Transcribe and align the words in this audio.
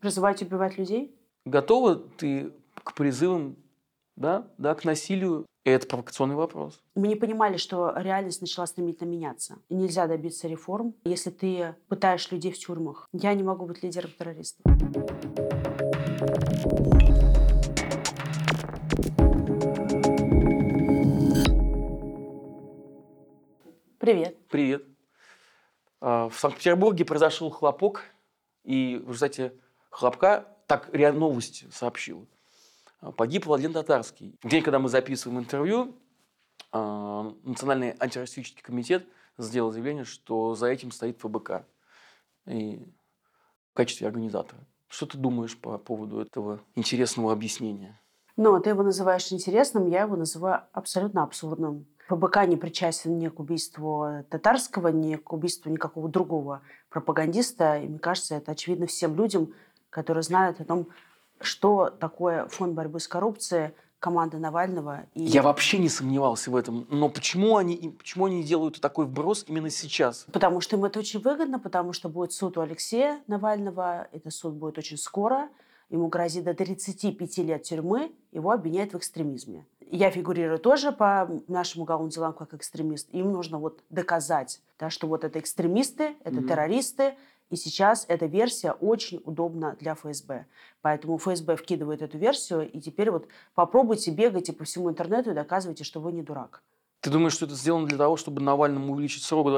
Призываете 0.00 0.46
убивать 0.46 0.78
людей? 0.78 1.14
Готова 1.44 1.96
ты 1.96 2.54
к 2.72 2.94
призывам, 2.94 3.56
да, 4.16 4.46
да, 4.56 4.74
к 4.74 4.86
насилию? 4.86 5.44
И 5.64 5.68
это 5.68 5.86
провокационный 5.86 6.36
вопрос. 6.36 6.80
Мы 6.94 7.06
не 7.06 7.16
понимали, 7.16 7.58
что 7.58 7.92
реальность 7.94 8.40
начала 8.40 8.66
стремительно 8.66 9.10
меняться. 9.10 9.58
И 9.68 9.74
нельзя 9.74 10.06
добиться 10.06 10.48
реформ, 10.48 10.94
если 11.04 11.28
ты 11.28 11.76
пытаешь 11.88 12.30
людей 12.32 12.50
в 12.50 12.58
тюрьмах. 12.58 13.06
Я 13.12 13.34
не 13.34 13.42
могу 13.42 13.66
быть 13.66 13.82
лидером 13.82 14.10
террористов. 14.18 14.64
Привет. 23.98 24.38
Привет. 24.48 24.82
А, 26.00 26.30
в 26.30 26.38
Санкт-Петербурге 26.38 27.04
произошел 27.04 27.50
хлопок, 27.50 28.04
и 28.64 28.96
в 29.04 29.08
результате 29.08 29.52
хлопка, 29.90 30.46
так 30.66 30.88
РИА 30.94 31.12
Новости 31.12 31.66
сообщила, 31.72 32.24
а, 33.00 33.12
погиб 33.12 33.46
Владимир 33.46 33.74
Татарский. 33.74 34.38
В 34.42 34.48
день, 34.48 34.62
когда 34.62 34.78
мы 34.78 34.88
записываем 34.88 35.40
интервью, 35.40 35.94
а, 36.72 37.34
Национальный 37.42 37.94
антироссийский 37.98 38.62
комитет 38.62 39.06
сделал 39.36 39.72
заявление, 39.72 40.04
что 40.04 40.54
за 40.54 40.68
этим 40.68 40.92
стоит 40.92 41.20
ФБК 41.20 41.66
и 42.46 42.86
в 43.72 43.74
качестве 43.74 44.06
организатора. 44.06 44.60
Что 44.88 45.06
ты 45.06 45.18
думаешь 45.18 45.56
по 45.56 45.78
поводу 45.78 46.20
этого 46.20 46.60
интересного 46.74 47.32
объяснения? 47.32 48.00
Ну, 48.36 48.58
ты 48.60 48.70
его 48.70 48.82
называешь 48.82 49.32
интересным, 49.32 49.86
я 49.86 50.02
его 50.02 50.16
называю 50.16 50.62
абсолютно 50.72 51.22
абсурдным. 51.22 51.86
ФБК 52.08 52.46
не 52.46 52.56
причастен 52.56 53.18
ни 53.18 53.28
к 53.28 53.38
убийству 53.38 54.24
татарского, 54.30 54.88
ни 54.88 55.14
к 55.14 55.32
убийству 55.32 55.70
никакого 55.70 56.08
другого 56.08 56.62
пропагандиста. 56.88 57.78
И 57.78 57.86
мне 57.86 58.00
кажется, 58.00 58.34
это 58.34 58.50
очевидно 58.52 58.86
всем 58.86 59.14
людям, 59.14 59.54
которые 59.90 60.22
знают 60.22 60.60
о 60.60 60.64
том, 60.64 60.88
что 61.40 61.90
такое 61.90 62.46
фонд 62.46 62.74
борьбы 62.74 63.00
с 63.00 63.08
коррупцией, 63.08 63.72
команда 63.98 64.38
Навального. 64.38 65.06
И... 65.14 65.22
Я 65.24 65.42
вообще 65.42 65.78
не 65.78 65.88
сомневался 65.88 66.50
в 66.50 66.56
этом. 66.56 66.86
Но 66.90 67.08
почему 67.08 67.58
они, 67.58 67.94
почему 67.98 68.26
они 68.26 68.42
делают 68.42 68.80
такой 68.80 69.04
вброс 69.04 69.44
именно 69.46 69.70
сейчас? 69.70 70.26
Потому 70.32 70.60
что 70.60 70.76
им 70.76 70.84
это 70.86 70.98
очень 70.98 71.20
выгодно, 71.20 71.58
потому 71.58 71.92
что 71.92 72.08
будет 72.08 72.32
суд 72.32 72.56
у 72.56 72.62
Алексея 72.62 73.20
Навального. 73.26 74.08
Этот 74.12 74.32
суд 74.32 74.54
будет 74.54 74.78
очень 74.78 74.96
скоро. 74.96 75.50
Ему 75.90 76.08
грозит 76.08 76.44
до 76.44 76.54
35 76.54 77.38
лет 77.38 77.62
тюрьмы. 77.62 78.12
Его 78.32 78.50
обвиняют 78.50 78.94
в 78.94 78.96
экстремизме 78.96 79.66
я 79.90 80.10
фигурирую 80.10 80.58
тоже 80.58 80.92
по 80.92 81.28
нашим 81.48 81.82
уголовным 81.82 82.10
делам 82.10 82.32
как 82.32 82.54
экстремист. 82.54 83.08
Им 83.12 83.32
нужно 83.32 83.58
вот 83.58 83.82
доказать, 83.90 84.60
да, 84.78 84.88
что 84.88 85.06
вот 85.06 85.24
это 85.24 85.38
экстремисты, 85.38 86.16
это 86.22 86.36
mm-hmm. 86.36 86.48
террористы, 86.48 87.14
и 87.50 87.56
сейчас 87.56 88.06
эта 88.08 88.26
версия 88.26 88.72
очень 88.72 89.20
удобна 89.24 89.76
для 89.80 89.94
ФСБ. 89.94 90.46
Поэтому 90.82 91.18
ФСБ 91.18 91.56
вкидывает 91.56 92.00
эту 92.00 92.16
версию, 92.16 92.70
и 92.70 92.80
теперь 92.80 93.10
вот 93.10 93.26
попробуйте, 93.54 94.12
бегайте 94.12 94.52
по 94.52 94.64
всему 94.64 94.88
интернету 94.88 95.32
и 95.32 95.34
доказывайте, 95.34 95.82
что 95.84 96.00
вы 96.00 96.12
не 96.12 96.22
дурак. 96.22 96.62
Ты 97.00 97.10
думаешь, 97.10 97.32
что 97.32 97.46
это 97.46 97.54
сделано 97.54 97.86
для 97.86 97.98
того, 97.98 98.16
чтобы 98.16 98.40
Навальному 98.40 98.92
увеличить 98.92 99.24
срок 99.24 99.48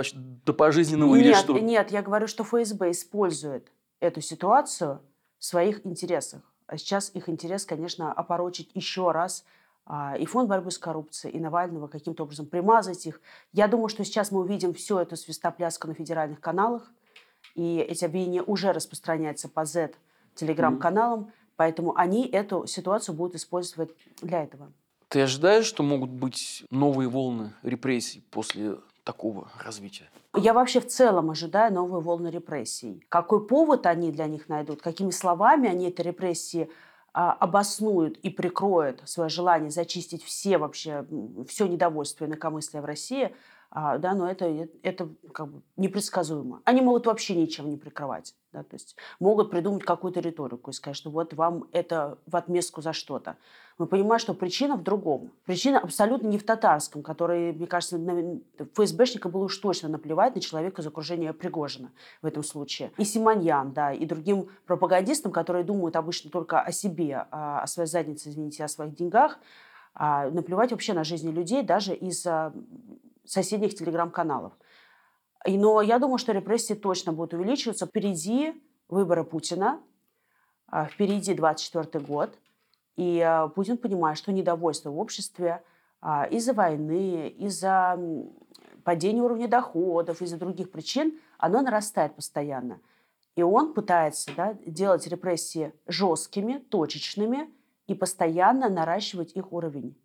до 0.45 0.53
пожизненного 0.55 1.15
нет, 1.17 1.27
или 1.27 1.35
что? 1.35 1.59
Нет, 1.59 1.91
я 1.91 2.03
говорю, 2.03 2.27
что 2.27 2.45
ФСБ 2.45 2.93
использует 2.93 3.71
эту 4.01 4.21
ситуацию 4.21 5.01
в 5.39 5.45
своих 5.45 5.85
интересах. 5.85 6.43
А 6.67 6.79
сейчас 6.79 7.11
их 7.15 7.29
интерес, 7.29 7.67
конечно, 7.67 8.13
опорочить 8.13 8.71
еще 8.75 9.11
раз 9.11 9.45
а, 9.85 10.17
и 10.17 10.25
фонд 10.25 10.49
борьбы 10.49 10.71
с 10.71 10.79
коррупцией, 10.79 11.35
и 11.35 11.41
Навального 11.41 11.89
каким-то 11.89 12.23
образом 12.23 12.47
примазать 12.47 13.05
их. 13.07 13.21
Я 13.53 13.67
думаю, 13.67 13.89
что 13.89 14.05
сейчас 14.05 14.31
мы 14.31 14.41
увидим 14.41 14.73
всю 14.73 14.99
эту 14.99 15.17
свистопляску 15.17 15.89
на 15.89 15.95
федеральных 15.95 16.41
каналах, 16.41 16.91
и 17.55 17.79
эти 17.79 18.05
обвинения 18.05 18.43
уже 18.43 18.73
распространяются 18.73 19.49
по 19.49 19.65
Z 19.65 19.93
телеграм-каналам, 20.35 21.33
поэтому 21.57 21.97
они 21.97 22.27
эту 22.27 22.67
ситуацию 22.67 23.15
будут 23.15 23.37
использовать 23.37 23.91
для 24.21 24.43
этого. 24.43 24.73
Ты 25.09 25.21
ожидаешь, 25.21 25.67
что 25.67 25.83
могут 25.83 26.11
быть 26.11 26.65
новые 26.71 27.09
волны 27.09 27.53
репрессий 27.63 28.25
после 28.31 28.77
такого 29.05 29.51
развития? 29.63 30.09
Я 30.35 30.55
вообще 30.55 30.81
в 30.81 30.87
целом 30.87 31.31
ожидаю 31.31 31.75
новые 31.75 32.01
волны 32.01 32.29
репрессий. 32.29 33.05
Какой 33.11 33.47
повод 33.47 33.85
они 33.85 34.11
для 34.11 34.27
них 34.27 34.49
найдут, 34.49 34.81
какими 34.81 35.11
словами 35.11 35.69
они 35.69 35.89
эти 35.89 36.01
репрессии 36.01 36.71
а, 37.13 37.33
обоснуют 37.33 38.17
и 38.19 38.31
прикроют 38.31 39.03
свое 39.05 39.29
желание 39.29 39.71
зачистить 39.71 40.25
все 40.25 40.57
вообще, 40.57 41.05
все 41.47 41.67
недовольство 41.67 42.25
и 42.25 42.29
инакомыслие 42.29 42.81
в 42.81 42.87
России, 42.87 43.35
а, 43.75 43.97
да, 43.97 44.13
но 44.13 44.31
это, 44.31 44.69
это 44.83 45.09
как 45.33 45.49
бы 45.49 45.63
непредсказуемо. 45.79 46.61
Они 46.65 46.83
могут 46.83 47.07
вообще 47.07 47.35
ничем 47.35 47.71
не 47.71 47.79
прикрывать. 47.79 48.35
Да, 48.53 48.63
то 48.63 48.75
есть 48.75 48.97
могут 49.19 49.51
придумать 49.51 49.83
какую-то 49.83 50.21
риторику 50.21 50.71
и 50.71 50.75
сказать, 50.75 50.95
что 50.95 51.09
вот 51.09 51.33
вам 51.33 51.65
это 51.73 52.19
в 52.27 52.37
отместку 52.37 52.83
за 52.83 52.93
что-то. 52.93 53.39
Мы 53.79 53.87
понимаем, 53.87 54.19
что 54.19 54.35
причина 54.35 54.77
в 54.77 54.83
другом. 54.83 55.33
Причина 55.47 55.79
абсолютно 55.79 56.27
не 56.27 56.37
в 56.37 56.45
татарском, 56.45 57.03
который, 57.03 57.55
мне 57.55 57.67
кажется, 57.67 57.99
ФСБшника 58.75 59.31
было 59.31 59.45
уж 59.45 59.57
точно 59.57 59.89
наплевать 59.89 60.35
на 60.35 60.43
человека 60.43 60.83
из 60.83 60.87
окружения 60.87 61.33
Пригожина 61.33 61.93
в 62.21 62.27
этом 62.27 62.43
случае. 62.43 62.93
И 62.99 63.05
Симоньян, 63.05 63.73
да, 63.73 63.95
и 63.95 64.05
другим 64.05 64.51
пропагандистам, 64.67 65.33
которые 65.33 65.65
думают 65.65 65.97
обычно 65.97 66.31
только 66.31 66.61
о 66.61 66.73
себе, 66.73 67.27
о 67.31 67.67
своей 67.67 67.89
заднице, 67.89 68.29
извините, 68.29 68.65
о 68.65 68.69
своих 68.69 68.95
деньгах, 68.95 69.39
а 69.95 70.29
наплевать 70.29 70.73
вообще 70.73 70.93
на 70.93 71.05
жизни 71.05 71.31
людей 71.31 71.63
даже 71.63 71.95
из 71.95 72.27
соседних 73.25 73.75
телеграм-каналов. 73.75 74.53
Но 75.47 75.83
я 75.83 75.99
думаю, 75.99 76.19
что 76.19 76.33
репрессии 76.33 76.75
точно 76.75 77.13
будут 77.13 77.35
увеличиваться. 77.35 77.87
Впереди 77.87 78.55
выборы 78.89 79.25
Путина, 79.25 79.81
а, 80.69 80.87
впереди 80.87 81.35
24 81.35 82.05
год. 82.05 82.39
И 82.97 83.21
а, 83.21 83.49
Путин 83.49 83.77
понимает, 83.77 84.19
что 84.19 84.33
недовольство 84.33 84.91
в 84.91 84.99
обществе 84.99 85.63
а, 86.01 86.25
из-за 86.25 86.53
войны, 86.53 87.29
из-за 87.29 87.99
падения 88.85 89.23
уровня 89.23 89.49
доходов, 89.49 90.23
из-за 90.23 90.37
других 90.37 90.71
причин, 90.71 91.19
оно 91.39 91.63
нарастает 91.63 92.15
постоянно. 92.15 92.81
И 93.35 93.43
он 93.43 93.73
пытается 93.73 94.31
да, 94.37 94.55
делать 94.67 95.07
репрессии 95.07 95.73
жесткими, 95.87 96.59
точечными 96.59 97.51
и 97.87 97.95
постоянно 97.95 98.69
наращивать 98.69 99.33
их 99.33 99.53
уровень. 99.53 99.97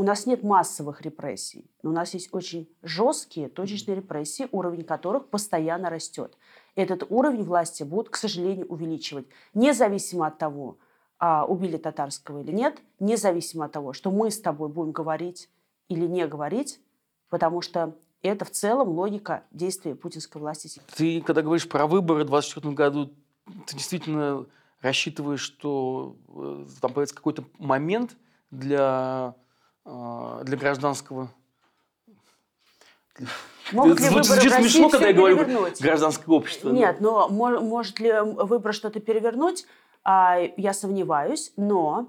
У 0.00 0.02
нас 0.02 0.24
нет 0.24 0.42
массовых 0.42 1.02
репрессий, 1.02 1.70
но 1.82 1.90
у 1.90 1.92
нас 1.92 2.14
есть 2.14 2.30
очень 2.32 2.66
жесткие 2.82 3.50
точечные 3.50 3.96
репрессии, 3.96 4.48
уровень 4.50 4.82
которых 4.82 5.28
постоянно 5.28 5.90
растет. 5.90 6.38
Этот 6.74 7.04
уровень 7.10 7.42
власти 7.42 7.82
будут, 7.82 8.08
к 8.08 8.16
сожалению, 8.16 8.66
увеличивать, 8.68 9.26
независимо 9.52 10.28
от 10.28 10.38
того, 10.38 10.78
а, 11.18 11.44
убили 11.44 11.76
татарского 11.76 12.40
или 12.40 12.50
нет, 12.50 12.80
независимо 12.98 13.66
от 13.66 13.72
того, 13.72 13.92
что 13.92 14.10
мы 14.10 14.30
с 14.30 14.40
тобой 14.40 14.70
будем 14.70 14.92
говорить 14.92 15.50
или 15.88 16.06
не 16.06 16.26
говорить, 16.26 16.80
потому 17.28 17.60
что 17.60 17.94
это 18.22 18.46
в 18.46 18.50
целом 18.52 18.88
логика 18.88 19.44
действия 19.50 19.94
путинской 19.94 20.40
власти. 20.40 20.80
Ты, 20.96 21.20
когда 21.20 21.42
говоришь 21.42 21.68
про 21.68 21.86
выборы 21.86 22.24
в 22.24 22.28
2024 22.28 22.74
году, 22.74 23.12
ты 23.66 23.76
действительно 23.76 24.46
рассчитываешь, 24.80 25.42
что 25.42 26.16
э, 26.28 26.66
там 26.80 26.94
появится 26.94 27.14
какой-то 27.14 27.44
момент 27.58 28.16
для 28.50 29.34
для 29.84 30.56
гражданского... 30.56 31.28
Могут 33.72 34.00
ли 34.00 34.08
выборы 34.08 34.24
Звучит 34.24 34.52
смешно, 34.52 34.88
когда 34.88 35.08
я 35.08 35.12
говорю 35.12 35.68
гражданское 35.78 36.30
общество. 36.32 36.70
Нет, 36.70 37.00
но 37.00 37.28
может 37.28 38.00
ли 38.00 38.12
выбор 38.20 38.72
что-то 38.72 38.98
перевернуть, 38.98 39.66
а, 40.02 40.38
я 40.56 40.72
сомневаюсь, 40.72 41.52
но 41.56 42.08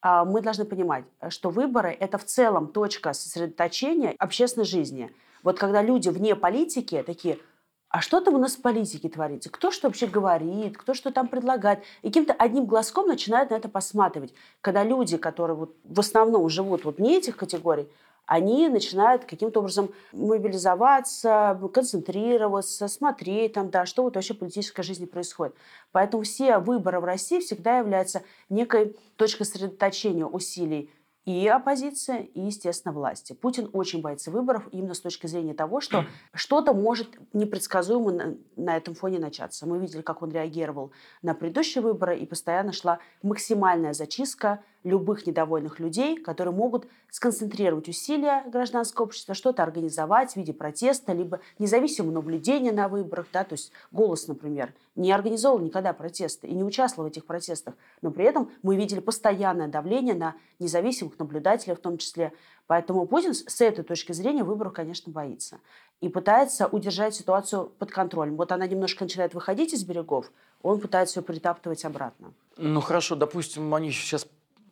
а, 0.00 0.24
мы 0.24 0.40
должны 0.40 0.64
понимать, 0.64 1.04
что 1.28 1.50
выборы– 1.50 1.90
это 2.00 2.16
в 2.16 2.24
целом 2.24 2.68
точка 2.68 3.12
сосредоточения 3.12 4.14
общественной 4.18 4.64
жизни. 4.64 5.12
Вот 5.42 5.58
когда 5.58 5.82
люди 5.82 6.08
вне 6.08 6.36
политики 6.36 7.02
такие– 7.04 7.38
а 7.94 8.00
что 8.00 8.20
там 8.20 8.34
у 8.34 8.38
нас 8.38 8.56
в 8.56 8.60
политике 8.60 9.08
творится? 9.08 9.50
Кто 9.50 9.70
что 9.70 9.86
вообще 9.86 10.08
говорит, 10.08 10.76
кто 10.76 10.94
что 10.94 11.12
там 11.12 11.28
предлагает? 11.28 11.78
И 12.02 12.08
каким-то 12.08 12.32
одним 12.32 12.66
глазком 12.66 13.06
начинают 13.06 13.50
на 13.50 13.54
это 13.54 13.68
посматривать. 13.68 14.34
Когда 14.62 14.82
люди, 14.82 15.16
которые 15.16 15.56
вот 15.56 15.76
в 15.84 16.00
основном 16.00 16.48
живут 16.48 16.84
вот 16.84 16.98
не 16.98 17.18
этих 17.18 17.36
категорий, 17.36 17.88
они 18.26 18.68
начинают 18.68 19.26
каким-то 19.26 19.60
образом 19.60 19.90
мобилизоваться, 20.10 21.56
концентрироваться, 21.72 22.88
смотреть 22.88 23.52
там, 23.52 23.70
да, 23.70 23.86
что 23.86 24.02
вот 24.02 24.16
вообще 24.16 24.34
в 24.34 24.38
политической 24.38 24.82
жизни 24.82 25.04
происходит. 25.04 25.54
Поэтому 25.92 26.24
все 26.24 26.58
выборы 26.58 26.98
в 26.98 27.04
России 27.04 27.38
всегда 27.38 27.78
являются 27.78 28.24
некой 28.48 28.96
точкой 29.16 29.44
сосредоточения 29.44 30.26
усилий 30.26 30.90
и 31.24 31.48
оппозиция, 31.48 32.18
и, 32.18 32.40
естественно, 32.40 32.92
власти. 32.92 33.32
Путин 33.32 33.70
очень 33.72 34.02
боится 34.02 34.30
выборов 34.30 34.68
именно 34.72 34.94
с 34.94 35.00
точки 35.00 35.26
зрения 35.26 35.54
того, 35.54 35.80
что 35.80 36.04
что-то 36.34 36.74
может 36.74 37.18
непредсказуемо 37.32 38.12
на, 38.12 38.36
на 38.56 38.76
этом 38.76 38.94
фоне 38.94 39.18
начаться. 39.18 39.66
Мы 39.66 39.78
видели, 39.78 40.02
как 40.02 40.22
он 40.22 40.30
реагировал 40.32 40.92
на 41.22 41.34
предыдущие 41.34 41.82
выборы, 41.82 42.18
и 42.18 42.26
постоянно 42.26 42.72
шла 42.72 42.98
максимальная 43.22 43.94
зачистка 43.94 44.62
любых 44.84 45.26
недовольных 45.26 45.80
людей, 45.80 46.16
которые 46.16 46.54
могут 46.54 46.86
сконцентрировать 47.10 47.88
усилия 47.88 48.44
гражданского 48.46 49.06
общества, 49.06 49.34
что-то 49.34 49.62
организовать 49.62 50.34
в 50.34 50.36
виде 50.36 50.52
протеста, 50.52 51.12
либо 51.12 51.40
независимого 51.58 52.12
наблюдения 52.12 52.70
на 52.70 52.88
выборах, 52.88 53.26
да, 53.32 53.44
то 53.44 53.54
есть 53.54 53.72
голос, 53.90 54.28
например, 54.28 54.74
не 54.94 55.10
организовывал 55.10 55.64
никогда 55.64 55.92
протесты 55.92 56.46
и 56.46 56.54
не 56.54 56.62
участвовал 56.62 57.08
в 57.08 57.12
этих 57.12 57.24
протестах. 57.24 57.74
Но 58.02 58.10
при 58.10 58.26
этом 58.26 58.50
мы 58.62 58.76
видели 58.76 59.00
постоянное 59.00 59.68
давление 59.68 60.14
на 60.14 60.34
независимых 60.58 61.18
наблюдателей 61.18 61.74
в 61.74 61.80
том 61.80 61.98
числе. 61.98 62.32
Поэтому 62.66 63.06
Путин 63.06 63.34
с 63.34 63.60
этой 63.60 63.84
точки 63.84 64.12
зрения 64.12 64.44
выборов, 64.44 64.72
конечно, 64.72 65.12
боится. 65.12 65.60
И 66.00 66.08
пытается 66.08 66.66
удержать 66.66 67.14
ситуацию 67.14 67.72
под 67.78 67.90
контролем. 67.90 68.36
Вот 68.36 68.52
она 68.52 68.66
немножко 68.66 69.04
начинает 69.04 69.34
выходить 69.34 69.72
из 69.72 69.84
берегов, 69.84 70.30
он 70.62 70.80
пытается 70.80 71.20
ее 71.20 71.24
притаптывать 71.24 71.84
обратно. 71.84 72.32
Ну 72.56 72.80
хорошо, 72.80 73.16
допустим, 73.16 73.74
они 73.74 73.90
сейчас 73.90 74.26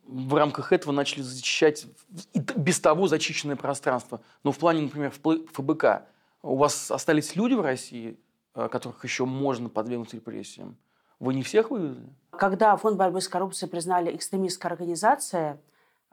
в 0.05 0.35
рамках 0.35 0.71
этого 0.71 0.91
начали 0.91 1.21
защищать 1.21 1.85
без 2.33 2.79
того 2.79 3.07
зачищенное 3.07 3.55
пространство. 3.55 4.21
Но 4.43 4.51
в 4.51 4.57
плане, 4.57 4.81
например, 4.81 5.11
ФБК, 5.11 6.03
у 6.41 6.57
вас 6.57 6.91
остались 6.91 7.35
люди 7.35 7.53
в 7.53 7.61
России, 7.61 8.17
Э, 8.55 8.69
которых 8.69 9.03
еще 9.03 9.25
можно 9.25 9.67
подвергнуть 9.67 10.13
репрессиям. 10.13 10.77
Вы 11.19 11.33
не 11.33 11.41
всех 11.41 11.71
вывезли? 11.71 12.07
Когда 12.31 12.75
Фонд 12.75 12.97
борьбы 12.97 13.19
с 13.19 13.27
коррупцией 13.27 13.69
признали 13.69 14.15
экстремистской 14.15 14.69
организацией, 14.69 15.53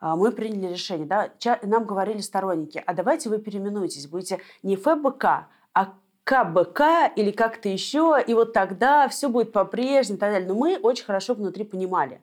э, 0.00 0.14
мы 0.16 0.32
приняли 0.32 0.72
решение. 0.72 1.06
Да? 1.06 1.30
Нам 1.62 1.84
говорили 1.84 2.20
сторонники, 2.20 2.82
а 2.86 2.94
давайте 2.94 3.28
вы 3.28 3.38
переименуетесь, 3.38 4.06
будете 4.06 4.40
не 4.62 4.76
ФБК, 4.76 5.48
а 5.74 5.92
КБК 6.24 7.12
или 7.14 7.30
как-то 7.30 7.68
еще, 7.68 8.16
и 8.26 8.32
вот 8.32 8.54
тогда 8.54 9.08
все 9.08 9.28
будет 9.28 9.52
по-прежнему 9.52 10.16
и 10.16 10.20
так 10.20 10.32
далее. 10.32 10.48
Но 10.48 10.54
мы 10.54 10.78
очень 10.78 11.04
хорошо 11.04 11.34
внутри 11.34 11.64
понимали, 11.64 12.22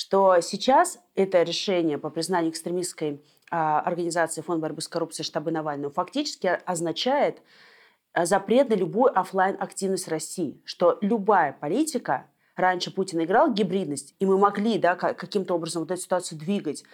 что 0.00 0.40
сейчас 0.40 0.98
это 1.14 1.42
решение 1.42 1.98
по 1.98 2.10
признанию 2.10 2.52
экстремистской 2.52 3.22
а, 3.50 3.80
организации 3.80 4.40
Фонд 4.40 4.60
борьбы 4.60 4.80
с 4.80 4.88
коррупцией 4.88 5.26
штабы 5.26 5.50
Навального 5.50 5.92
фактически 5.92 6.46
означает, 6.64 7.42
Э, 8.12 8.26
запрет 8.26 8.68
на 8.68 8.74
любую 8.74 9.16
офлайн 9.18 9.56
активность 9.60 10.08
России, 10.08 10.60
что 10.64 10.98
любая 11.00 11.52
политика, 11.52 12.26
раньше 12.56 12.92
Путин 12.92 13.22
играл 13.22 13.52
гибридность, 13.52 14.14
и 14.18 14.26
мы 14.26 14.36
могли 14.36 14.78
да, 14.78 14.96
каким-то 14.96 15.54
образом 15.54 15.82
вот 15.82 15.90
эту 15.90 16.00
ситуацию 16.00 16.38
двигать, 16.38 16.84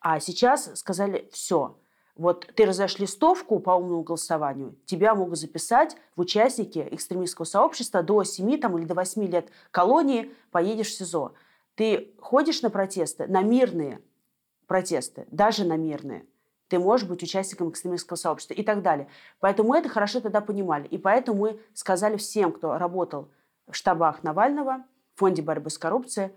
а 0.00 0.18
сейчас 0.18 0.70
сказали 0.78 1.28
все, 1.30 1.78
вот 2.16 2.50
ты 2.54 2.64
раздаешь 2.64 2.98
листовку 2.98 3.58
по 3.60 3.72
умному 3.72 4.02
голосованию, 4.02 4.74
тебя 4.86 5.14
могут 5.14 5.38
записать 5.38 5.96
в 6.16 6.20
участники 6.22 6.88
экстремистского 6.90 7.44
сообщества 7.44 8.02
до 8.02 8.24
7 8.24 8.58
там, 8.58 8.78
или 8.78 8.86
до 8.86 8.94
8 8.94 9.24
лет 9.26 9.50
колонии, 9.70 10.32
поедешь 10.50 10.88
в 10.88 10.96
СИЗО. 10.96 11.34
Ты 11.74 12.14
ходишь 12.20 12.62
на 12.62 12.70
протесты, 12.70 13.26
на 13.26 13.42
мирные 13.42 14.00
протесты, 14.66 15.26
даже 15.30 15.64
на 15.64 15.76
мирные, 15.76 16.26
ты 16.72 16.78
можешь 16.78 17.06
быть 17.06 17.22
участником 17.22 17.68
экстремистского 17.68 18.16
сообщества 18.16 18.54
и 18.54 18.62
так 18.62 18.80
далее. 18.80 19.06
Поэтому 19.40 19.68
мы 19.68 19.78
это 19.78 19.90
хорошо 19.90 20.20
тогда 20.20 20.40
понимали. 20.40 20.86
И 20.86 20.96
поэтому 20.96 21.38
мы 21.38 21.60
сказали 21.74 22.16
всем, 22.16 22.50
кто 22.50 22.78
работал 22.78 23.28
в 23.68 23.74
штабах 23.74 24.22
Навального, 24.22 24.82
в 25.14 25.18
фонде 25.18 25.42
борьбы 25.42 25.68
с 25.68 25.76
коррупцией, 25.76 26.30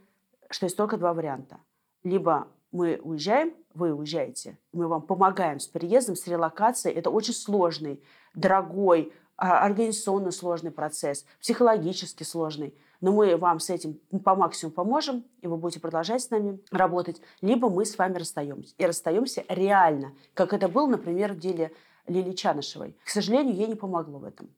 что 0.49 0.65
есть 0.65 0.75
только 0.75 0.97
два 0.97 1.13
варианта. 1.13 1.59
Либо 2.03 2.49
мы 2.73 2.99
уезжаем, 3.01 3.53
вы 3.73 3.93
уезжаете, 3.93 4.57
мы 4.73 4.89
вам 4.89 5.03
помогаем 5.03 5.61
с 5.61 5.67
переездом, 5.67 6.17
с 6.17 6.27
релокацией. 6.27 6.93
Это 6.97 7.11
очень 7.11 7.33
сложный, 7.33 8.03
дорогой, 8.33 9.13
а, 9.37 9.63
организационно 9.63 10.31
сложный 10.31 10.71
процесс, 10.71 11.25
психологически 11.39 12.23
сложный 12.23 12.77
но 13.05 13.11
мы 13.11 13.37
вам 13.37 13.59
с 13.59 13.69
этим 13.69 13.99
по 14.23 14.33
максимуму 14.33 14.73
поможем, 14.73 15.25
и 15.41 15.47
вы 15.47 15.57
будете 15.57 15.79
продолжать 15.79 16.23
с 16.23 16.31
нами 16.31 16.59
работать, 16.71 17.21
либо 17.39 17.69
мы 17.69 17.85
с 17.85 17.99
вами 17.99 18.17
расстаемся. 18.17 18.73
И 18.79 18.83
расстаемся 18.83 19.45
реально, 19.47 20.13
как 20.33 20.53
это 20.53 20.67
было, 20.67 20.87
например, 20.87 21.33
в 21.33 21.37
деле 21.37 21.71
Лили 22.07 22.31
Чанышевой. 22.31 22.97
К 23.05 23.09
сожалению, 23.09 23.53
ей 23.53 23.67
не 23.67 23.75
помогло 23.75 24.17
в 24.17 24.23
этом. 24.23 24.49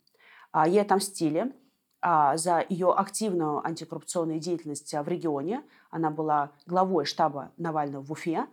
А 0.54 0.66
ей 0.66 0.82
отомстили 0.82 1.54
а, 2.00 2.38
за 2.38 2.64
ее 2.70 2.94
активную 2.94 3.68
антикоррупционную 3.68 4.40
деятельность 4.40 4.94
в 4.94 5.08
регионе. 5.10 5.62
Она 5.90 6.10
была 6.10 6.52
главой 6.66 7.04
штаба 7.04 7.52
Навального 7.58 8.02
в 8.02 8.14
Уфе. 8.14 8.48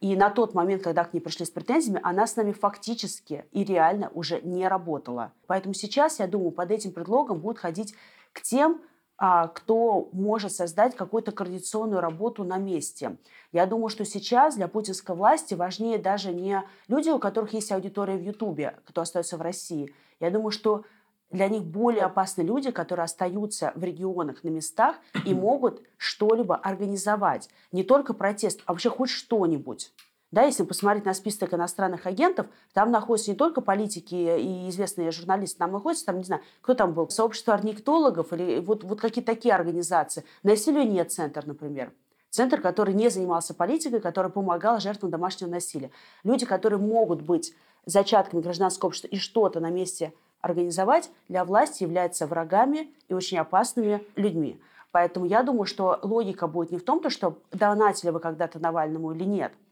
И 0.00 0.16
на 0.16 0.30
тот 0.30 0.52
момент, 0.52 0.82
когда 0.82 1.04
к 1.04 1.14
ней 1.14 1.20
пришли 1.20 1.46
с 1.46 1.50
претензиями, 1.50 2.00
она 2.02 2.26
с 2.26 2.34
нами 2.34 2.50
фактически 2.50 3.44
и 3.52 3.62
реально 3.62 4.10
уже 4.14 4.40
не 4.40 4.66
работала. 4.66 5.32
Поэтому 5.46 5.74
сейчас, 5.74 6.18
я 6.18 6.26
думаю, 6.26 6.50
под 6.50 6.72
этим 6.72 6.90
предлогом 6.90 7.38
будут 7.38 7.60
ходить 7.60 7.94
к 8.32 8.42
тем, 8.42 8.80
а, 8.80 8.88
кто 9.18 10.08
может 10.12 10.52
создать 10.52 10.94
какую-то 10.94 11.32
координационную 11.32 12.00
работу 12.00 12.44
на 12.44 12.56
месте. 12.56 13.16
Я 13.50 13.66
думаю, 13.66 13.88
что 13.88 14.04
сейчас 14.04 14.54
для 14.54 14.68
путинской 14.68 15.16
власти 15.16 15.54
важнее 15.54 15.98
даже 15.98 16.32
не 16.32 16.62
люди, 16.86 17.10
у 17.10 17.18
которых 17.18 17.52
есть 17.52 17.72
аудитория 17.72 18.16
в 18.16 18.22
Ютубе, 18.22 18.78
кто 18.84 19.00
остается 19.00 19.36
в 19.36 19.42
России. 19.42 19.92
Я 20.20 20.30
думаю, 20.30 20.52
что 20.52 20.84
для 21.30 21.48
них 21.48 21.64
более 21.64 22.04
опасны 22.04 22.42
люди, 22.42 22.70
которые 22.70 23.04
остаются 23.04 23.72
в 23.74 23.82
регионах, 23.82 24.44
на 24.44 24.48
местах 24.48 24.96
и 25.26 25.34
могут 25.34 25.82
что-либо 25.96 26.56
организовать. 26.56 27.50
Не 27.72 27.82
только 27.82 28.14
протест, 28.14 28.62
а 28.66 28.72
вообще 28.72 28.88
хоть 28.88 29.10
что-нибудь. 29.10 29.92
Да, 30.30 30.42
если 30.42 30.62
посмотреть 30.62 31.06
на 31.06 31.14
список 31.14 31.54
иностранных 31.54 32.06
агентов, 32.06 32.48
там 32.74 32.90
находятся 32.90 33.30
не 33.30 33.36
только 33.36 33.62
политики 33.62 34.14
и 34.14 34.68
известные 34.68 35.10
журналисты, 35.10 35.58
там 35.58 35.72
находятся, 35.72 36.04
там, 36.04 36.18
не 36.18 36.24
знаю, 36.24 36.42
кто 36.60 36.74
там 36.74 36.92
был, 36.92 37.08
сообщество 37.08 37.54
орнитологов 37.54 38.34
или 38.34 38.60
вот, 38.60 38.84
вот 38.84 39.00
какие-то 39.00 39.32
такие 39.32 39.54
организации. 39.54 40.24
Насилию 40.42 40.86
нет 40.86 41.12
центр, 41.12 41.46
например. 41.46 41.92
Центр, 42.28 42.60
который 42.60 42.92
не 42.92 43.08
занимался 43.08 43.54
политикой, 43.54 44.00
который 44.00 44.30
помогал 44.30 44.80
жертвам 44.80 45.10
домашнего 45.10 45.48
насилия. 45.48 45.90
Люди, 46.24 46.44
которые 46.44 46.78
могут 46.78 47.22
быть 47.22 47.54
зачатками 47.86 48.42
гражданского 48.42 48.88
общества 48.88 49.08
и 49.08 49.16
что-то 49.16 49.60
на 49.60 49.70
месте 49.70 50.12
организовать, 50.42 51.10
для 51.28 51.42
власти 51.46 51.84
являются 51.84 52.26
врагами 52.26 52.92
и 53.08 53.14
очень 53.14 53.38
опасными 53.38 54.04
людьми. 54.14 54.60
Поэтому 54.92 55.24
я 55.24 55.42
думаю, 55.42 55.64
что 55.64 55.98
логика 56.02 56.46
будет 56.46 56.70
не 56.70 56.76
в 56.76 56.84
том, 56.84 57.08
что 57.08 57.38
донатили 57.50 58.10
вы 58.10 58.20
когда-то 58.20 58.58
Навальному 58.58 59.12
или 59.12 59.24
нет– 59.24 59.52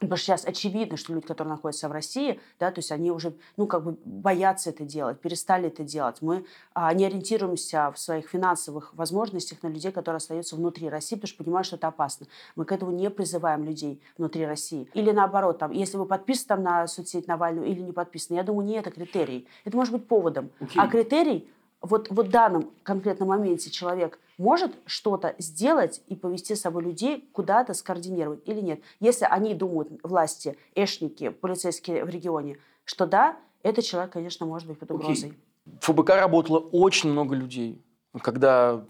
Потому 0.00 0.16
что 0.16 0.26
сейчас 0.26 0.46
очевидно, 0.46 0.96
что 0.96 1.12
люди, 1.12 1.26
которые 1.26 1.54
находятся 1.54 1.88
в 1.88 1.92
России, 1.92 2.40
да, 2.60 2.70
то 2.70 2.78
есть 2.78 2.92
они 2.92 3.10
уже, 3.10 3.34
ну, 3.56 3.66
как 3.66 3.82
бы 3.82 3.96
боятся 4.04 4.70
это 4.70 4.84
делать, 4.84 5.20
перестали 5.20 5.66
это 5.66 5.82
делать. 5.82 6.18
Мы 6.20 6.44
а, 6.72 6.92
не 6.94 7.04
ориентируемся 7.04 7.90
в 7.90 7.98
своих 7.98 8.28
финансовых 8.28 8.94
возможностях 8.94 9.62
на 9.62 9.68
людей, 9.68 9.90
которые 9.90 10.18
остаются 10.18 10.54
внутри 10.54 10.88
России, 10.88 11.16
потому 11.16 11.28
что 11.28 11.44
понимают, 11.44 11.66
что 11.66 11.76
это 11.76 11.88
опасно. 11.88 12.26
Мы 12.54 12.64
к 12.64 12.70
этому 12.70 12.92
не 12.92 13.10
призываем 13.10 13.64
людей 13.64 14.00
внутри 14.16 14.46
России. 14.46 14.88
Или 14.94 15.10
наоборот, 15.10 15.58
там, 15.58 15.72
если 15.72 15.96
вы 15.96 16.06
подписаны 16.06 16.48
там, 16.48 16.62
на 16.62 16.86
соцсеть 16.86 17.26
Навального 17.26 17.64
или 17.64 17.80
не 17.80 17.92
подписаны, 17.92 18.36
я 18.36 18.44
думаю, 18.44 18.66
не 18.66 18.74
это 18.74 18.90
критерий. 18.90 19.48
Это 19.64 19.76
может 19.76 19.92
быть 19.92 20.06
поводом. 20.06 20.50
Okay. 20.60 20.76
А 20.76 20.86
критерий 20.86 21.50
вот, 21.80 22.08
вот 22.10 22.26
в 22.26 22.30
данном 22.30 22.70
конкретном 22.82 23.28
моменте 23.28 23.70
человек 23.70 24.18
может 24.38 24.72
что-то 24.86 25.34
сделать 25.38 26.00
и 26.06 26.16
повести 26.16 26.54
с 26.54 26.60
собой 26.62 26.84
людей 26.84 27.28
куда-то 27.32 27.74
скоординировать 27.74 28.40
или 28.46 28.60
нет. 28.60 28.80
Если 29.00 29.26
они 29.28 29.52
думают, 29.54 29.90
власти, 30.02 30.56
эшники, 30.74 31.28
полицейские 31.28 32.04
в 32.04 32.08
регионе, 32.08 32.56
что 32.84 33.06
да, 33.06 33.36
этот 33.62 33.84
человек, 33.84 34.12
конечно, 34.12 34.46
может 34.46 34.68
быть 34.68 34.78
под 34.78 34.92
угрозой. 34.92 35.30
Okay. 35.30 35.78
В 35.80 35.92
ФБК 35.92 36.10
работало 36.10 36.58
очень 36.58 37.10
много 37.10 37.34
людей. 37.34 37.82
Когда 38.22 38.84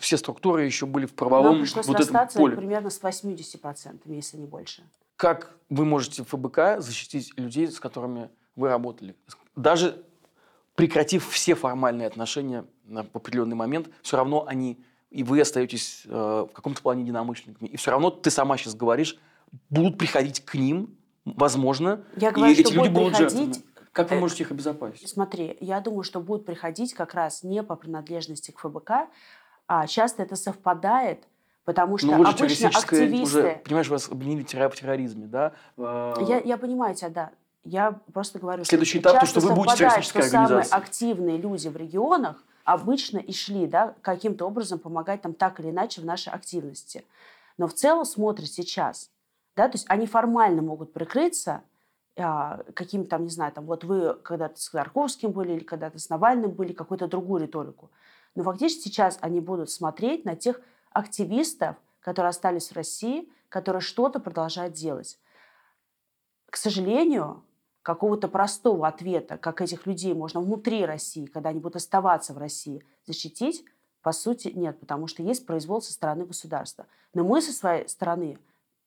все 0.00 0.16
структуры 0.16 0.64
еще 0.64 0.86
были 0.86 1.06
в 1.06 1.14
правовом 1.14 1.52
Нам 1.52 1.60
пришлось 1.62 1.86
вот 1.86 1.96
расстаться 1.98 2.38
поле. 2.38 2.56
примерно 2.56 2.90
с 2.90 3.00
80%, 3.00 4.00
если 4.06 4.36
не 4.36 4.46
больше. 4.46 4.82
Как 5.16 5.54
вы 5.70 5.84
можете 5.84 6.24
в 6.24 6.28
ФБК 6.28 6.82
защитить 6.82 7.32
людей, 7.38 7.68
с 7.68 7.78
которыми 7.78 8.28
вы 8.56 8.68
работали? 8.68 9.14
Даже 9.54 10.04
прекратив 10.74 11.28
все 11.28 11.54
формальные 11.54 12.06
отношения 12.06 12.64
на 12.84 13.00
определенный 13.00 13.56
момент, 13.56 13.88
все 14.02 14.16
равно 14.16 14.46
они 14.46 14.78
и 15.10 15.22
вы 15.22 15.40
остаетесь 15.40 16.04
э, 16.06 16.10
в 16.10 16.52
каком-то 16.52 16.80
плане 16.80 17.02
единомышленниками. 17.02 17.68
И 17.68 17.76
все 17.76 17.90
равно 17.90 18.10
ты 18.10 18.30
сама 18.30 18.56
сейчас 18.56 18.74
говоришь, 18.74 19.18
будут 19.68 19.98
приходить 19.98 20.44
к 20.44 20.54
ним, 20.54 20.96
возможно, 21.24 22.02
я 22.16 22.30
говорю, 22.30 22.52
и 22.52 22.60
эти 22.60 22.72
люди 22.72 22.88
будут 22.88 23.16
приходить... 23.16 23.38
жертвами. 23.38 23.72
Как 23.92 24.10
вы 24.10 24.20
можете 24.20 24.44
их 24.44 24.50
обезопасить? 24.50 25.06
Смотри, 25.06 25.58
я 25.60 25.80
думаю, 25.80 26.02
что 26.02 26.20
будут 26.20 26.46
приходить 26.46 26.94
как 26.94 27.12
раз 27.12 27.42
не 27.42 27.62
по 27.62 27.76
принадлежности 27.76 28.50
к 28.50 28.58
ФБК, 28.58 28.90
а 29.66 29.86
часто 29.86 30.22
это 30.22 30.34
совпадает, 30.34 31.28
потому 31.64 31.98
что 31.98 32.06
ну, 32.06 32.26
обычно 32.26 32.68
активисты... 32.68 33.22
Уже, 33.22 33.60
понимаешь, 33.62 33.88
вас 33.88 34.08
обвинили 34.08 34.42
в 34.44 34.46
терроризме, 34.46 35.26
да? 35.26 35.52
Я, 35.76 36.40
я 36.42 36.56
понимаю 36.56 36.94
тебя, 36.94 37.10
да. 37.10 37.30
Я 37.64 38.00
просто 38.12 38.38
говорю, 38.38 38.64
Следующий 38.64 39.00
что 39.00 39.10
этап, 39.10 39.20
то, 39.20 39.26
что 39.26 39.40
вы 39.40 39.54
будете 39.54 40.02
что 40.02 40.22
самые 40.22 40.64
активные 40.64 41.36
люди 41.36 41.68
в 41.68 41.76
регионах 41.76 42.42
обычно 42.64 43.18
и 43.18 43.32
шли 43.32 43.66
да, 43.66 43.94
каким-то 44.02 44.46
образом 44.46 44.78
помогать 44.78 45.22
там 45.22 45.32
так 45.34 45.60
или 45.60 45.70
иначе 45.70 46.00
в 46.00 46.04
нашей 46.04 46.32
активности. 46.32 47.04
Но 47.58 47.68
в 47.68 47.74
целом 47.74 48.04
смотрят 48.04 48.48
сейчас, 48.48 49.10
да, 49.54 49.68
то 49.68 49.76
есть 49.76 49.86
они 49.88 50.06
формально 50.06 50.62
могут 50.62 50.92
прикрыться 50.92 51.62
а, 52.16 52.62
каким-то 52.74 53.10
там, 53.10 53.24
не 53.24 53.30
знаю, 53.30 53.52
там, 53.52 53.66
вот 53.66 53.84
вы 53.84 54.14
когда-то 54.14 54.60
с 54.60 54.68
Ходорковским 54.68 55.30
были 55.30 55.52
или 55.52 55.64
когда-то 55.64 55.98
с 55.98 56.10
Навальным 56.10 56.50
были, 56.50 56.72
какую-то 56.72 57.06
другую 57.06 57.42
риторику. 57.42 57.90
Но 58.34 58.42
фактически 58.42 58.88
сейчас 58.88 59.18
они 59.20 59.40
будут 59.40 59.70
смотреть 59.70 60.24
на 60.24 60.36
тех 60.36 60.60
активистов, 60.90 61.76
которые 62.00 62.30
остались 62.30 62.70
в 62.70 62.76
России, 62.76 63.30
которые 63.48 63.80
что-то 63.80 64.20
продолжают 64.20 64.74
делать. 64.74 65.18
К 66.50 66.56
сожалению, 66.56 67.42
какого-то 67.82 68.28
простого 68.28 68.86
ответа, 68.86 69.36
как 69.38 69.60
этих 69.60 69.86
людей 69.86 70.14
можно 70.14 70.40
внутри 70.40 70.84
России, 70.84 71.26
когда 71.26 71.50
они 71.50 71.60
будут 71.60 71.76
оставаться 71.76 72.32
в 72.32 72.38
России, 72.38 72.84
защитить, 73.06 73.64
По 74.02 74.10
сути, 74.10 74.48
нет, 74.48 74.80
потому 74.80 75.06
что 75.06 75.22
есть 75.22 75.46
произвол 75.46 75.80
со 75.80 75.92
стороны 75.92 76.26
государства. 76.26 76.86
Но 77.14 77.22
мы 77.22 77.40
со 77.40 77.52
своей 77.52 77.88
стороны 77.88 78.36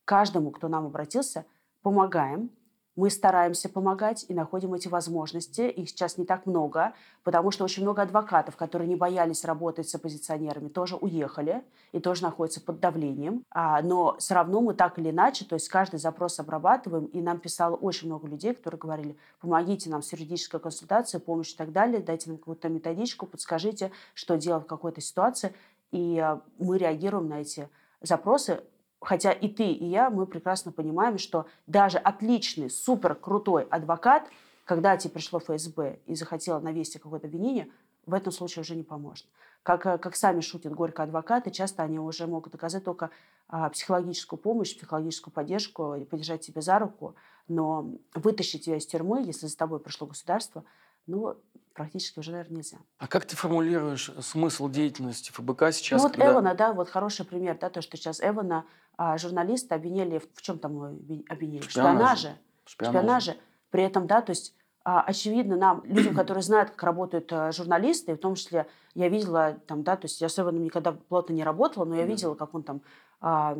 каждому, 0.03 0.51
кто 0.51 0.67
нам 0.67 0.85
обратился, 0.85 1.45
помогаем, 1.81 2.49
мы 2.95 3.09
стараемся 3.09 3.69
помогать 3.69 4.25
и 4.29 4.33
находим 4.33 4.73
эти 4.73 4.87
возможности. 4.87 5.61
Их 5.61 5.89
сейчас 5.89 6.17
не 6.17 6.25
так 6.25 6.45
много, 6.45 6.93
потому 7.23 7.51
что 7.51 7.63
очень 7.63 7.83
много 7.83 8.01
адвокатов, 8.01 8.55
которые 8.55 8.87
не 8.87 8.95
боялись 8.95 9.43
работать 9.43 9.89
с 9.89 9.95
оппозиционерами, 9.95 10.69
тоже 10.69 10.95
уехали 10.95 11.63
и 11.91 11.99
тоже 11.99 12.23
находятся 12.23 12.61
под 12.61 12.79
давлением. 12.79 13.43
А, 13.51 13.81
но 13.81 14.15
все 14.17 14.35
равно 14.35 14.61
мы 14.61 14.73
так 14.73 14.97
или 14.99 15.09
иначе, 15.09 15.45
то 15.45 15.55
есть 15.55 15.67
каждый 15.69 15.99
запрос 15.99 16.39
обрабатываем, 16.39 17.05
и 17.05 17.21
нам 17.21 17.39
писало 17.39 17.75
очень 17.75 18.07
много 18.07 18.27
людей, 18.27 18.53
которые 18.53 18.79
говорили, 18.79 19.17
помогите 19.41 19.89
нам 19.89 20.01
с 20.01 20.11
юридической 20.13 20.59
консультацией, 20.59 21.21
помощь 21.21 21.53
и 21.53 21.57
так 21.57 21.71
далее, 21.71 22.01
дайте 22.01 22.29
нам 22.29 22.37
какую-то 22.37 22.69
методичку, 22.69 23.25
подскажите, 23.25 23.91
что 24.13 24.37
делать 24.37 24.63
в 24.63 24.67
какой-то 24.67 25.01
ситуации. 25.01 25.53
И 25.91 26.17
а, 26.19 26.41
мы 26.59 26.77
реагируем 26.77 27.27
на 27.27 27.41
эти 27.41 27.69
запросы 28.01 28.63
хотя 29.05 29.31
и 29.31 29.47
ты, 29.47 29.71
и 29.71 29.85
я, 29.85 30.09
мы 30.09 30.25
прекрасно 30.25 30.71
понимаем, 30.71 31.17
что 31.17 31.45
даже 31.67 31.97
отличный, 31.97 32.69
супер 32.69 33.15
крутой 33.15 33.63
адвокат, 33.63 34.29
когда 34.65 34.97
тебе 34.97 35.13
пришло 35.13 35.39
ФСБ 35.39 35.99
и 36.05 36.15
захотела 36.15 36.59
навести 36.59 36.99
какое-то 36.99 37.27
обвинение, 37.27 37.69
в 38.05 38.13
этом 38.13 38.31
случае 38.31 38.61
уже 38.61 38.75
не 38.75 38.83
поможет. 38.83 39.25
Как, 39.63 39.85
э, 39.85 39.97
как 39.97 40.15
сами 40.15 40.41
шутят 40.41 40.73
горько 40.73 41.03
адвокаты, 41.03 41.51
часто 41.51 41.83
они 41.83 41.99
уже 41.99 42.27
могут 42.27 42.53
оказать 42.53 42.83
только 42.83 43.09
а, 43.47 43.69
психологическую 43.69 44.39
помощь, 44.39 44.75
психологическую 44.75 45.33
поддержку, 45.33 45.95
подержать 46.09 46.41
тебя 46.41 46.61
за 46.61 46.79
руку, 46.79 47.15
но 47.47 47.91
вытащить 48.13 48.65
тебя 48.65 48.77
из 48.77 48.85
тюрьмы, 48.85 49.23
если 49.23 49.47
за 49.47 49.57
тобой 49.57 49.79
пришло 49.79 50.07
государство, 50.07 50.63
ну, 51.07 51.35
практически 51.75 52.19
уже, 52.19 52.31
наверное, 52.31 52.57
нельзя. 52.57 52.77
А 52.97 53.07
как 53.07 53.25
ты 53.25 53.35
формулируешь 53.35 54.09
смысл 54.21 54.69
деятельности 54.69 55.31
ФБК 55.31 55.71
сейчас? 55.71 56.01
Ну, 56.01 56.07
вот 56.07 56.15
когда... 56.15 56.31
Эвана, 56.31 56.55
да, 56.55 56.73
вот 56.73 56.89
хороший 56.89 57.25
пример, 57.25 57.57
да, 57.59 57.69
то, 57.69 57.81
что 57.81 57.97
сейчас 57.97 58.21
Эвана 58.21 58.65
а, 58.97 59.17
журналисты 59.17 59.75
обвинили, 59.75 60.19
в, 60.19 60.27
в 60.33 60.41
чем 60.41 60.57
там 60.57 60.81
обвинили? 61.29 61.61
В 61.61 61.69
шпионаже. 61.69 62.35
Шпионаже. 62.65 62.97
шпионаже. 62.97 63.37
При 63.69 63.83
этом, 63.83 64.07
да, 64.07 64.21
то 64.21 64.31
есть 64.31 64.55
а, 64.85 65.01
очевидно 65.01 65.57
нам, 65.57 65.83
людям, 65.83 66.15
которые 66.15 66.43
знают, 66.43 66.69
как 66.69 66.83
работают 66.83 67.31
а, 67.33 67.51
журналисты, 67.51 68.15
в 68.15 68.19
том 68.19 68.35
числе 68.35 68.67
я 68.93 69.09
видела 69.09 69.57
там, 69.67 69.83
да, 69.83 69.97
то 69.97 70.05
есть 70.05 70.21
я 70.21 70.29
с 70.29 70.39
Эваном 70.39 70.63
никогда 70.63 70.93
плотно 70.93 71.33
не 71.33 71.43
работала, 71.43 71.85
но 71.85 71.95
я 71.95 72.05
видела, 72.05 72.35
как 72.35 72.55
он 72.55 72.63
там 72.63 72.81
а, 73.19 73.57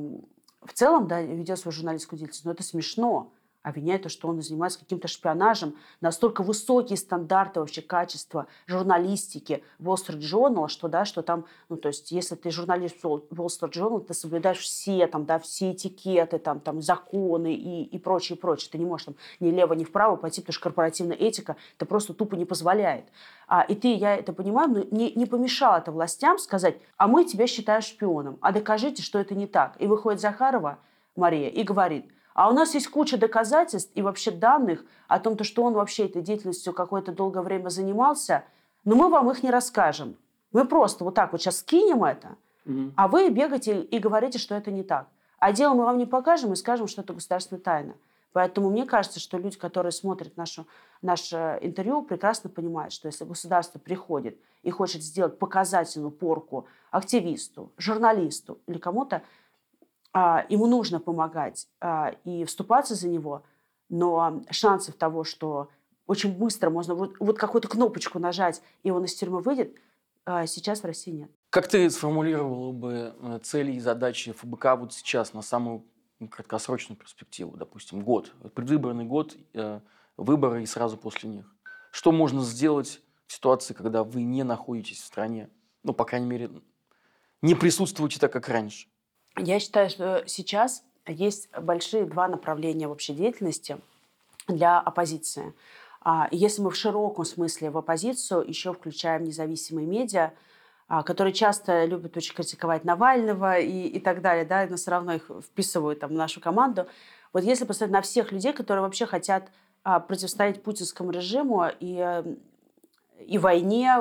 в 0.62 0.74
целом, 0.74 1.08
да, 1.08 1.22
ведет 1.22 1.60
свою 1.60 1.74
журналистскую 1.74 2.18
деятельность. 2.18 2.46
Но 2.46 2.52
это 2.52 2.64
смешно 2.64 3.32
обвиняет 3.66 4.04
то, 4.04 4.10
что 4.10 4.28
он 4.28 4.42
занимается 4.42 4.80
каким-то 4.80 5.08
шпионажем. 5.08 5.76
Настолько 6.00 6.44
высокие 6.44 6.98
стандарты 6.98 7.60
вообще 7.60 7.82
качества 7.82 8.46
журналистики 8.68 9.64
Wall 9.80 9.96
Street 9.96 10.20
Journal, 10.20 10.68
что, 10.68 10.88
да, 10.88 11.04
что 11.04 11.24
там, 11.24 11.46
ну, 11.68 11.76
то 11.76 11.88
есть, 11.88 12.12
если 12.12 12.36
ты 12.36 12.52
журналист 12.52 13.04
Wall 13.04 13.28
Street 13.32 13.72
Journal, 13.72 14.06
ты 14.06 14.14
соблюдаешь 14.14 14.60
все, 14.60 15.08
там, 15.08 15.26
да, 15.26 15.40
все 15.40 15.72
этикеты, 15.72 16.38
там, 16.38 16.60
там, 16.60 16.80
законы 16.80 17.56
и, 17.56 17.84
и 17.84 17.98
прочее, 17.98 18.38
прочее. 18.38 18.70
Ты 18.72 18.78
не 18.78 18.86
можешь 18.86 19.06
там 19.06 19.16
ни 19.40 19.50
лево, 19.50 19.74
ни 19.74 19.84
вправо 19.84 20.16
пойти, 20.16 20.42
потому 20.42 20.54
что 20.54 20.64
корпоративная 20.64 21.18
этика 21.18 21.56
это 21.76 21.88
просто 21.88 22.14
тупо 22.14 22.36
не 22.36 22.46
позволяет. 22.46 23.06
А, 23.48 23.64
и 23.64 23.74
ты, 23.74 23.96
я 23.96 24.16
это 24.16 24.32
понимаю, 24.32 24.70
но 24.70 24.84
не, 24.92 25.12
не 25.14 25.26
помешало 25.26 25.78
это 25.78 25.92
властям 25.92 26.38
сказать, 26.38 26.78
а 26.98 27.08
мы 27.08 27.26
тебя 27.26 27.48
считаем 27.48 27.82
шпионом, 27.82 28.38
а 28.42 28.52
докажите, 28.52 29.02
что 29.02 29.18
это 29.18 29.34
не 29.34 29.48
так. 29.48 29.76
И 29.80 29.88
выходит 29.88 30.22
Захарова, 30.22 30.78
Мария, 31.16 31.50
и 31.50 31.64
говорит, 31.64 32.12
а 32.36 32.50
у 32.50 32.54
нас 32.54 32.74
есть 32.74 32.90
куча 32.90 33.18
доказательств 33.18 33.92
и 33.96 34.02
вообще 34.02 34.30
данных 34.30 34.84
о 35.08 35.20
том, 35.20 35.42
что 35.42 35.64
он 35.64 35.74
вообще 35.74 36.06
этой 36.06 36.22
деятельностью 36.22 36.74
какое-то 36.74 37.14
долгое 37.14 37.42
время 37.42 37.70
занимался, 37.70 38.44
но 38.84 38.96
мы 38.96 39.10
вам 39.10 39.32
их 39.32 39.42
не 39.42 39.50
расскажем. 39.50 40.18
Мы 40.52 40.66
просто 40.66 41.06
вот 41.06 41.16
так 41.16 41.32
вот 41.32 41.42
сейчас 41.42 41.60
скинем 41.60 42.04
это, 42.04 42.36
угу. 42.66 42.92
а 42.98 43.08
вы 43.08 43.30
бегаете 43.30 43.82
и 43.82 44.00
говорите, 44.00 44.38
что 44.38 44.54
это 44.54 44.70
не 44.70 44.84
так. 44.84 45.08
А 45.40 45.54
дело 45.54 45.74
мы 45.76 45.86
вам 45.86 45.98
не 45.98 46.06
покажем 46.06 46.52
и 46.52 46.58
скажем, 46.58 46.88
что 46.88 47.02
это 47.02 47.14
государственная 47.14 47.62
тайна. 47.62 47.96
Поэтому 48.34 48.70
мне 48.70 48.86
кажется, 48.86 49.22
что 49.22 49.38
люди, 49.38 49.58
которые 49.58 49.94
смотрят 49.94 50.36
нашу, 50.36 50.68
наше 51.02 51.58
интервью, 51.62 52.02
прекрасно 52.02 52.50
понимают, 52.50 52.92
что 52.92 53.08
если 53.08 53.24
государство 53.24 53.80
приходит 53.80 54.38
и 54.62 54.72
хочет 54.72 55.04
сделать 55.04 55.40
показательную 55.40 56.12
порку 56.12 56.68
активисту, 56.92 57.72
журналисту 57.78 58.60
или 58.68 58.78
кому-то, 58.78 59.24
ему 60.16 60.68
нужно 60.68 61.00
помогать 61.00 61.68
а, 61.82 62.16
и 62.24 62.46
вступаться 62.46 62.96
за 62.96 63.10
него, 63.10 63.44
но 63.90 64.42
шансов 64.50 64.96
того, 64.96 65.24
что 65.26 65.70
очень 66.08 66.32
быстро 66.32 66.70
можно 66.70 66.96
вот, 66.96 67.16
вот 67.20 67.38
какую-то 67.38 67.68
кнопочку 67.68 68.20
нажать, 68.20 68.62
и 68.84 68.92
он 68.92 69.04
из 69.04 69.14
тюрьмы 69.16 69.42
выйдет, 69.42 69.76
а, 70.26 70.46
сейчас 70.46 70.82
в 70.82 70.86
России 70.86 71.12
нет. 71.12 71.32
Как 71.50 71.68
ты 71.68 71.90
сформулировала 71.90 72.72
бы 72.72 73.16
э, 73.20 73.40
цели 73.44 73.74
и 73.74 73.80
задачи 73.80 74.32
ФБК 74.32 74.78
вот 74.78 74.94
сейчас 74.94 75.34
на 75.34 75.42
самую 75.42 75.86
краткосрочную 76.30 76.98
перспективу, 76.98 77.56
допустим, 77.58 78.02
год, 78.02 78.34
предвыборный 78.54 79.06
год, 79.06 79.36
э, 79.54 79.80
выборы 80.18 80.64
и 80.64 80.66
сразу 80.66 80.98
после 80.98 81.30
них? 81.30 81.56
Что 81.92 82.12
можно 82.12 82.42
сделать 82.42 83.02
в 83.28 83.34
ситуации, 83.34 83.74
когда 83.74 84.04
вы 84.04 84.24
не 84.24 84.44
находитесь 84.44 85.02
в 85.02 85.06
стране? 85.06 85.50
Ну, 85.84 85.94
по 85.94 86.06
крайней 86.06 86.28
мере, 86.28 86.52
не 87.42 87.54
присутствуете 87.54 88.20
так, 88.20 88.34
как 88.34 88.50
раньше. 88.50 88.88
Я 89.38 89.60
считаю, 89.60 89.90
что 89.90 90.24
сейчас 90.28 90.84
есть 91.06 91.50
большие 91.58 92.06
два 92.06 92.28
направления 92.30 92.88
вообще 92.88 93.14
деятельности 93.14 93.78
для 94.48 94.80
оппозиции. 94.80 95.54
А, 96.02 96.30
если 96.32 96.62
мы 96.62 96.70
в 96.70 96.76
широком 96.76 97.26
смысле 97.26 97.70
в 97.70 97.78
оппозицию 97.78 98.48
еще 98.48 98.74
включаем 98.74 99.26
независимые 99.26 99.88
медиа, 99.88 100.32
а, 100.88 101.04
которые 101.04 101.34
часто 101.34 101.84
любят 101.84 102.16
очень 102.16 102.34
критиковать 102.34 102.86
Навального 102.86 103.60
и, 103.60 103.88
и 103.88 104.00
так 104.00 104.22
далее, 104.22 104.46
да, 104.46 104.66
но 104.70 104.78
все 104.78 104.92
равно 104.92 105.14
их 105.14 105.30
вписывают 105.44 106.00
там, 106.00 106.12
в 106.12 106.14
нашу 106.14 106.40
команду. 106.40 106.88
Вот 107.34 107.44
если 107.44 107.66
посмотреть 107.66 107.94
на 107.94 108.02
всех 108.02 108.32
людей, 108.32 108.54
которые 108.54 108.84
вообще 108.84 109.06
хотят 109.06 109.52
а, 109.84 110.00
противостоять 110.00 110.64
путинскому 110.64 111.12
режиму 111.12 111.66
и, 111.82 112.24
и 113.20 113.38
войне, 113.38 113.98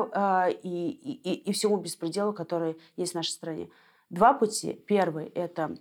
и, 0.62 1.20
и, 1.24 1.32
и 1.34 1.52
всему 1.52 1.78
беспределу, 1.78 2.32
который 2.32 2.76
есть 2.96 3.12
в 3.12 3.16
нашей 3.16 3.30
стране– 3.30 3.68
Два 4.14 4.32
пути. 4.32 4.80
Первый– 4.86 5.26
это 5.34 5.76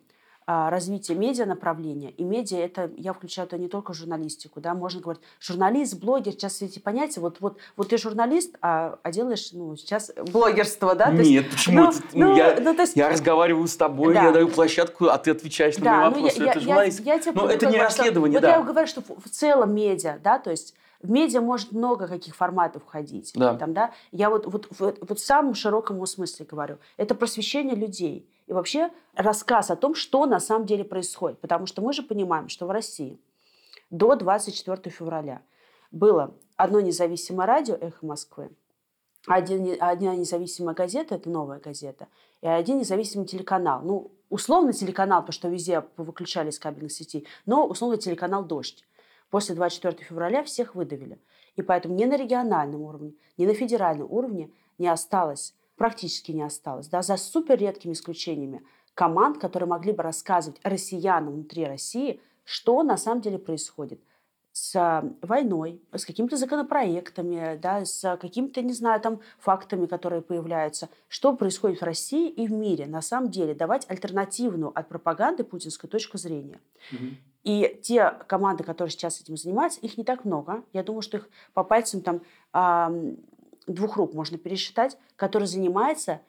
а, 0.46 0.70
развитие 0.72 1.16
медиа 1.16 1.46
направления. 1.46 2.10
И 2.10 2.24
медиа 2.24 2.58
это, 2.58 2.92
я 2.98 3.14
включаю 3.14 3.48
это 3.48 3.58
не 3.60 3.68
только 3.68 3.94
журналистику, 3.94 4.60
да, 4.60 4.74
можно 4.74 5.02
говорить, 5.02 5.22
журналист, 5.40 6.00
блогер, 6.00 6.34
сейчас 6.34 6.62
эти 6.64 6.80
понятия, 6.80 7.22
вот, 7.22 7.38
вот, 7.40 7.60
вот 7.78 7.90
ты 7.90 7.98
журналист, 7.98 8.56
а, 8.62 8.98
а 9.04 9.12
делаешь, 9.12 9.52
ну, 9.54 9.76
сейчас 9.78 10.12
блогерство, 10.32 10.96
да? 10.96 11.12
Нет, 11.12 11.26
есть, 11.26 11.52
почему? 11.52 11.84
Ну, 11.84 11.92
ну, 12.14 12.28
ну, 12.30 12.36
я, 12.36 12.60
ну, 12.60 12.74
то 12.74 12.82
есть, 12.82 12.96
я 12.96 13.10
разговариваю 13.10 13.68
с 13.68 13.78
тобой, 13.78 14.16
да. 14.16 14.24
я 14.24 14.32
даю 14.32 14.48
площадку, 14.50 15.06
а 15.06 15.18
ты 15.18 15.32
отвечаешь 15.32 15.78
на 15.78 15.84
да, 15.84 15.92
мои 15.92 16.10
вопросы, 16.10 16.40
ну, 16.40 16.46
я, 16.46 16.52
это 16.52 16.60
я, 16.60 16.66
журналист. 16.66 17.00
Я, 17.02 17.14
я, 17.14 17.22
я 17.24 17.32
Но 17.34 17.48
это 17.48 17.66
не 17.68 17.78
расследование, 17.78 18.40
что, 18.40 18.48
да. 18.48 18.58
Вот 18.58 18.66
я 18.66 18.72
говорю, 18.72 18.88
что 18.88 19.02
в 19.02 19.30
целом 19.30 19.76
медиа, 19.76 20.20
да, 20.24 20.40
то 20.40 20.50
есть 20.50 20.74
в 21.04 21.12
медиа 21.12 21.42
может 21.42 21.74
много 21.74 22.08
каких 22.08 22.36
форматов 22.36 22.84
входить. 22.84 23.34
Да. 23.36 23.56
Там, 23.56 23.74
да? 23.74 23.92
Я 24.12 24.30
вот, 24.30 24.48
вот, 24.48 24.68
вот, 24.80 24.98
вот 25.02 25.20
в 25.20 25.24
самом 25.24 25.54
широком 25.54 26.04
смысле 26.08 26.46
говорю. 26.46 26.78
Это 26.98 27.14
просвещение 27.14 27.76
людей. 27.76 28.28
И 28.48 28.54
вообще 28.54 28.90
рассказ 29.14 29.70
о 29.70 29.76
том, 29.76 29.96
что 29.96 30.26
на 30.26 30.40
самом 30.40 30.66
деле 30.66 30.84
происходит. 30.84 31.40
Потому 31.40 31.66
что 31.66 31.82
мы 31.82 31.94
же 31.94 32.04
понимаем, 32.04 32.48
что 32.48 32.66
в 32.66 32.72
России 32.72 33.20
до 33.90 34.16
24 34.16 34.90
февраля 34.90 35.42
было 35.92 36.34
одно 36.56 36.80
независимое 36.80 37.46
радио 37.46 37.76
«Эхо 37.76 38.06
Москвы», 38.06 38.50
один, 39.28 39.78
одна 39.80 40.16
независимая 40.16 40.76
газета, 40.76 41.16
это 41.16 41.30
новая 41.30 41.60
газета, 41.60 42.08
и 42.42 42.48
один 42.48 42.80
независимый 42.80 43.26
телеканал. 43.26 43.82
Ну, 43.82 44.12
условно 44.30 44.74
телеканал, 44.74 45.22
потому 45.22 45.34
что 45.34 45.48
везде 45.48 45.84
выключали 45.96 46.50
из 46.50 46.60
кабельных 46.60 46.92
сетей, 46.92 47.26
но 47.46 47.66
условно 47.66 47.98
телеканал 47.98 48.44
«Дождь». 48.44 48.84
После 49.34 49.56
24 49.56 49.96
февраля 50.08 50.44
всех 50.44 50.76
выдавили. 50.76 51.18
И 51.56 51.64
поэтому 51.64 51.96
ни 51.96 52.06
на 52.06 52.18
региональном 52.18 52.84
уровне, 52.84 53.16
ни 53.36 53.48
на 53.48 53.56
федеральном 53.56 54.06
уровне 54.12 54.52
не 54.78 54.88
осталось, 54.88 55.56
практически 55.76 56.32
не 56.32 56.44
осталось, 56.44 56.88
да, 56.88 57.02
за 57.02 57.18
супер 57.18 57.58
редкими 57.58 57.94
исключениями, 57.94 58.62
команд, 58.94 59.40
которые 59.40 59.68
могли 59.68 59.92
бы 59.92 60.04
рассказывать 60.04 60.60
россиянам 60.64 61.34
внутри 61.34 61.66
России, 61.66 62.22
что 62.44 62.84
на 62.84 62.96
самом 62.96 63.22
деле 63.22 63.40
происходит 63.40 64.00
с 64.52 65.04
войной, 65.24 65.82
с 65.92 66.06
какими-то 66.06 66.38
законопроектами, 66.38 67.58
да, 67.60 67.86
с 67.86 68.16
какими-то, 68.18 68.62
не 68.62 68.74
знаю, 68.74 69.02
там, 69.02 69.20
фактами, 69.40 69.88
которые 69.88 70.22
появляются, 70.22 70.90
что 71.08 71.36
происходит 71.36 71.82
в 71.82 71.84
России 71.84 72.30
и 72.30 72.46
в 72.46 72.52
мире, 72.52 72.86
на 72.86 73.02
самом 73.02 73.32
деле, 73.32 73.56
давать 73.56 73.90
альтернативную 73.90 74.72
от 74.78 74.90
пропаганды 74.90 75.44
путинской 75.44 75.90
точку 75.90 76.20
зрения. 76.20 76.60
Угу. 76.92 77.33
И 77.44 77.80
те 77.84 78.12
команды, 78.28 78.64
которые 78.64 78.92
сейчас 78.92 79.20
этим 79.20 79.36
занимаются, 79.36 79.82
их 79.82 79.98
не 79.98 80.04
так 80.04 80.24
много. 80.26 80.64
Я 80.72 80.84
думаю, 80.84 81.02
что 81.02 81.18
их 81.18 81.30
по 81.54 81.64
пальцам 81.64 82.02
там 82.02 82.22
двух 83.68 83.98
рук 83.98 84.14
можно 84.14 84.38
пересчитать, 84.38 84.98
которые 85.16 85.48
занимаются 85.48 86.22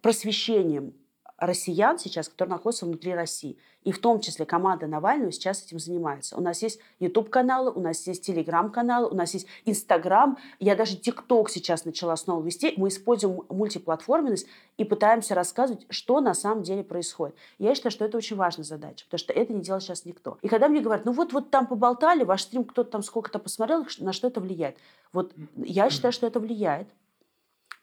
просвещением 0.00 0.94
россиян 1.40 1.98
сейчас, 1.98 2.28
которые 2.28 2.52
находятся 2.52 2.86
внутри 2.86 3.14
России. 3.14 3.58
И 3.82 3.92
в 3.92 3.98
том 3.98 4.20
числе 4.20 4.44
команда 4.44 4.86
Навального 4.86 5.32
сейчас 5.32 5.64
этим 5.64 5.78
занимается. 5.78 6.36
У 6.36 6.42
нас 6.42 6.60
есть 6.60 6.80
YouTube-каналы, 6.98 7.72
у 7.72 7.80
нас 7.80 8.06
есть 8.06 8.28
Telegram-каналы, 8.28 9.08
у 9.08 9.14
нас 9.14 9.32
есть 9.32 9.46
Instagram. 9.64 10.36
Я 10.58 10.76
даже 10.76 10.96
TikTok 10.96 11.46
сейчас 11.48 11.86
начала 11.86 12.14
снова 12.16 12.44
вести. 12.44 12.74
Мы 12.76 12.88
используем 12.88 13.40
мультиплатформенность 13.48 14.46
и 14.76 14.84
пытаемся 14.84 15.34
рассказывать, 15.34 15.86
что 15.88 16.20
на 16.20 16.34
самом 16.34 16.62
деле 16.62 16.84
происходит. 16.84 17.34
Я 17.58 17.74
считаю, 17.74 17.90
что 17.90 18.04
это 18.04 18.18
очень 18.18 18.36
важная 18.36 18.64
задача, 18.64 19.06
потому 19.06 19.18
что 19.18 19.32
это 19.32 19.54
не 19.54 19.62
делает 19.62 19.82
сейчас 19.82 20.04
никто. 20.04 20.36
И 20.42 20.48
когда 20.48 20.68
мне 20.68 20.82
говорят, 20.82 21.06
ну 21.06 21.12
вот, 21.12 21.32
вот 21.32 21.50
там 21.50 21.66
поболтали, 21.66 22.22
ваш 22.22 22.42
стрим 22.42 22.64
кто-то 22.64 22.90
там 22.90 23.02
сколько-то 23.02 23.38
посмотрел, 23.38 23.86
на 23.98 24.12
что 24.12 24.28
это 24.28 24.40
влияет? 24.40 24.76
Вот 25.14 25.32
я 25.56 25.88
считаю, 25.88 26.12
что 26.12 26.26
это 26.26 26.38
влияет, 26.38 26.88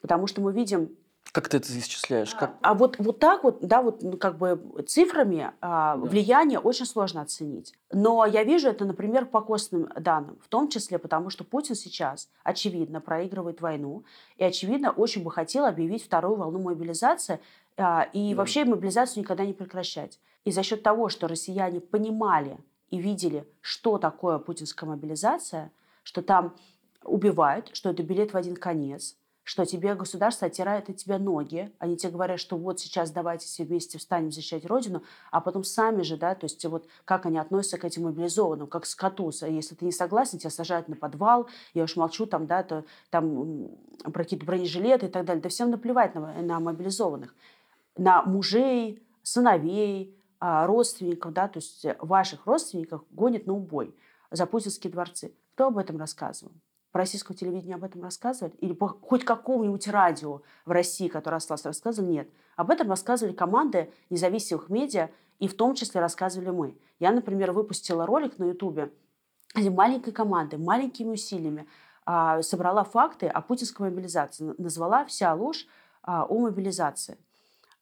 потому 0.01 0.27
что 0.27 0.41
мы 0.41 0.53
видим 0.53 0.95
как 1.37 1.49
ты 1.49 1.57
это 1.57 1.67
исчисляешь? 1.77 2.33
Как... 2.33 2.57
А 2.61 2.73
вот, 2.73 2.95
вот 2.97 3.19
так 3.19 3.43
вот, 3.43 3.59
да, 3.61 3.83
вот 3.83 4.01
ну, 4.01 4.17
как 4.17 4.39
бы 4.39 4.59
цифрами 4.87 5.51
а, 5.61 5.95
да. 5.95 6.01
влияние 6.03 6.57
очень 6.57 6.87
сложно 6.87 7.21
оценить. 7.21 7.75
Но 7.91 8.25
я 8.25 8.43
вижу 8.43 8.69
это, 8.69 8.85
например, 8.85 9.27
по 9.27 9.41
костным 9.41 9.87
данным, 9.99 10.39
в 10.43 10.47
том 10.47 10.67
числе 10.67 10.97
потому, 10.97 11.29
что 11.29 11.43
Путин 11.43 11.75
сейчас, 11.75 12.27
очевидно, 12.43 13.01
проигрывает 13.01 13.61
войну 13.61 14.03
и, 14.37 14.43
очевидно, 14.43 14.89
очень 14.89 15.23
бы 15.23 15.29
хотел 15.29 15.65
объявить 15.65 16.03
вторую 16.03 16.37
волну 16.37 16.57
мобилизации 16.57 17.39
а, 17.77 18.09
и 18.13 18.31
да. 18.31 18.37
вообще 18.37 18.65
мобилизацию 18.65 19.21
никогда 19.21 19.45
не 19.45 19.53
прекращать. 19.53 20.19
И 20.43 20.49
за 20.49 20.63
счет 20.63 20.81
того, 20.81 21.07
что 21.07 21.27
россияне 21.27 21.81
понимали 21.81 22.57
и 22.89 22.97
видели, 22.97 23.47
что 23.61 23.99
такое 23.99 24.39
путинская 24.39 24.89
мобилизация, 24.89 25.71
что 26.01 26.23
там 26.23 26.55
убивают, 27.03 27.69
что 27.73 27.91
это 27.91 28.01
билет 28.01 28.33
в 28.33 28.37
один 28.37 28.55
конец– 28.55 29.15
что 29.47 29.65
тебе 29.65 29.95
государство 29.95 30.47
оттирает 30.47 30.89
от 30.89 30.97
тебя 30.97 31.17
ноги, 31.17 31.71
они 31.79 31.95
тебе 31.95 32.11
говорят, 32.11 32.37
что 32.37 32.57
вот 32.57 32.81
сейчас 32.81 33.11
давайте 33.11 33.45
все 33.45 33.63
вместе 33.63 33.97
встанем 33.97 34.29
защищать 34.29 34.65
Родину, 34.65 35.03
а 35.31 35.39
потом 35.39 35.63
сами 35.63 36.01
же, 36.01 36.17
да, 36.17 36.35
то 36.35 36.43
есть 36.47 36.65
вот 36.65 36.85
как 37.05 37.25
они 37.25 37.37
относятся 37.37 37.77
к 37.77 37.85
этим 37.85 38.03
мобилизованным, 38.03 38.67
как 38.67 38.83
к 38.83 38.85
скоту. 38.85 39.31
Если 39.47 39.75
ты 39.75 39.85
не 39.85 39.93
согласен, 39.93 40.37
тебя 40.37 40.49
сажают 40.49 40.89
на 40.89 40.97
подвал, 40.97 41.47
я 41.73 41.83
уж 41.83 41.95
молчу 41.95 42.25
там, 42.25 42.45
да, 42.45 42.61
то, 42.61 42.83
там 43.09 43.69
про 44.03 44.23
какие-то 44.23 44.45
бронежилеты 44.45 45.05
и 45.05 45.09
так 45.09 45.23
далее. 45.23 45.41
Да 45.41 45.47
всем 45.47 45.71
наплевать 45.71 46.13
на, 46.13 46.41
на 46.41 46.59
мобилизованных, 46.59 47.33
на 47.95 48.23
мужей, 48.23 49.01
сыновей, 49.23 50.13
а, 50.41 50.67
родственников, 50.67 51.31
да, 51.31 51.47
то 51.47 51.59
есть 51.59 51.85
ваших 51.99 52.45
родственников 52.45 53.05
гонят 53.11 53.47
на 53.47 53.53
убой 53.53 53.95
за 54.29 54.45
путинские 54.45 54.91
дворцы. 54.91 55.33
Кто 55.55 55.67
об 55.67 55.77
этом 55.77 55.97
рассказывал? 55.97 56.51
По 56.91 56.99
российскому 56.99 57.37
телевидению 57.37 57.75
об 57.75 57.83
этом 57.83 58.03
рассказывали? 58.03 58.53
Или 58.59 58.77
хоть 58.79 59.23
какому-нибудь 59.25 59.87
радио 59.87 60.41
в 60.65 60.71
России, 60.71 61.07
которое 61.07 61.37
осталось, 61.37 61.65
рассказывали? 61.65 62.11
Нет. 62.11 62.29
Об 62.55 62.71
этом 62.71 62.89
рассказывали 62.89 63.33
команды 63.33 63.91
независимых 64.09 64.69
медиа, 64.69 65.09
и 65.39 65.47
в 65.47 65.55
том 65.55 65.75
числе 65.75 66.01
рассказывали 66.01 66.49
мы. 66.49 66.77
Я, 66.99 67.11
например, 67.11 67.51
выпустила 67.51 68.05
ролик 68.05 68.39
на 68.39 68.45
Ютубе, 68.45 68.91
маленькой 69.55 70.11
командой, 70.11 70.57
маленькими 70.57 71.11
усилиями 71.11 71.67
а, 72.05 72.41
собрала 72.41 72.83
факты 72.83 73.27
о 73.27 73.41
путинской 73.41 73.89
мобилизации, 73.89 74.55
назвала 74.57 75.05
«Вся 75.05 75.33
ложь 75.33 75.67
а, 76.01 76.25
о 76.25 76.39
мобилизации». 76.39 77.17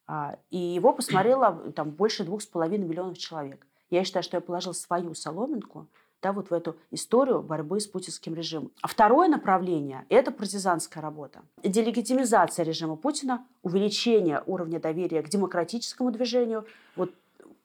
А, 0.06 0.36
и 0.50 0.58
его 0.58 0.92
посмотрело 0.92 1.72
там, 1.74 1.90
больше 1.90 2.24
двух 2.24 2.42
с 2.42 2.46
половиной 2.46 2.86
миллионов 2.86 3.18
человек. 3.18 3.66
Я 3.88 4.04
считаю, 4.04 4.22
что 4.22 4.36
я 4.36 4.40
положила 4.40 4.72
свою 4.72 5.14
соломинку– 5.14 5.86
да, 6.22 6.32
вот 6.32 6.50
в 6.50 6.52
эту 6.52 6.76
историю 6.90 7.42
борьбы 7.42 7.78
с 7.80 7.86
путинским 7.86 8.34
режимом. 8.34 8.70
А 8.82 8.88
второе 8.88 9.28
направление– 9.28 10.04
это 10.08 10.30
партизанская 10.30 11.02
работа. 11.02 11.42
Делегитимизация 11.62 12.64
режима 12.64 12.96
Путина, 12.96 13.44
увеличение 13.62 14.42
уровня 14.46 14.80
доверия 14.80 15.22
к 15.22 15.28
демократическому 15.28 16.10
движению. 16.10 16.66
Вот 16.96 17.12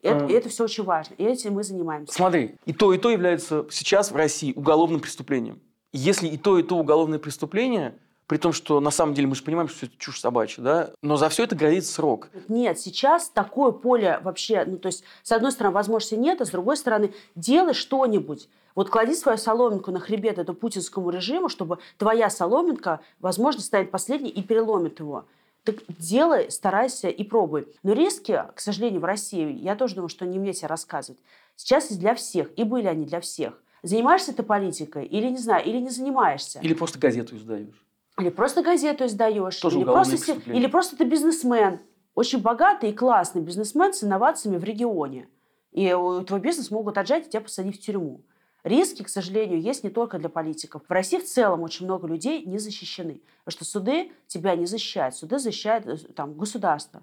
это, 0.02 0.26
это 0.26 0.50
все 0.50 0.66
очень 0.66 0.84
важно. 0.84 1.14
И 1.16 1.24
этим 1.24 1.54
мы 1.54 1.64
занимаемся. 1.64 2.14
Смотри, 2.14 2.56
и 2.66 2.74
то, 2.74 2.94
и 2.94 2.98
то 2.98 3.10
является 3.10 3.66
сейчас 3.70 4.12
в 4.12 4.16
России 4.16 4.54
уголовным 4.54 5.00
преступлением. 5.00 5.62
Если 5.94 6.28
и 6.28 6.38
то, 6.38 6.58
и 6.58 6.64
то 6.64 6.78
уголовное 6.78 7.20
преступление– 7.20 7.98
при 8.32 8.38
том, 8.38 8.54
что 8.54 8.80
на 8.80 8.92
самом 8.92 9.14
деле 9.14 9.28
мы 9.28 9.36
же 9.36 9.44
понимаем, 9.44 9.68
что 9.68 9.88
это 9.88 9.96
чушь 9.98 10.22
собачья, 10.22 10.64
да? 10.64 10.92
Но 11.02 11.18
за 11.18 11.28
все 11.28 11.44
это 11.44 11.54
грозит 11.54 11.86
срок. 11.86 12.30
Нет, 12.48 12.80
сейчас 12.80 13.28
такое 13.28 13.74
поле 13.74 14.22
вообще, 14.24 14.64
ну 14.64 14.78
то 14.78 14.86
есть, 14.86 15.04
с 15.22 15.34
одной 15.34 15.52
стороны, 15.52 15.74
возможности 15.74 16.16
нет, 16.16 16.40
а 16.40 16.46
с 16.46 16.50
другой 16.50 16.78
стороны, 16.78 17.14
делай 17.36 17.74
что-нибудь. 17.74 18.48
Вот 18.74 18.90
клади 18.90 19.16
свою 19.16 19.38
соломинку 19.38 19.92
на 19.92 20.00
хребет 20.00 20.38
этому 20.38 20.58
путинскому 20.58 21.10
режиму, 21.10 21.50
чтобы 21.50 21.80
твоя 21.98 22.30
соломинка, 22.30 23.02
возможно, 23.20 23.60
станет 23.60 23.92
последней 23.92 24.30
и 24.30 24.42
переломит 24.42 25.02
его. 25.02 25.26
Так 25.66 25.76
делай, 25.90 26.50
старайся 26.52 27.10
и 27.10 27.26
пробуй. 27.26 27.68
Но 27.84 27.92
риски, 27.92 28.46
к 28.56 28.62
сожалению, 28.62 29.02
в 29.02 29.04
России, 29.04 29.52
я 29.62 29.76
тоже 29.76 29.96
думаю, 29.96 30.08
что 30.08 30.26
не 30.26 30.40
мне 30.40 30.54
тебе 30.54 30.70
рассказывать, 30.70 31.20
сейчас 31.58 31.90
есть 31.90 32.00
для 32.00 32.16
всех, 32.16 32.48
и 32.56 32.64
были 32.64 32.88
они 32.88 33.04
для 33.04 33.20
всех. 33.20 33.62
Занимаешься 33.84 34.34
ты 34.34 34.42
политикой 34.42 35.06
или 35.06 35.28
не 35.28 35.38
знаю, 35.38 35.66
или 35.66 35.80
не 35.80 35.90
занимаешься. 35.90 36.60
Или 36.60 36.74
просто 36.74 36.98
газету 36.98 37.36
издаешь. 37.36 37.86
Или 38.20 38.30
просто 38.30 38.62
газету 38.62 39.06
издаешь. 39.06 39.58
Тоже 39.58 39.80
или, 39.80 39.86
просто, 39.86 40.34
или 40.46 40.68
просто 40.68 40.98
ты 40.98 41.06
бизнесмен. 41.06 41.80
Очень 42.14 42.42
богатый 42.42 42.90
и 42.90 42.94
классный 42.94 43.42
бизнесмен 43.42 43.94
с 43.94 44.04
инновациями 44.04 44.58
в 44.58 44.64
регионе. 44.64 45.30
И 45.72 45.88
твой 46.28 46.40
бизнес 46.40 46.70
могут 46.70 46.98
отжать 46.98 47.28
и 47.28 47.30
тебя 47.30 47.42
посадить 47.42 47.78
в 47.78 47.82
тюрьму. 47.82 48.22
Риски, 48.64 49.04
к 49.04 49.10
сожалению, 49.10 49.60
есть 49.60 49.84
не 49.84 49.90
только 49.90 50.20
для 50.20 50.30
политиков. 50.30 50.84
В 50.88 50.92
России 50.92 51.18
в 51.18 51.26
целом 51.26 51.64
очень 51.64 51.86
много 51.86 52.08
людей 52.08 52.46
не 52.46 52.60
защищены. 52.60 53.22
Потому 53.44 53.64
что 53.64 53.66
суды 53.66 54.12
тебя 54.28 54.56
не 54.56 54.66
защищают. 54.66 55.16
Суды 55.16 55.40
защищают 55.40 55.88
э, 55.88 55.98
там, 56.14 56.36
государство. 56.36 57.02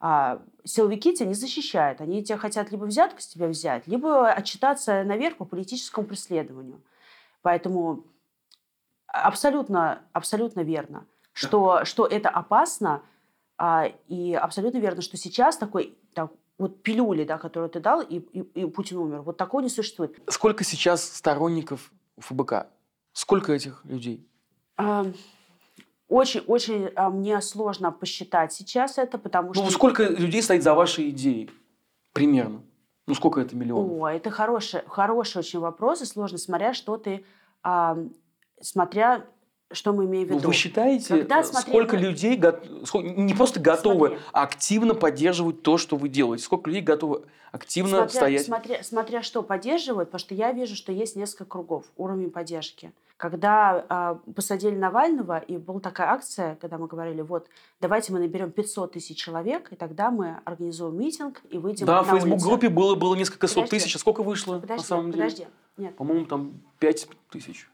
А 0.00 0.42
силовики 0.64 1.14
тебя 1.14 1.28
не 1.28 1.34
защищают. 1.34 2.00
Они 2.00 2.24
тебя 2.24 2.38
хотят 2.38 2.72
либо 2.72 2.84
взятку 2.84 3.20
с 3.20 3.26
тебя 3.26 3.46
взять, 3.46 3.86
либо 3.86 4.30
отчитаться 4.30 5.04
наверх 5.04 5.36
по 5.36 5.44
политическому 5.44 6.06
преследованию. 6.06 6.82
Поэтому 7.42 8.04
абсолютно, 9.22 10.02
абсолютно 10.12 10.60
верно, 10.60 11.06
что, 11.32 11.84
что 11.84 12.06
это 12.06 12.28
опасно, 12.28 13.02
а, 13.58 13.86
и 14.08 14.34
абсолютно 14.34 14.78
верно, 14.78 15.02
что 15.02 15.16
сейчас 15.16 15.56
такой 15.56 15.96
так, 16.14 16.30
вот 16.58 16.82
пилюли, 16.82 17.24
да, 17.24 17.38
которую 17.38 17.70
ты 17.70 17.80
дал, 17.80 18.00
и, 18.00 18.18
и, 18.18 18.40
и 18.40 18.66
Путин 18.66 18.98
умер. 18.98 19.22
Вот 19.22 19.36
такого 19.36 19.60
не 19.60 19.68
существует. 19.68 20.18
Сколько 20.28 20.64
сейчас 20.64 21.04
сторонников 21.04 21.92
ФБК? 22.18 22.66
Сколько 23.12 23.52
этих 23.52 23.84
людей? 23.84 24.26
Очень-очень 26.08 26.90
а, 26.94 27.10
мне 27.10 27.40
сложно 27.40 27.90
посчитать 27.90 28.52
сейчас 28.52 28.98
это, 28.98 29.18
потому 29.18 29.48
ну, 29.48 29.54
что... 29.54 29.64
Ну, 29.64 29.70
сколько 29.70 30.04
людей 30.04 30.42
стоит 30.42 30.62
за 30.62 30.74
вашей 30.74 31.10
идеей? 31.10 31.50
Примерно. 32.12 32.62
Ну, 33.06 33.14
сколько 33.14 33.40
это 33.40 33.56
миллионов? 33.56 33.90
О, 33.90 34.08
это 34.08 34.30
хороший, 34.30 34.82
хороший 34.86 35.38
очень 35.38 35.58
вопрос, 35.60 36.02
и 36.02 36.04
сложно, 36.04 36.38
смотря 36.38 36.74
что 36.74 36.96
ты 36.96 37.24
смотря 38.60 39.24
что 39.72 39.92
мы 39.92 40.04
имеем 40.04 40.28
в 40.28 40.30
виду. 40.30 40.40
Ну, 40.42 40.48
вы 40.48 40.54
считаете, 40.54 41.18
Когда 41.18 41.42
сколько 41.42 41.96
людей 41.96 42.36
не 42.36 43.34
просто 43.34 43.58
готовы, 43.58 44.08
смотри. 44.08 44.24
а 44.32 44.42
активно 44.42 44.94
поддерживают 44.94 45.62
то, 45.62 45.76
что 45.76 45.96
вы 45.96 46.08
делаете? 46.08 46.44
Сколько 46.44 46.70
людей 46.70 46.82
готовы 46.82 47.24
активно 47.50 47.96
смотря, 47.98 48.08
стоять? 48.08 48.44
Смотря, 48.44 48.82
смотря 48.84 49.22
что 49.22 49.42
поддерживают, 49.42 50.10
потому 50.10 50.20
что 50.20 50.34
я 50.34 50.52
вижу, 50.52 50.76
что 50.76 50.92
есть 50.92 51.16
несколько 51.16 51.46
кругов 51.46 51.84
уровня 51.96 52.30
поддержки. 52.30 52.92
Когда 53.16 54.20
э, 54.26 54.32
посадили 54.32 54.76
Навального, 54.76 55.38
и 55.38 55.56
была 55.56 55.80
такая 55.80 56.10
акция, 56.10 56.56
когда 56.60 56.76
мы 56.76 56.86
говорили, 56.86 57.22
вот, 57.22 57.48
давайте 57.80 58.12
мы 58.12 58.18
наберем 58.20 58.52
500 58.52 58.92
тысяч 58.92 59.16
человек, 59.16 59.72
и 59.72 59.74
тогда 59.74 60.10
мы 60.10 60.38
организуем 60.44 60.98
митинг 60.98 61.40
и 61.48 61.56
выйдем 61.58 61.86
Да, 61.86 62.02
в 62.02 62.10
Facebook-группе 62.10 62.68
было, 62.68 62.94
было 62.94 63.14
несколько 63.14 63.48
сот 63.48 63.70
тысяч, 63.70 63.96
а 63.96 63.98
сколько 63.98 64.22
вышло 64.22 64.58
подожди, 64.58 64.82
на 64.82 64.86
самом 64.86 65.12
подожди. 65.12 65.36
деле? 65.38 65.50
Нет. 65.78 65.96
По-моему, 65.96 66.26
там 66.26 66.60
5 66.78 67.08
тысяч 67.30 67.68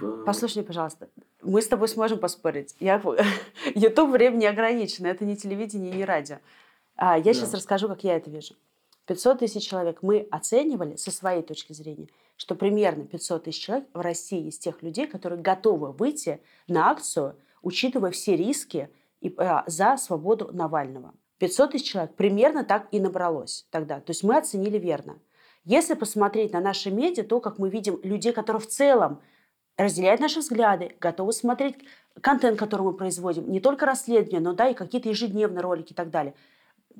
в... 0.00 0.24
Послушай 0.24 0.62
пожалуйста. 0.62 1.08
Мы 1.42 1.62
с 1.62 1.68
тобой 1.68 1.88
сможем 1.88 2.18
поспорить. 2.18 2.74
Я... 2.80 3.02
YouTube 3.74 4.10
время 4.10 4.36
не 4.36 4.46
ограничено. 4.46 5.06
Это 5.06 5.24
не 5.24 5.36
телевидение, 5.36 5.92
не 5.92 6.04
радио. 6.04 6.38
А, 6.96 7.16
я 7.16 7.24
да. 7.24 7.34
сейчас 7.34 7.54
расскажу, 7.54 7.88
как 7.88 8.04
я 8.04 8.16
это 8.16 8.30
вижу. 8.30 8.54
500 9.06 9.40
тысяч 9.40 9.68
человек 9.68 9.98
мы 10.02 10.26
оценивали 10.30 10.96
со 10.96 11.10
своей 11.10 11.42
точки 11.42 11.72
зрения, 11.72 12.08
что 12.36 12.54
примерно 12.54 13.04
500 13.04 13.44
тысяч 13.44 13.64
человек 13.64 13.86
в 13.92 14.00
России 14.00 14.48
из 14.48 14.58
тех 14.58 14.82
людей, 14.82 15.06
которые 15.06 15.40
готовы 15.40 15.92
выйти 15.92 16.40
на 16.68 16.90
акцию, 16.90 17.36
учитывая 17.62 18.10
все 18.12 18.36
риски 18.36 18.88
и, 19.20 19.34
а, 19.36 19.64
за 19.66 19.96
свободу 19.96 20.50
Навального. 20.52 21.12
500 21.38 21.72
тысяч 21.72 21.90
человек 21.90 22.14
примерно 22.14 22.64
так 22.64 22.88
и 22.92 23.00
набралось 23.00 23.66
тогда. 23.70 24.00
То 24.00 24.10
есть 24.10 24.22
мы 24.22 24.36
оценили 24.36 24.78
верно. 24.78 25.18
Если 25.64 25.94
посмотреть 25.94 26.52
на 26.52 26.60
наши 26.60 26.90
медиа, 26.90 27.24
то, 27.24 27.40
как 27.40 27.58
мы 27.58 27.68
видим 27.70 27.98
людей, 28.02 28.32
которые 28.32 28.60
в 28.60 28.66
целом 28.66 29.20
разделяют 29.76 30.20
наши 30.20 30.40
взгляды, 30.40 30.96
готовы 31.00 31.32
смотреть 31.32 31.76
контент, 32.20 32.58
который 32.58 32.82
мы 32.82 32.92
производим, 32.92 33.50
не 33.50 33.60
только 33.60 33.86
расследования, 33.86 34.40
но 34.40 34.52
да, 34.52 34.68
и 34.68 34.74
какие-то 34.74 35.08
ежедневные 35.08 35.62
ролики 35.62 35.92
и 35.92 35.96
так 35.96 36.10
далее. 36.10 36.34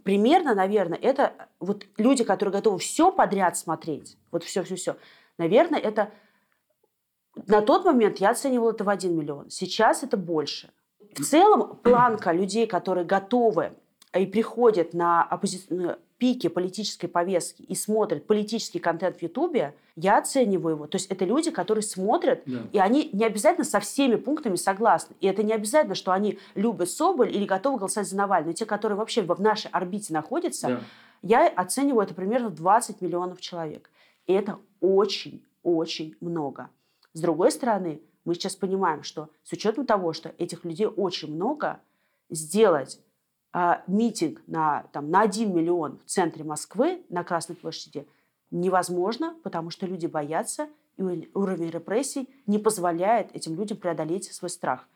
Примерно, 0.03 0.55
наверное, 0.55 0.99
это 0.99 1.33
вот 1.61 1.87
люди, 1.97 2.25
которые 2.25 2.53
готовы 2.53 2.79
все 2.79 3.13
подряд 3.13 3.57
смотреть, 3.57 4.19
вот 4.33 4.43
все-все-все, 4.43 4.97
наверное, 5.39 5.79
это 5.79 6.11
на 7.47 7.63
тот 7.63 7.85
момент 7.85 8.19
я 8.19 8.31
оценивала 8.31 8.71
это 8.71 8.85
в 8.85 8.89
1 8.89 9.17
миллион. 9.17 9.51
Сейчас 9.51 10.03
это 10.03 10.17
больше. 10.17 10.71
В 11.17 11.25
целом 11.25 11.77
планка 11.77 12.33
людей, 12.33 12.67
которые 12.67 13.05
готовы 13.05 13.73
и 14.17 14.27
приходят 14.27 14.95
на 14.95 15.23
оппози... 15.23 15.67
пике 16.19 16.49
политической 16.49 17.07
повестки 17.07 17.63
и 17.63 17.75
смотрят 17.75 18.27
политический 18.27 18.79
контент 18.79 19.19
в 19.19 19.23
Ютубе, 19.23 19.75
я 19.97 20.19
оцениваю 20.19 20.77
его. 20.77 20.87
То 20.87 20.97
есть 20.97 21.11
это 21.11 21.25
люди, 21.25 21.51
которые 21.51 21.83
смотрят, 21.83 22.43
да. 22.47 22.63
и 22.73 22.79
они 22.79 23.11
не 23.13 23.25
обязательно 23.25 23.65
со 23.65 23.81
всеми 23.81 24.17
пунктами 24.17 24.57
согласны. 24.57 25.17
И 25.21 25.27
это 25.27 25.43
не 25.43 25.53
обязательно, 25.53 25.95
что 25.95 26.13
они 26.13 26.39
любят 26.55 26.91
Соболь 26.91 27.35
или 27.35 27.45
готовы 27.45 27.79
голосовать 27.79 28.09
за 28.09 28.17
Навального. 28.17 28.51
Но 28.51 28.55
те, 28.55 28.67
которые 28.67 28.97
вообще 28.97 29.23
в 29.23 29.41
нашей 29.41 29.71
орбите 29.71 30.13
находятся, 30.13 30.69
да. 30.69 30.81
я 31.23 31.49
оцениваю 31.49 32.05
это 32.05 32.15
примерно 32.15 32.49
в 32.49 32.55
20 32.55 33.01
миллионов 33.01 33.41
человек. 33.41 33.91
И 34.27 34.33
это 34.33 34.59
очень-очень 34.81 36.17
много. 36.21 36.71
С 37.13 37.21
другой 37.21 37.53
стороны, 37.53 38.01
мы 38.25 38.35
сейчас 38.35 38.57
понимаем, 38.57 39.03
что 39.03 39.29
с 39.43 39.53
учетом 39.53 39.87
того, 39.87 40.13
что 40.13 40.35
этих 40.39 40.65
людей 40.65 40.87
очень 40.87 41.33
много, 41.33 41.81
сделать 42.31 42.99
э, 43.55 43.77
митинг 43.87 44.43
на, 44.47 44.85
там, 44.93 45.11
на 45.11 45.23
1 45.23 45.55
миллион 45.55 45.99
в 46.05 46.11
центре 46.11 46.45
Москвы, 46.45 47.03
на 47.09 47.25
Красной 47.25 47.57
площади, 47.57 48.07
невозможно, 48.51 49.35
потому 49.43 49.71
что 49.71 49.87
люди 49.87 50.07
боятся, 50.07 50.69
и 50.97 51.03
уровень 51.35 51.71
репрессий 51.71 52.29
не 52.47 52.59
позволяет 52.59 53.35
этим 53.35 53.57
людям 53.57 53.79
преодолеть 53.79 54.33
свой 54.33 54.51
страх. 54.51 54.87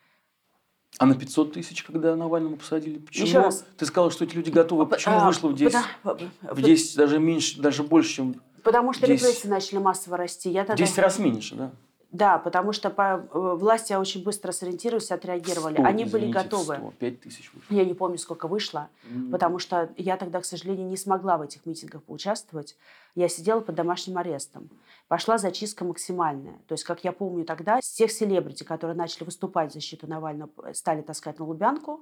А 0.99 1.07
на 1.07 1.15
500 1.15 1.53
тысяч, 1.53 1.83
когда 1.85 2.17
Навального 2.17 2.57
посадили, 2.57 2.99
почему? 2.99 3.27
Еще 3.27 3.39
раз. 3.39 3.65
Ты 3.77 3.85
сказала, 3.85 4.11
что 4.11 4.25
эти 4.25 4.35
люди 4.35 4.51
готовы. 4.51 4.87
Почему 4.87 5.17
а, 5.17 5.27
вышло 5.27 5.49
в 5.49 5.55
10? 5.55 5.77
Потому, 6.03 6.31
в 6.43 6.63
10 6.63 6.97
даже 6.97 7.19
меньше, 7.19 7.61
даже 7.61 7.83
больше, 7.83 8.15
чем 8.15 8.41
Потому 8.63 8.93
что 8.93 9.07
10... 9.07 9.23
репрессии 9.23 9.49
начали 9.49 9.79
массово 9.79 10.17
расти. 10.17 10.51
Я 10.51 10.65
тогда... 10.65 10.83
10 10.83 10.99
раз 10.99 11.19
меньше, 11.19 11.55
да? 11.55 11.71
Да, 12.11 12.39
потому 12.39 12.73
что 12.73 12.89
по, 12.89 13.29
э, 13.33 13.55
власти 13.57 13.93
очень 13.93 14.25
быстро 14.25 14.51
сориентировались, 14.53 15.11
отреагировали. 15.11 15.75
100, 15.75 15.85
Они 15.85 16.05
извините, 16.05 16.13
были 16.13 16.33
готовы. 16.33 16.77
100, 16.77 16.93
5 16.99 17.21
тысяч 17.21 17.53
вышло. 17.53 17.75
Я 17.75 17.85
не 17.85 17.93
помню, 17.93 18.17
сколько 18.17 18.49
вышло, 18.49 18.89
mm. 19.05 19.31
потому 19.31 19.59
что 19.59 19.91
я 19.99 20.17
тогда, 20.17 20.41
к 20.41 20.47
сожалению, 20.47 20.89
не 20.89 20.97
смогла 20.97 21.37
в 21.37 21.43
этих 21.43 21.67
митингах 21.67 22.03
поучаствовать. 22.03 22.77
Я 23.15 23.29
сидела 23.29 23.61
под 23.61 23.75
домашним 23.75 24.17
арестом. 24.17 24.71
Пошла 25.09 25.37
зачистка 25.37 25.85
максимальная. 25.85 26.59
То 26.67 26.73
есть, 26.73 26.85
как 26.85 27.05
я 27.05 27.13
помню 27.13 27.45
тогда, 27.45 27.81
всех 27.81 28.11
селебрити, 28.11 28.65
которые 28.65 28.97
начали 28.97 29.25
выступать 29.25 29.73
в 29.73 29.75
защиту 29.75 30.07
Навального, 30.07 30.51
стали 30.73 31.03
таскать 31.03 31.39
на 31.39 31.45
Лубянку, 31.45 32.01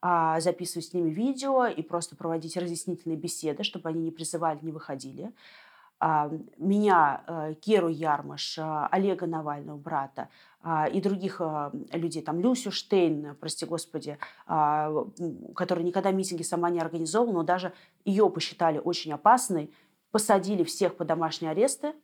а, 0.00 0.40
записывать 0.40 0.86
с 0.86 0.92
ними 0.92 1.10
видео 1.10 1.66
и 1.66 1.82
просто 1.82 2.16
проводить 2.16 2.56
разъяснительные 2.56 3.16
беседы, 3.16 3.64
чтобы 3.64 3.88
они 3.88 4.00
не 4.00 4.10
призывали, 4.10 4.58
не 4.62 4.72
выходили. 4.72 5.32
А, 6.00 6.30
меня, 6.58 7.24
э, 7.26 7.54
Керу 7.60 7.88
Ярмаш, 7.88 8.58
а, 8.60 8.86
Олега 8.86 9.26
Навального, 9.26 9.76
брата, 9.76 10.28
а, 10.62 10.86
и 10.86 11.00
других 11.00 11.40
людей, 11.92 12.22
там 12.22 12.40
Люсю 12.40 12.70
Штейн, 12.70 13.36
прости 13.40 13.64
господи, 13.64 14.18
которая 14.46 15.84
никогда 15.84 16.10
митинги 16.10 16.42
сама 16.42 16.70
не 16.70 16.80
организовывала, 16.80 17.38
но 17.38 17.42
даже 17.42 17.72
ее 18.04 18.28
посчитали 18.28 18.78
очень 18.78 19.12
опасной, 19.12 19.70
посадили 20.10 20.64
всех 20.64 20.96
под 20.96 21.06
домашние 21.06 21.52
аресты, 21.52 21.94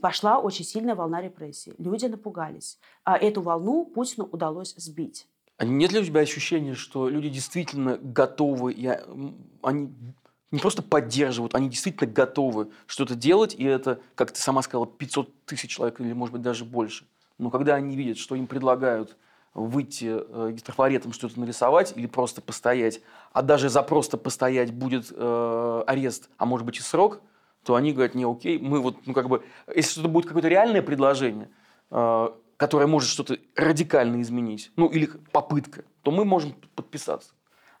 пошла 0.00 0.38
очень 0.38 0.64
сильная 0.64 0.94
волна 0.94 1.20
репрессий. 1.20 1.74
Люди 1.76 2.06
напугались. 2.06 2.78
Эту 3.04 3.42
волну 3.42 3.84
Путину 3.84 4.26
удалось 4.32 4.74
сбить. 4.76 5.28
Нет 5.60 5.92
ли 5.92 6.00
у 6.00 6.04
тебя 6.04 6.22
ощущения, 6.22 6.74
что 6.74 7.10
люди 7.10 7.28
действительно 7.28 7.98
готовы, 7.98 8.72
и 8.72 8.90
они 9.62 9.92
не 10.54 10.60
просто 10.60 10.82
поддерживают, 10.82 11.54
они 11.54 11.68
действительно 11.68 12.10
готовы 12.10 12.68
что-то 12.86 13.16
делать, 13.16 13.54
и 13.58 13.64
это, 13.64 14.00
как 14.14 14.30
ты 14.30 14.40
сама 14.40 14.62
сказала, 14.62 14.86
500 14.86 15.44
тысяч 15.46 15.70
человек 15.70 16.00
или, 16.00 16.12
может 16.12 16.32
быть, 16.32 16.42
даже 16.42 16.64
больше. 16.64 17.06
Но 17.38 17.50
когда 17.50 17.74
они 17.74 17.96
видят, 17.96 18.18
что 18.18 18.36
им 18.36 18.46
предлагают 18.46 19.16
выйти 19.52 20.14
э, 20.16 20.56
трафаретом 20.64 21.12
что-то 21.12 21.40
нарисовать 21.40 21.92
или 21.96 22.06
просто 22.06 22.40
постоять, 22.40 23.00
а 23.32 23.42
даже 23.42 23.68
за 23.68 23.82
просто 23.82 24.16
постоять 24.16 24.72
будет 24.72 25.12
э, 25.12 25.82
арест, 25.86 26.30
а 26.38 26.46
может 26.46 26.64
быть 26.64 26.78
и 26.78 26.82
срок, 26.82 27.20
то 27.64 27.74
они 27.74 27.92
говорят, 27.92 28.14
не, 28.14 28.24
окей, 28.24 28.58
мы 28.58 28.80
вот, 28.80 29.06
ну 29.06 29.12
как 29.12 29.28
бы, 29.28 29.42
если 29.74 29.92
что-то 29.92 30.08
будет 30.08 30.26
какое-то 30.26 30.48
реальное 30.48 30.82
предложение, 30.82 31.48
э, 31.90 32.28
которое 32.56 32.86
может 32.86 33.10
что-то 33.10 33.38
радикально 33.56 34.22
изменить, 34.22 34.70
ну 34.76 34.86
или 34.86 35.06
попытка, 35.32 35.84
то 36.02 36.12
мы 36.12 36.24
можем 36.24 36.54
подписаться. 36.76 37.30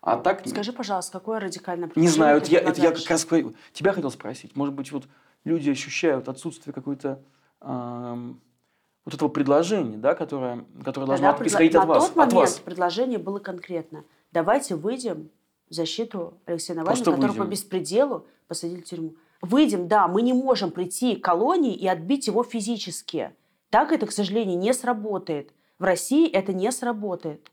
А 0.04 0.18
так... 0.18 0.46
Скажи, 0.46 0.74
пожалуйста, 0.74 1.18
какое 1.18 1.40
радикальное 1.40 1.90
Не 1.96 2.08
знаю, 2.08 2.36
это 2.36 2.50
я, 2.50 2.60
это 2.60 2.78
я 2.78 2.92
как 2.92 3.08
раз 3.08 3.26
тебя 3.72 3.92
хотел 3.92 4.10
спросить. 4.10 4.54
Может 4.54 4.74
быть, 4.74 4.92
вот 4.92 5.04
люди 5.44 5.70
ощущают 5.70 6.28
отсутствие 6.28 6.74
какой-то 6.74 7.22
эм, 7.62 8.38
вот 9.06 9.14
этого 9.14 9.30
предложения, 9.30 9.96
да, 9.96 10.14
которое, 10.14 10.66
которое 10.84 11.06
должно 11.06 11.32
да, 11.32 11.46
исходить 11.46 11.72
предла... 11.72 11.82
от 11.84 11.88
вас. 11.88 12.02
На 12.02 12.08
тот 12.08 12.16
момент 12.16 12.34
вас. 12.34 12.58
предложение 12.58 13.18
было 13.18 13.38
конкретно. 13.38 14.04
Давайте 14.30 14.74
выйдем 14.74 15.30
в 15.70 15.74
защиту 15.74 16.34
Алексея 16.44 16.76
Навального, 16.76 16.96
Просто 16.96 17.10
которого 17.10 17.32
выйдем. 17.32 17.46
по 17.46 17.50
беспределу 17.50 18.26
посадили 18.46 18.82
в 18.82 18.84
тюрьму. 18.84 19.14
Выйдем, 19.40 19.88
да, 19.88 20.06
мы 20.06 20.20
не 20.20 20.34
можем 20.34 20.70
прийти 20.70 21.16
к 21.16 21.24
колонии 21.24 21.74
и 21.74 21.88
отбить 21.88 22.26
его 22.26 22.44
физически. 22.44 23.32
Так 23.70 23.90
это, 23.90 24.04
к 24.06 24.12
сожалению, 24.12 24.58
не 24.58 24.74
сработает. 24.74 25.50
В 25.78 25.84
России 25.84 26.30
это 26.30 26.52
не 26.52 26.70
сработает. 26.72 27.50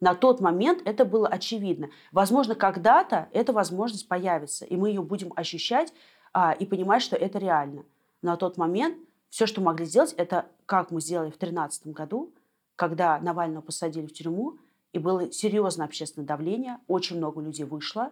На 0.00 0.14
тот 0.14 0.40
момент 0.40 0.80
это 0.86 1.04
было 1.04 1.28
очевидно. 1.28 1.90
Возможно, 2.10 2.54
когда-то 2.54 3.28
эта 3.32 3.52
возможность 3.52 4.08
появится, 4.08 4.64
и 4.64 4.76
мы 4.76 4.88
ее 4.88 5.02
будем 5.02 5.32
ощущать 5.36 5.92
а, 6.32 6.52
и 6.52 6.64
понимать, 6.64 7.02
что 7.02 7.16
это 7.16 7.38
реально. 7.38 7.84
Но 8.22 8.30
на 8.30 8.36
тот 8.36 8.56
момент 8.56 8.96
все, 9.28 9.46
что 9.46 9.60
могли 9.60 9.84
сделать, 9.84 10.14
это 10.16 10.46
как 10.66 10.90
мы 10.90 11.00
сделали 11.00 11.28
в 11.28 11.38
2013 11.38 11.88
году, 11.88 12.32
когда 12.76 13.18
Навального 13.20 13.62
посадили 13.62 14.06
в 14.06 14.12
тюрьму, 14.12 14.58
и 14.92 14.98
было 14.98 15.30
серьезное 15.30 15.86
общественное 15.86 16.26
давление, 16.26 16.78
очень 16.88 17.18
много 17.18 17.40
людей 17.40 17.64
вышло, 17.64 18.10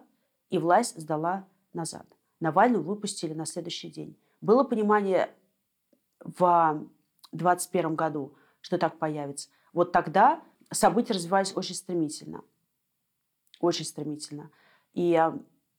и 0.49 0.59
власть 0.59 0.99
сдала 0.99 1.45
назад. 1.73 2.05
Навального 2.39 2.83
выпустили 2.83 3.33
на 3.33 3.45
следующий 3.45 3.89
день. 3.89 4.15
Было 4.41 4.63
понимание 4.63 5.29
в 6.23 6.85
2021 7.31 7.95
году, 7.95 8.33
что 8.61 8.77
так 8.77 8.97
появится. 8.97 9.49
Вот 9.73 9.91
тогда 9.91 10.41
события 10.71 11.13
развивались 11.13 11.55
очень 11.55 11.75
стремительно. 11.75 12.43
Очень 13.59 13.85
стремительно. 13.85 14.51
И 14.93 15.21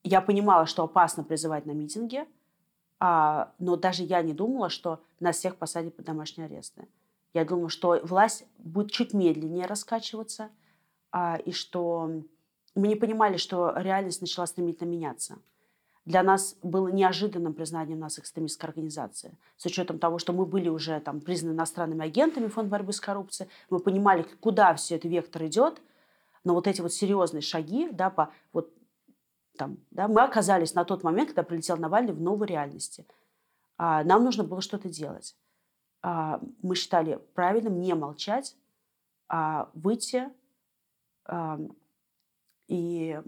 я 0.03 0.21
понимала, 0.21 0.67
что 0.67 0.85
опасно 0.85 1.25
призывать 1.25 1.67
на 1.67 1.73
митинге, 1.73 2.27
а, 2.99 3.53
но 3.59 3.77
даже 3.77 4.03
я 4.03 4.23
не 4.23 4.35
думала, 4.35 4.69
что 4.69 5.03
нас 5.21 5.37
всех 5.37 5.57
посадят 5.57 5.97
под 5.97 6.05
домашние 6.05 6.47
аресты. 6.47 6.87
Я 7.33 7.45
думала, 7.45 7.71
что 7.71 8.01
власть 8.03 8.45
будет 8.59 8.91
чуть 8.91 9.15
медленнее 9.15 9.67
раскачиваться, 9.67 10.51
а, 11.11 11.37
и 11.37 11.53
что 11.53 12.11
мы 12.75 12.89
не 12.89 12.97
понимали, 12.97 13.37
что 13.37 13.73
реальность 13.77 14.21
начала 14.21 14.47
стремительно 14.47 14.89
меняться 14.89 15.39
для 16.05 16.23
нас 16.23 16.57
было 16.63 16.89
неожиданным 16.89 17.53
признанием 17.55 17.99
нас 17.99 18.19
экстремистской 18.19 18.69
организации. 18.69 19.37
С 19.57 19.67
учетом 19.67 19.99
того, 19.99 20.19
что 20.19 20.33
мы 20.33 20.47
были 20.47 20.69
уже 20.69 20.99
там, 21.01 21.21
признаны 21.21 21.55
иностранными 21.55 22.05
агентами 22.05 22.49
Фонд 22.49 22.69
борьбы 22.69 22.93
с 22.93 23.01
коррупцией, 23.01 23.51
мы 23.69 23.81
понимали, 23.81 24.25
куда 24.41 24.75
все 24.75 24.97
это 24.97 25.09
вектор 25.09 25.45
идет, 25.47 25.81
но 26.43 26.55
вот 26.55 26.67
эти 26.67 26.81
вот 26.81 26.93
серьезные 26.93 27.43
шаги, 27.43 27.89
да, 27.91 28.09
по, 28.09 28.33
вот, 28.53 28.73
там, 29.57 29.77
да, 29.91 30.09
мы 30.09 30.23
оказались 30.23 30.75
на 30.75 30.85
тот 30.85 31.03
момент, 31.03 31.29
когда 31.29 31.43
прилетел 31.43 31.77
Навальный 31.77 32.15
в 32.15 32.21
новой 32.21 32.47
реальности. 32.47 33.07
А, 33.77 34.03
нам 34.05 34.25
нужно 34.25 34.43
было 34.43 34.63
что-то 34.63 34.89
делать. 34.89 35.37
А, 36.03 36.41
мы 36.63 36.75
считали 36.77 37.21
правильным 37.35 37.79
не 37.79 37.95
молчать, 37.95 38.57
а 39.29 39.69
выйти 39.75 40.31
а, 41.27 41.59
и 42.69 43.21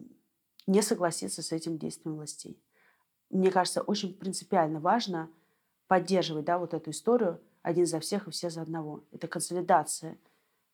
не 0.67 0.83
согласиться 0.83 1.43
с 1.43 1.53
этим 1.53 1.79
действием 1.79 2.17
властей. 2.17 2.59
Мне 3.31 3.51
кажется, 3.51 3.83
очень 3.83 4.15
принципиально 4.15 4.81
важно 4.81 5.29
поддерживать 5.87 6.45
да, 6.45 6.59
вот 6.59 6.75
эту 6.75 6.91
историю 6.91 7.41
один 7.63 7.87
за 7.87 8.01
всех 8.01 8.29
и 8.29 8.31
все 8.31 8.51
за 8.51 8.63
одного. 8.63 9.03
Это 9.13 9.29
консолидация 9.29 10.19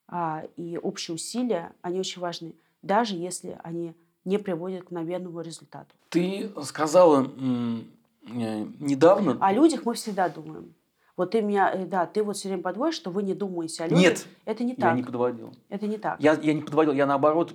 а, 0.07 0.45
и 0.55 0.77
общие 0.77 1.15
усилия, 1.15 1.73
они 1.81 1.99
очень 1.99 2.21
важны, 2.21 2.55
даже 2.81 3.15
если 3.15 3.59
они 3.63 3.95
не 4.25 4.37
приводят 4.37 4.83
к 4.83 4.91
мгновенному 4.91 5.41
результату. 5.41 5.95
Ты 6.09 6.51
сказала 6.63 7.23
м- 7.23 7.89
недавно... 8.23 9.37
О 9.39 9.51
людях 9.53 9.85
мы 9.85 9.93
всегда 9.93 10.29
думаем. 10.29 10.73
Вот 11.19 11.31
ты 11.31 11.41
меня, 11.41 11.69
э, 11.73 11.85
да, 11.85 12.05
ты 12.05 12.23
вот 12.23 12.37
все 12.37 12.47
время 12.47 12.63
подводишь, 12.63 12.95
что 12.95 13.11
вы 13.11 13.23
не 13.23 13.33
думаете 13.33 13.83
о 13.83 13.87
людях. 13.87 14.01
Нет, 14.01 14.27
это 14.45 14.63
не 14.63 14.73
так. 14.73 14.91
я 14.91 14.93
не 14.93 15.03
подводил. 15.03 15.53
Это 15.67 15.85
не 15.85 15.97
так. 15.97 16.17
Я, 16.21 16.31
я 16.35 16.53
не 16.53 16.61
подводил, 16.61 16.93
я 16.93 17.05
наоборот 17.05 17.53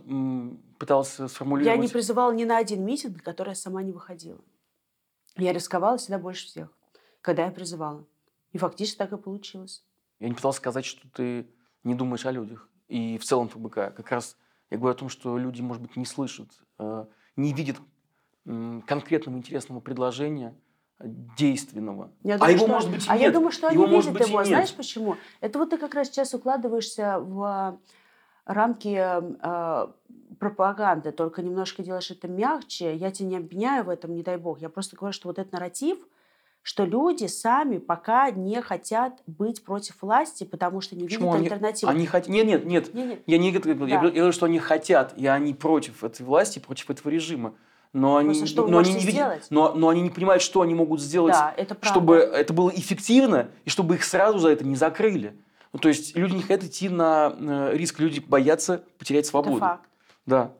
пытался 0.78 1.28
сформулировать. 1.28 1.74
Я 1.74 1.82
не 1.82 1.88
призывала 1.88 2.30
ни 2.34 2.44
на 2.44 2.58
один 2.58 2.84
митинг, 2.84 3.16
на 3.16 3.22
который 3.22 3.48
я 3.48 3.54
сама 3.54 3.82
не 3.82 3.90
выходила. 3.90 4.38
Я 5.38 5.54
рисковала 5.54 5.96
всегда 5.96 6.18
больше 6.18 6.44
всех, 6.44 6.68
когда 7.22 7.46
я 7.46 7.50
призывала. 7.50 8.04
И 8.52 8.58
фактически 8.58 8.98
так 8.98 9.12
и 9.12 9.16
получилось. 9.16 9.82
Я 10.20 10.28
не 10.28 10.34
пытался 10.34 10.58
сказать, 10.58 10.84
что 10.84 11.08
ты 11.08 11.48
не 11.84 11.94
думаешь 11.94 12.26
о 12.26 12.32
людях. 12.32 12.68
И 12.88 13.16
в 13.16 13.24
целом 13.24 13.48
ФБК. 13.48 13.94
Как 13.96 14.10
раз 14.10 14.36
я 14.68 14.76
говорю 14.76 14.94
о 14.94 14.98
том, 14.98 15.08
что 15.08 15.38
люди, 15.38 15.62
может 15.62 15.82
быть, 15.82 15.96
не 15.96 16.04
слышат, 16.04 16.50
э, 16.78 17.06
не 17.36 17.54
видят 17.54 17.78
конкретного 18.44 19.38
интересного 19.38 19.80
предложения, 19.80 20.54
действенного. 21.36 22.10
Я 22.22 22.34
а 22.34 22.38
думаю, 22.38 22.48
а 22.48 22.50
его 22.52 22.64
что, 22.66 22.74
может 22.74 22.90
быть 22.90 23.06
и 23.06 23.08
А 23.08 23.12
нет. 23.14 23.22
я 23.22 23.30
думаю, 23.30 23.52
что 23.52 23.68
его 23.68 23.84
они 23.84 23.96
видят 24.00 24.28
его. 24.28 24.44
Знаешь 24.44 24.74
почему? 24.74 25.16
Это 25.40 25.58
вот 25.58 25.70
ты 25.70 25.78
как 25.78 25.94
раз 25.94 26.08
сейчас 26.08 26.34
укладываешься 26.34 27.18
в 27.18 27.78
рамки 28.46 28.96
э, 28.98 29.86
пропаганды, 30.38 31.12
только 31.12 31.42
немножко 31.42 31.82
делаешь 31.82 32.10
это 32.10 32.28
мягче. 32.28 32.94
Я 32.94 33.10
тебя 33.10 33.28
не 33.28 33.36
обвиняю 33.38 33.84
в 33.84 33.88
этом, 33.88 34.14
не 34.14 34.22
дай 34.22 34.36
бог. 34.36 34.60
Я 34.60 34.68
просто 34.68 34.96
говорю, 34.96 35.12
что 35.12 35.28
вот 35.28 35.38
этот 35.38 35.52
нарратив, 35.52 35.98
что 36.62 36.84
люди 36.84 37.26
сами 37.26 37.78
пока 37.78 38.30
не 38.30 38.60
хотят 38.62 39.22
быть 39.26 39.62
против 39.64 40.00
власти, 40.00 40.44
потому 40.44 40.80
что 40.80 40.96
не 40.96 41.04
Почему 41.04 41.26
видят 41.26 41.36
они, 41.36 41.46
альтернативу. 41.46 41.90
Они 41.90 42.06
хот... 42.06 42.26
Нет, 42.26 42.46
нет, 42.46 42.64
нет. 42.64 42.94
Не, 42.94 43.04
нет. 43.04 43.22
Я 43.26 43.38
не 43.38 43.52
говорю, 43.52 43.86
Да. 43.86 43.86
я 43.86 43.98
говорю, 43.98 44.32
что 44.32 44.46
они 44.46 44.58
хотят, 44.58 45.12
и 45.16 45.26
они 45.26 45.52
против 45.52 46.02
этой 46.02 46.22
власти, 46.22 46.58
против 46.58 46.90
этого 46.90 47.10
режима. 47.10 47.54
Но 47.94 48.16
они, 48.16 48.30
Просто 48.30 48.46
что 48.46 48.66
но, 48.66 48.78
они 48.78 48.92
не 48.92 49.00
видят- 49.06 49.46
но, 49.50 49.72
но 49.72 49.88
они 49.88 50.02
не 50.02 50.10
понимают, 50.10 50.42
что 50.42 50.60
они 50.62 50.74
могут 50.74 51.00
сделать, 51.00 51.32
Да, 51.32 51.54
это 51.56 51.74
правда. 51.76 51.88
чтобы 51.88 52.16
это 52.16 52.52
было 52.52 52.70
эффективно, 52.74 53.48
и 53.64 53.70
чтобы 53.70 53.94
их 53.94 54.04
сразу 54.04 54.38
за 54.40 54.48
это 54.50 54.64
не 54.66 54.74
закрыли. 54.74 55.38
Ну, 55.72 55.78
то 55.78 55.88
есть 55.88 56.16
люди 56.16 56.34
не 56.34 56.42
хотят 56.42 56.64
идти 56.64 56.88
на 56.88 57.34
э, 57.38 57.70
риск, 57.76 58.00
люди 58.00 58.18
боятся 58.20 58.82
потерять 58.98 59.22
Это 59.24 59.30
свободу. 59.30 59.58
факт. 59.58 59.88
Да. 60.26 60.50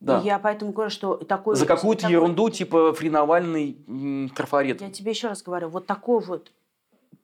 Да. 0.00 0.20
И 0.20 0.24
я 0.24 0.38
поэтому 0.38 0.72
говорю, 0.72 0.88
что 0.90 1.16
такой... 1.16 1.56
За 1.56 1.66
какую-то 1.66 2.02
такой- 2.02 2.12
ерунду, 2.14 2.48
типа 2.48 2.94
фри 2.94 3.10
Навальный, 3.10 3.76
м, 3.86 4.30
трафарет. 4.34 4.80
Я 4.80 4.90
тебе 4.90 5.10
еще 5.10 5.28
раз 5.28 5.42
говорю, 5.42 5.68
вот 5.68 5.86
такой 5.86 6.20
вот 6.20 6.52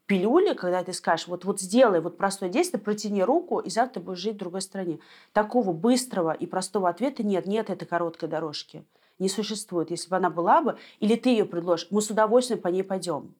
пилюли, 0.06 0.52
когда 0.52 0.82
ты 0.84 0.92
скажешь, 0.92 1.26
вот, 1.26 1.44
вот 1.46 1.60
сделай 1.60 2.00
вот 2.00 2.18
простое 2.18 2.50
действие, 2.50 2.80
протяни 2.82 3.22
руку, 3.22 3.60
и 3.60 3.70
завтра 3.70 4.00
будешь 4.02 4.18
жить 4.18 4.34
в 4.34 4.38
другой 4.38 4.60
стране. 4.60 4.98
Такого 5.32 5.72
быстрого 5.72 6.32
и 6.32 6.44
простого 6.46 6.88
ответа 6.90 7.22
нет, 7.22 7.46
нет 7.46 7.70
этой 7.70 7.86
короткой 7.86 8.28
дорожки. 8.28 8.84
Не 9.18 9.28
существует. 9.28 9.90
Если 9.90 10.08
бы 10.08 10.16
она 10.16 10.30
была 10.30 10.60
бы, 10.60 10.78
или 11.00 11.16
ты 11.16 11.30
ее 11.30 11.44
предложишь, 11.44 11.88
мы 11.90 12.02
с 12.02 12.10
удовольствием 12.10 12.60
по 12.60 12.68
ней 12.68 12.82
пойдем. 12.82 13.34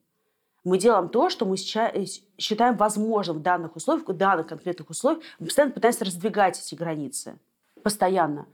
Мы 0.63 0.79
делаем 0.79 1.09
то, 1.09 1.29
что 1.29 1.45
мы 1.45 1.57
ща- 1.57 1.91
э, 1.93 2.05
считаем 2.37 2.75
возможным 2.75 3.37
в 3.37 3.41
данных 3.41 3.75
условиях, 3.75 4.07
в 4.07 4.13
данных 4.13 4.47
конкретных 4.47 4.89
условиях. 4.89 5.23
Мы 5.39 5.45
постоянно 5.45 5.73
пытаемся 5.73 6.05
раздвигать 6.05 6.59
эти 6.59 6.73
границы. 6.75 7.37
Постоянно. 7.83 8.47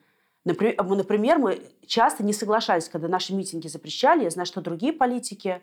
Например, 0.44 0.84
мы, 0.84 0.96
например, 0.98 1.38
мы 1.38 1.62
часто 1.86 2.24
не 2.24 2.34
соглашались, 2.34 2.90
когда 2.90 3.08
наши 3.08 3.34
митинги 3.34 3.68
запрещали. 3.68 4.24
Я 4.24 4.30
знаю, 4.30 4.46
что 4.46 4.60
другие 4.60 4.92
политики 4.92 5.62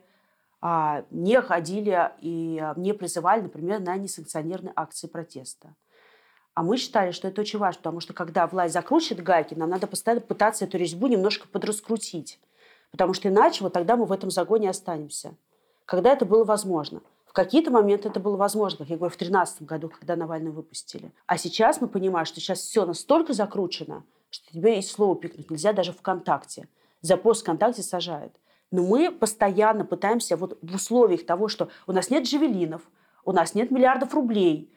а, 0.60 1.04
не 1.10 1.40
ходили 1.40 2.10
и 2.20 2.58
а, 2.62 2.74
не 2.76 2.94
призывали, 2.94 3.42
например, 3.42 3.80
на 3.80 3.96
несанкционированные 3.96 4.72
акции 4.74 5.06
протеста. 5.06 5.74
А 6.58 6.62
мы 6.64 6.76
считали, 6.76 7.12
что 7.12 7.28
это 7.28 7.42
очень 7.42 7.60
важно, 7.60 7.78
потому 7.78 8.00
что 8.00 8.12
когда 8.12 8.44
власть 8.48 8.74
закручивает 8.74 9.22
гайки, 9.22 9.54
нам 9.54 9.70
надо 9.70 9.86
постоянно 9.86 10.20
пытаться 10.20 10.64
эту 10.64 10.76
резьбу 10.76 11.06
немножко 11.06 11.46
подраскрутить. 11.46 12.40
Потому 12.90 13.14
что 13.14 13.28
иначе 13.28 13.62
вот 13.62 13.74
тогда 13.74 13.94
мы 13.94 14.06
в 14.06 14.10
этом 14.10 14.32
загоне 14.32 14.68
останемся. 14.68 15.36
Когда 15.84 16.12
это 16.12 16.24
было 16.24 16.42
возможно. 16.42 17.00
В 17.26 17.32
какие-то 17.32 17.70
моменты 17.70 18.08
это 18.08 18.18
было 18.18 18.36
возможно, 18.36 18.78
как 18.78 18.88
я 18.88 18.96
говорю, 18.96 19.14
в 19.14 19.16
2013 19.16 19.62
году, 19.62 19.88
когда 19.88 20.16
Навального 20.16 20.54
выпустили. 20.54 21.12
А 21.26 21.38
сейчас 21.38 21.80
мы 21.80 21.86
понимаем, 21.86 22.26
что 22.26 22.40
сейчас 22.40 22.58
все 22.58 22.84
настолько 22.84 23.34
закручено, 23.34 24.02
что 24.28 24.52
тебе 24.52 24.80
и 24.80 24.82
слово 24.82 25.14
пикнуть 25.14 25.52
нельзя 25.52 25.72
даже 25.72 25.92
ВКонтакте. 25.92 26.66
За 27.02 27.16
пост 27.16 27.42
ВКонтакте 27.42 27.84
сажают. 27.84 28.32
Но 28.72 28.82
мы 28.82 29.12
постоянно 29.12 29.84
пытаемся 29.84 30.36
вот 30.36 30.58
в 30.60 30.74
условиях 30.74 31.24
того, 31.24 31.46
что 31.46 31.68
у 31.86 31.92
нас 31.92 32.10
нет 32.10 32.24
джавелинов, 32.24 32.82
у 33.24 33.30
нас 33.30 33.54
нет 33.54 33.70
миллиардов 33.70 34.12
рублей, 34.12 34.72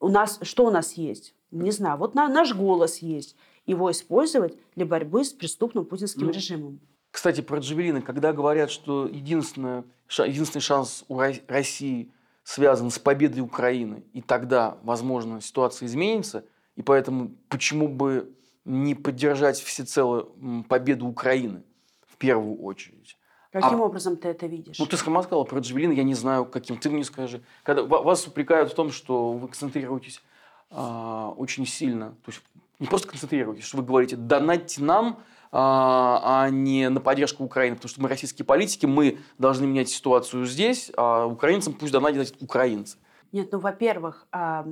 у 0.00 0.08
нас 0.08 0.38
что 0.42 0.66
у 0.66 0.70
нас 0.70 0.94
есть? 0.94 1.34
Не 1.50 1.70
знаю. 1.70 1.98
Вот 1.98 2.14
на, 2.14 2.28
наш 2.28 2.54
голос 2.54 2.98
есть. 2.98 3.36
Его 3.66 3.90
использовать 3.90 4.56
для 4.74 4.86
борьбы 4.86 5.24
с 5.24 5.32
преступным 5.32 5.84
путинским 5.84 6.26
Ну, 6.26 6.32
режимом. 6.32 6.80
Кстати, 7.10 7.40
про 7.40 7.58
Джавелины, 7.58 8.02
когда 8.02 8.32
говорят, 8.32 8.70
что 8.70 9.06
единственное, 9.06 9.84
единственный 10.08 10.62
шанс 10.62 11.04
у 11.08 11.18
Ро- 11.18 11.42
России 11.48 12.10
связан 12.42 12.90
с 12.90 12.98
победой 12.98 13.40
Украины, 13.42 14.04
и 14.12 14.22
тогда, 14.22 14.78
возможно, 14.82 15.40
ситуация 15.40 15.86
изменится, 15.86 16.44
и 16.76 16.82
поэтому 16.82 17.32
почему 17.48 17.88
бы 17.88 18.32
не 18.64 18.94
поддержать 18.94 19.60
всецело 19.60 20.28
победу 20.68 21.06
Украины 21.06 21.62
в 22.06 22.16
первую 22.16 22.60
очередь? 22.62 23.16
Каким 23.52 23.82
а- 23.82 23.86
образом 23.86 24.16
ты 24.16 24.28
это 24.28 24.46
видишь? 24.46 24.78
Ну, 24.78 24.86
ты 24.86 24.96
сама 24.96 25.22
сказала 25.22 25.44
про 25.44 25.58
Джавелин, 25.58 25.90
я 25.90 26.04
не 26.04 26.14
знаю, 26.14 26.44
каким. 26.44 26.76
Ты 26.78 26.88
мне 26.90 27.04
скажи. 27.04 27.42
Когда 27.64 27.82
ва- 27.82 28.02
вас 28.02 28.26
упрекают 28.26 28.70
в 28.70 28.74
том, 28.74 28.92
что 28.92 29.32
вы 29.32 29.48
концентрируетесь 29.48 30.22
а, 30.70 31.34
очень 31.36 31.66
сильно, 31.66 32.10
то 32.24 32.30
есть 32.30 32.42
не 32.78 32.86
просто 32.86 33.08
концентрируетесь, 33.08 33.64
что 33.64 33.78
вы 33.78 33.82
говорите, 33.82 34.16
донатьте 34.16 34.82
нам, 34.82 35.20
а, 35.50 36.44
а 36.44 36.50
не 36.50 36.88
на 36.88 37.00
поддержку 37.00 37.42
Украины, 37.42 37.74
потому 37.74 37.90
что 37.90 38.00
мы 38.00 38.08
российские 38.08 38.46
политики, 38.46 38.86
мы 38.86 39.18
должны 39.38 39.66
менять 39.66 39.88
ситуацию 39.88 40.46
здесь, 40.46 40.92
а 40.96 41.26
украинцам 41.26 41.74
пусть 41.74 41.92
донатят 41.92 42.40
украинцы. 42.40 42.98
Нет, 43.32 43.50
ну, 43.50 43.58
во-первых, 43.58 44.28
а, 44.30 44.66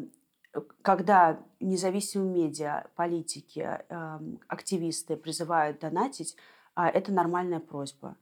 когда 0.83 1.41
независимые 1.59 2.45
медиа, 2.45 2.85
политики, 2.95 3.61
а, 3.89 4.21
активисты 4.47 5.17
призывают 5.17 5.81
донатить, 5.81 6.37
а, 6.77 6.89
это 6.89 7.13
нормальная 7.13 7.61
просьба. 7.61 8.17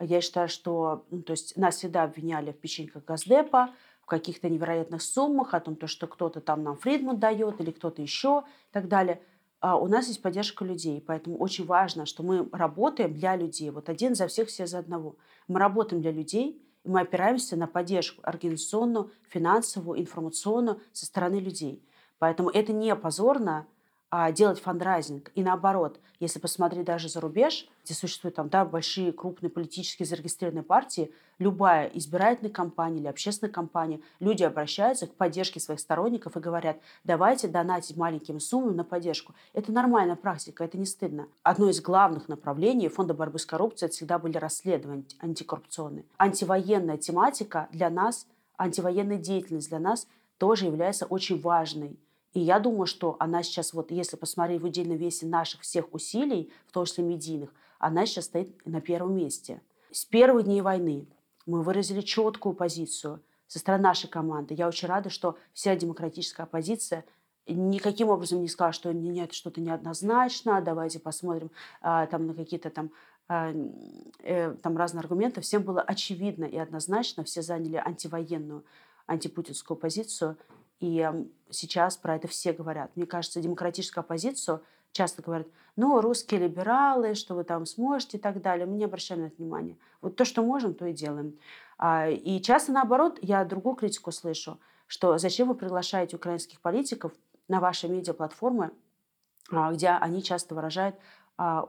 Я 0.00 0.20
считаю, 0.20 0.48
что 0.48 1.06
ну, 1.10 1.22
то 1.22 1.32
есть 1.32 1.56
нас 1.56 1.76
всегда 1.76 2.04
обвиняли 2.04 2.52
в 2.52 2.58
печеньках 2.58 3.04
Газдепа, 3.04 3.70
в 4.00 4.06
каких-то 4.06 4.48
невероятных 4.48 5.02
суммах, 5.02 5.54
о 5.54 5.60
том, 5.60 5.76
то, 5.76 5.86
что 5.86 6.06
кто-то 6.06 6.40
там 6.40 6.62
нам 6.62 6.76
Фридман 6.76 7.18
дает 7.18 7.60
или 7.60 7.70
кто-то 7.70 8.00
еще 8.00 8.44
и 8.70 8.72
так 8.72 8.88
далее. 8.88 9.20
А 9.60 9.76
у 9.76 9.88
нас 9.88 10.06
есть 10.06 10.22
поддержка 10.22 10.64
людей, 10.64 11.02
поэтому 11.04 11.36
очень 11.36 11.66
важно, 11.66 12.06
что 12.06 12.22
мы 12.22 12.48
работаем 12.52 13.12
для 13.12 13.34
людей. 13.34 13.70
Вот 13.70 13.88
один 13.88 14.14
за 14.14 14.28
всех, 14.28 14.48
все 14.48 14.66
за 14.66 14.78
одного. 14.78 15.16
Мы 15.48 15.58
работаем 15.58 16.00
для 16.00 16.12
людей, 16.12 16.62
и 16.84 16.88
мы 16.88 17.00
опираемся 17.00 17.56
на 17.56 17.66
поддержку 17.66 18.22
организационную, 18.22 19.10
финансовую, 19.28 20.00
информационную 20.00 20.80
со 20.92 21.06
стороны 21.06 21.40
людей. 21.40 21.84
Поэтому 22.18 22.50
это 22.50 22.72
не 22.72 22.94
позорно 22.94 23.66
делать 24.32 24.60
фандрайзинг. 24.60 25.30
И 25.34 25.42
наоборот, 25.42 26.00
если 26.20 26.38
посмотреть 26.38 26.84
даже 26.84 27.08
за 27.08 27.20
рубеж, 27.20 27.68
где 27.84 27.94
существуют 27.94 28.36
там, 28.36 28.48
да, 28.48 28.64
большие 28.64 29.12
крупные 29.12 29.50
политические 29.50 30.06
зарегистрированные 30.06 30.62
партии, 30.62 31.12
любая 31.38 31.86
избирательная 31.88 32.50
кампания 32.50 33.00
или 33.00 33.06
общественная 33.06 33.52
кампания, 33.52 34.00
люди 34.18 34.42
обращаются 34.42 35.06
к 35.06 35.14
поддержке 35.14 35.60
своих 35.60 35.80
сторонников 35.80 36.36
и 36.36 36.40
говорят, 36.40 36.78
давайте 37.04 37.48
донатить 37.48 37.96
маленькими 37.96 38.38
суммами 38.38 38.74
на 38.76 38.84
поддержку. 38.84 39.34
Это 39.52 39.72
нормальная 39.72 40.16
практика, 40.16 40.64
это 40.64 40.78
не 40.78 40.86
стыдно. 40.86 41.28
Одно 41.42 41.68
из 41.68 41.80
главных 41.80 42.28
направлений 42.28 42.88
Фонда 42.88 43.14
борьбы 43.14 43.38
с 43.38 43.46
коррупцией 43.46 43.90
всегда 43.90 44.18
были 44.18 44.38
расследования 44.38 45.04
антикоррупционные. 45.20 46.04
Антивоенная 46.16 46.96
тематика 46.96 47.68
для 47.72 47.90
нас, 47.90 48.26
антивоенная 48.56 49.18
деятельность 49.18 49.68
для 49.68 49.78
нас 49.78 50.08
тоже 50.38 50.66
является 50.66 51.04
очень 51.06 51.40
важной. 51.40 51.98
И 52.38 52.40
я 52.40 52.60
думаю, 52.60 52.86
что 52.86 53.16
она 53.18 53.42
сейчас, 53.42 53.72
вот 53.72 53.90
если 53.90 54.14
посмотреть 54.14 54.60
в 54.60 54.64
удельном 54.64 54.96
весе 54.96 55.26
наших 55.26 55.62
всех 55.62 55.92
усилий, 55.92 56.52
в 56.68 56.72
том 56.72 56.84
числе 56.84 57.02
медийных, 57.02 57.52
она 57.80 58.06
сейчас 58.06 58.26
стоит 58.26 58.64
на 58.64 58.80
первом 58.80 59.16
месте. 59.16 59.60
С 59.90 60.04
первых 60.04 60.44
дней 60.44 60.60
войны 60.60 61.08
мы 61.46 61.62
выразили 61.62 62.00
четкую 62.00 62.54
позицию 62.54 63.20
со 63.48 63.58
стороны 63.58 63.82
нашей 63.82 64.08
команды. 64.08 64.54
Я 64.54 64.68
очень 64.68 64.86
рада, 64.86 65.10
что 65.10 65.36
вся 65.52 65.74
демократическая 65.74 66.44
оппозиция 66.44 67.04
никаким 67.48 68.08
образом 68.08 68.40
не 68.40 68.46
сказала, 68.46 68.72
что 68.72 68.94
нет, 68.94 69.32
что-то 69.32 69.60
неоднозначно, 69.60 70.60
давайте 70.60 71.00
посмотрим 71.00 71.50
а, 71.80 72.06
там 72.06 72.28
на 72.28 72.34
какие-то 72.34 72.70
там 72.70 72.92
а, 73.26 73.52
э, 74.20 74.54
там 74.62 74.76
разные 74.76 75.00
аргументы. 75.00 75.40
Всем 75.40 75.64
было 75.64 75.80
очевидно 75.80 76.44
и 76.44 76.56
однозначно, 76.56 77.24
все 77.24 77.42
заняли 77.42 77.82
антивоенную, 77.84 78.64
антипутинскую 79.06 79.76
позицию. 79.76 80.36
И 80.80 81.10
сейчас 81.50 81.96
про 81.96 82.16
это 82.16 82.28
все 82.28 82.52
говорят. 82.52 82.90
Мне 82.94 83.06
кажется, 83.06 83.40
демократическую 83.40 84.02
оппозицию 84.02 84.62
часто 84.92 85.22
говорят, 85.22 85.46
ну, 85.76 86.00
русские 86.00 86.40
либералы, 86.40 87.14
что 87.14 87.34
вы 87.34 87.44
там 87.44 87.66
сможете 87.66 88.18
и 88.18 88.20
так 88.20 88.40
далее. 88.42 88.66
Мы 88.66 88.76
не 88.76 88.84
обращаем 88.84 89.22
на 89.22 89.26
это 89.26 89.36
внимания. 89.36 89.76
Вот 90.00 90.16
то, 90.16 90.24
что 90.24 90.42
можем, 90.42 90.74
то 90.74 90.86
и 90.86 90.92
делаем. 90.92 91.38
А, 91.78 92.08
и 92.08 92.40
часто 92.40 92.72
наоборот, 92.72 93.18
я 93.22 93.44
другую 93.44 93.76
критику 93.76 94.10
слышу, 94.10 94.58
что 94.86 95.18
зачем 95.18 95.48
вы 95.48 95.54
приглашаете 95.54 96.16
украинских 96.16 96.60
политиков 96.60 97.12
на 97.46 97.60
ваши 97.60 97.88
медиаплатформы, 97.88 98.72
а, 99.50 99.72
где 99.72 99.88
они 99.88 100.22
часто 100.22 100.54
выражают 100.54 100.96
а, 101.36 101.68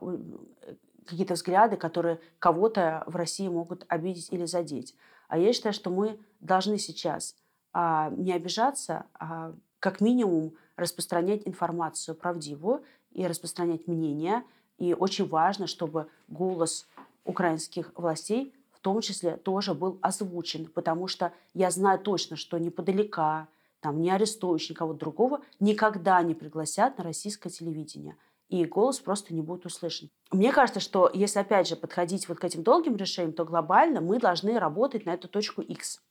какие-то 1.05 1.35
взгляды, 1.35 1.77
которые 1.77 2.19
кого-то 2.39 3.03
в 3.07 3.15
России 3.15 3.47
могут 3.47 3.85
обидеть 3.87 4.31
или 4.31 4.45
задеть. 4.45 4.95
А 5.27 5.37
я 5.37 5.53
считаю, 5.53 5.73
что 5.73 5.89
мы 5.89 6.19
должны 6.39 6.77
сейчас 6.77 7.35
а, 7.73 8.09
не 8.11 8.33
обижаться, 8.33 9.05
а 9.13 9.53
как 9.79 10.01
минимум 10.01 10.53
распространять 10.75 11.47
информацию 11.47 12.15
правдивую 12.15 12.83
и 13.11 13.25
распространять 13.25 13.87
мнение. 13.87 14.43
И 14.77 14.93
очень 14.93 15.27
важно, 15.27 15.67
чтобы 15.67 16.07
голос 16.27 16.87
украинских 17.25 17.91
властей 17.95 18.53
в 18.79 18.81
том 18.81 19.01
числе 19.01 19.35
тоже 19.35 19.73
был 19.73 19.99
озвучен, 20.01 20.67
потому 20.67 21.07
что 21.07 21.33
я 21.53 21.69
знаю 21.69 21.99
точно, 21.99 22.37
что 22.37 22.57
неподалека, 22.57 23.49
там, 23.81 24.01
не 24.01 24.09
арестуешь 24.09 24.69
никого 24.69 24.93
другого, 24.93 25.41
никогда 25.59 26.21
не 26.21 26.33
пригласят 26.33 26.97
на 26.97 27.03
российское 27.03 27.49
телевидение. 27.49 28.15
И 28.47 28.63
голос 28.63 28.99
просто 28.99 29.33
не 29.33 29.41
будет 29.41 29.65
услышан. 29.65 30.09
Мне 30.31 30.53
кажется, 30.53 30.79
что 30.79 31.11
если, 31.13 31.39
опять 31.39 31.67
же, 31.67 31.75
подходить 31.75 32.29
вот 32.29 32.39
к 32.39 32.45
этим 32.45 32.63
долгим 32.63 32.95
решениям, 32.95 33.33
то 33.33 33.43
глобально 33.43 33.99
мы 33.99 34.17
должны 34.17 34.57
работать 34.57 35.05
на 35.05 35.11
эту 35.11 35.27
точку 35.27 35.61
X, 35.61 36.01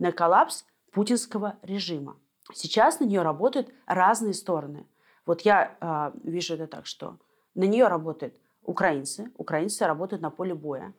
на 0.00 0.10
коллапс 0.10 0.64
путинского 0.92 1.56
режима. 1.62 2.16
Сейчас 2.52 3.00
на 3.00 3.04
нее 3.04 3.22
работают 3.22 3.72
разные 3.86 4.34
стороны. 4.34 4.86
Вот 5.24 5.42
я 5.42 5.76
э, 5.80 6.18
вижу 6.22 6.54
это 6.54 6.66
так, 6.66 6.86
что 6.86 7.18
на 7.54 7.64
нее 7.64 7.88
работают 7.88 8.34
украинцы, 8.62 9.30
украинцы 9.36 9.86
работают 9.86 10.22
на 10.22 10.30
поле 10.30 10.54
боя, 10.54 10.92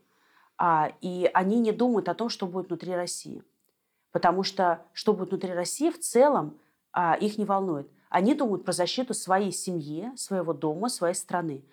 а, 0.58 0.92
и 1.02 1.30
они 1.34 1.60
не 1.60 1.72
думают 1.72 2.10
о 2.10 2.16
том, 2.16 2.30
что 2.30 2.48
будет 2.48 2.68
внутри 2.68 2.96
России. 2.96 3.44
Потому 4.12 4.44
что 4.44 4.82
что 4.94 5.14
будет 5.14 5.30
внутри 5.30 5.54
России 5.54 5.92
в 5.92 6.00
целом 6.00 6.58
а, 6.92 7.14
их 7.14 7.38
не 7.38 7.46
волнует. 7.46 7.90
Они 8.10 8.34
думают 8.34 8.66
про 8.66 8.72
защиту 8.72 9.14
своей 9.14 9.52
семьи, 9.52 10.12
своего 10.16 10.54
дома, 10.54 10.90
своей 10.90 11.14
страны. 11.14 11.64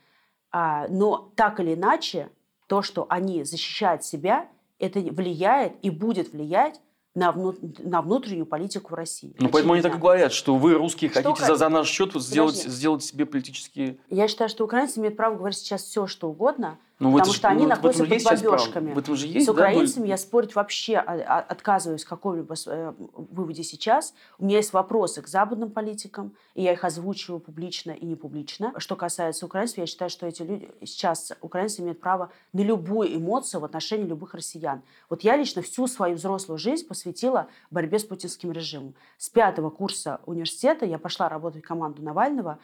А, 0.51 0.87
но 0.89 1.33
так 1.37 1.61
или 1.61 1.75
иначе, 1.75 2.31
то, 2.67 2.83
что 2.83 3.07
они 3.09 3.45
защищают 3.45 4.05
себя, 4.05 4.49
это 4.79 5.01
влияет 5.01 5.77
и 5.83 5.91
будет 5.91 6.33
влиять 6.33 6.81
на, 7.15 7.31
вну, 7.31 7.55
на 7.79 8.03
внутреннюю 8.03 8.47
политику 8.47 8.95
России. 8.95 9.35
Ну, 9.39 9.49
поэтому 9.49 9.75
они 9.75 9.83
так 9.83 9.95
и 9.95 9.99
говорят, 9.99 10.33
что 10.33 10.57
вы, 10.57 10.75
русские, 10.75 11.11
что 11.11 11.23
хотите 11.23 11.47
за, 11.47 11.55
за 11.55 11.69
наш 11.69 11.89
счет 11.89 12.13
сделать, 12.15 12.57
сделать 12.57 13.05
себе 13.05 13.25
политические... 13.25 13.99
Я 14.11 14.27
считаю, 14.27 14.51
что 14.51 14.65
украинцы 14.65 14.99
имеют 14.99 15.17
право 15.17 15.37
говорить 15.37 15.59
сейчас 15.59 15.83
все, 15.83 16.07
что 16.07 16.29
угодно, 16.29 16.79
ну, 17.01 17.13
потому 17.13 17.33
что 17.33 17.49
они 17.49 17.63
ну, 17.63 17.71
находятся 17.71 18.05
под 18.05 18.43
бомбежками. 18.43 19.17
Же 19.17 19.27
есть, 19.27 19.47
С 19.47 19.49
украинцами 19.49 20.05
да, 20.05 20.09
я 20.11 20.17
спорить 20.17 20.55
вообще 20.55 20.99
отказываюсь 20.99 22.05
в 22.05 22.09
каком-либо 22.09 22.55
э, 22.67 22.93
выводе 22.99 23.65
сейчас. 23.65 24.15
У 24.39 24.45
меня 24.45 24.59
есть 24.59 24.73
вопросы 24.73 25.21
к 25.21 25.29
западным 25.29 25.71
политикам, 25.71 26.35
и 26.55 26.63
я 26.63 26.73
их 26.73 26.85
озвучиваю 26.85 27.41
публично 27.41 27.91
и 27.91 28.07
не 28.07 28.15
публично. 28.15 28.73
Что 28.79 28.95
касается 28.95 29.45
украинцев, 29.47 29.79
я 29.79 29.87
считаю, 29.87 30.11
что 30.11 30.27
эти 30.27 30.43
люди 30.43 30.71
сейчас, 30.85 31.33
украинцы 31.41 31.83
имеют 31.83 32.01
право 32.01 32.31
на 32.53 32.61
любую 32.61 33.15
эмоцию 33.17 33.61
в 33.61 33.65
отношении 33.65 34.07
любых 34.07 34.35
россиян. 34.35 34.83
Вот 35.11 35.23
я 35.23 35.37
лично 35.37 35.63
всю 35.63 35.89
свою 35.89 36.15
взрослую 36.15 36.59
жизнь 36.59 36.87
посвятила 36.87 37.49
борьбе 37.71 37.99
с 37.99 38.05
путинским 38.05 38.53
режимом. 38.53 38.95
С 39.19 39.29
пятого 39.29 39.71
курса 39.71 40.21
университета 40.27 40.87
я 40.87 40.99
пошла 40.99 41.29
работать 41.29 41.65
в 41.65 41.67
команду 41.67 42.03
Навального, 42.03 42.53
а, 42.53 42.59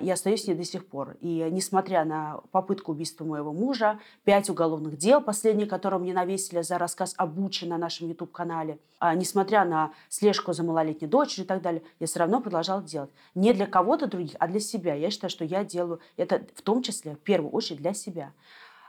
и 0.00 0.10
остаюсь 0.10 0.44
с 0.44 0.46
ней 0.46 0.54
до 0.54 0.64
сих 0.64 0.86
пор. 0.86 1.16
И 1.20 1.48
несмотря 1.50 2.04
на 2.04 2.40
попытку 2.50 2.92
убийства 2.92 3.24
моего 3.24 3.52
мужа, 3.52 3.98
пять 4.24 4.48
уголовных 4.48 4.96
дел, 4.96 5.20
последние, 5.20 5.66
которые 5.66 6.00
мне 6.00 6.14
навесили 6.14 6.62
за 6.62 6.78
рассказ 6.78 7.14
о 7.18 7.26
Буче 7.26 7.66
на 7.66 7.76
нашем 7.76 8.08
YouTube-канале, 8.08 8.78
а, 8.98 9.14
несмотря 9.14 9.66
на 9.66 9.92
слежку 10.08 10.54
за 10.54 10.62
малолетней 10.62 11.08
дочерью 11.08 11.44
и 11.44 11.48
так 11.48 11.60
далее, 11.60 11.82
я 12.00 12.06
все 12.06 12.20
равно 12.20 12.40
продолжала 12.40 12.82
делать. 12.82 13.10
Не 13.34 13.52
для 13.52 13.66
кого-то 13.66 14.06
других, 14.06 14.36
а 14.38 14.48
для 14.48 14.60
себя. 14.60 14.94
Я 14.94 15.10
считаю, 15.10 15.30
что 15.30 15.44
я 15.44 15.62
делаю 15.62 16.00
это 16.16 16.46
в 16.54 16.62
том 16.62 16.82
числе, 16.82 17.14
в 17.14 17.20
первую 17.20 17.50
очередь, 17.50 17.82
для 17.82 17.92
себя 17.92 18.32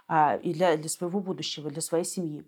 а, 0.08 0.38
и 0.38 0.54
для, 0.54 0.78
для 0.78 0.90
своего 0.90 1.20
будущего, 1.20 1.70
для 1.70 1.82
своей 1.82 2.06
семьи. 2.06 2.46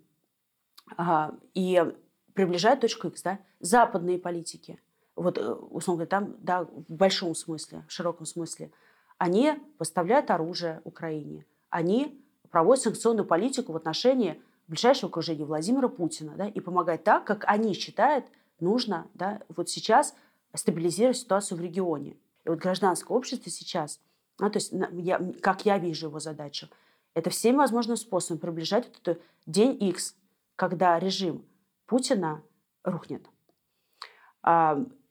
И 1.54 1.94
приближает 2.32 2.80
точку 2.80 3.08
X, 3.08 3.22
да, 3.22 3.38
западные 3.60 4.18
политики– 4.18 4.80
вот, 5.22 5.36
э, 5.36 5.52
условно 5.52 6.06
говоря, 6.06 6.08
там, 6.08 6.36
да, 6.40 6.64
в 6.64 6.94
большом 6.94 7.34
смысле, 7.34 7.84
в 7.88 7.92
широком 7.92 8.24
смысле, 8.24 8.70
они 9.18 9.52
поставляют 9.76 10.30
оружие 10.30 10.80
Украине, 10.84 11.44
они 11.68 12.24
проводят 12.50 12.84
санкционную 12.84 13.26
политику 13.26 13.72
в 13.72 13.76
отношении 13.76 14.40
ближайшего 14.66 15.10
окружения 15.10 15.44
Владимира 15.44 15.88
Путина, 15.88 16.32
да, 16.36 16.46
и 16.46 16.60
помогают 16.60 17.04
так, 17.04 17.24
как 17.24 17.44
они 17.46 17.74
считают 17.74 18.26
нужно, 18.60 19.08
да, 19.14 19.42
вот 19.54 19.68
сейчас 19.68 20.14
стабилизировать 20.54 21.18
ситуацию 21.18 21.58
в 21.58 21.60
регионе. 21.60 22.16
И 22.44 22.48
вот 22.48 22.58
гражданское 22.58 23.12
общество 23.12 23.50
сейчас, 23.50 24.00
ну, 24.38 24.48
то 24.50 24.56
есть, 24.56 24.72
я, 24.92 25.20
как 25.42 25.66
я 25.66 25.78
вижу 25.78 26.06
его 26.06 26.18
задачу, 26.18 26.68
это 27.12 27.28
всеми 27.28 27.56
возможными 27.56 27.96
способами 27.96 28.40
приближать 28.40 28.86
вот 28.86 28.98
этот 29.02 29.22
день 29.44 29.76
X, 29.80 30.16
когда 30.56 30.98
режим 30.98 31.44
Путина 31.86 32.42
рухнет. 32.84 33.26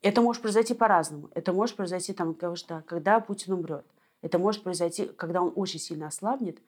Это 0.02 0.22
может 0.22 0.42
произойти 0.42 0.74
по-разному. 0.74 1.30
Это 1.34 1.52
может 1.54 1.76
произойти, 1.76 2.14
там, 2.14 2.38
что, 2.56 2.84
когда 2.88 3.20
Путин 3.20 3.54
умрет. 3.54 3.86
Это 4.22 4.40
может 4.40 4.64
произойти, 4.64 5.06
когда 5.06 5.42
он 5.42 5.54
очень 5.56 5.80
сильно 5.80 6.08
ослабнет 6.08 6.60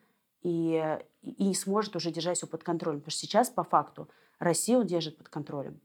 и, 0.42 1.00
и 1.22 1.46
не 1.46 1.56
сможет 1.56 1.96
уже 1.96 2.12
держать 2.12 2.38
все 2.38 2.48
под 2.48 2.64
контролем. 2.64 3.00
Потому 3.00 3.12
что 3.12 3.20
сейчас, 3.22 3.50
по 3.50 3.64
факту, 3.64 4.10
Россию 4.40 4.80
он 4.80 4.88
держит 4.88 5.18
под 5.18 5.30
контролем. 5.30 5.80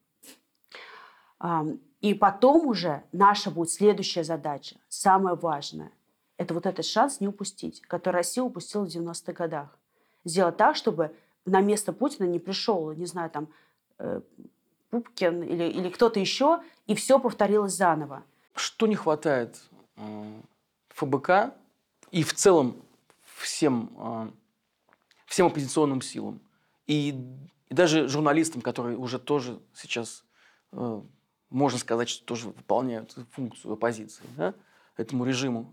И 2.00 2.14
потом 2.14 2.66
уже 2.66 3.04
наша 3.12 3.50
будет 3.50 3.70
следующая 3.70 4.24
задача, 4.24 4.76
самая 4.88 5.34
важная. 5.34 5.92
Это 6.38 6.54
вот 6.54 6.66
этот 6.66 6.84
шанс 6.84 7.20
не 7.20 7.28
упустить, 7.28 7.80
который 7.82 8.16
Россия 8.16 8.44
упустила 8.44 8.84
в 8.84 8.88
90-х 8.88 9.32
годах. 9.32 9.78
Сделать 10.24 10.56
так, 10.56 10.76
чтобы 10.76 11.14
на 11.44 11.60
место 11.60 11.92
Путина 11.92 12.26
не 12.26 12.38
пришел, 12.38 12.92
не 12.92 13.06
знаю, 13.06 13.30
там, 13.30 13.48
э, 13.98 14.20
Пупкин 14.90 15.42
или, 15.42 15.64
или 15.64 15.88
кто-то 15.88 16.20
еще, 16.20 16.62
и 16.86 16.94
все 16.94 17.18
повторилось 17.18 17.74
заново. 17.74 18.22
Что 18.54 18.86
не 18.86 18.94
хватает 18.94 19.60
э, 19.96 20.40
ФБК 20.90 21.54
и 22.10 22.22
в 22.22 22.32
целом 22.34 22.76
всем, 23.36 23.90
э, 23.98 24.28
всем 25.26 25.46
оппозиционным 25.46 26.00
силам? 26.00 26.40
И, 26.86 27.14
и 27.68 27.74
даже 27.74 28.08
журналистам, 28.08 28.62
которые 28.62 28.96
уже 28.96 29.18
тоже 29.18 29.60
сейчас, 29.74 30.24
э, 30.72 31.02
можно 31.50 31.78
сказать, 31.78 32.08
что 32.08 32.24
тоже 32.24 32.48
выполняют 32.48 33.16
функцию 33.32 33.74
оппозиции 33.74 34.24
да, 34.36 34.54
этому 34.96 35.24
режиму, 35.24 35.72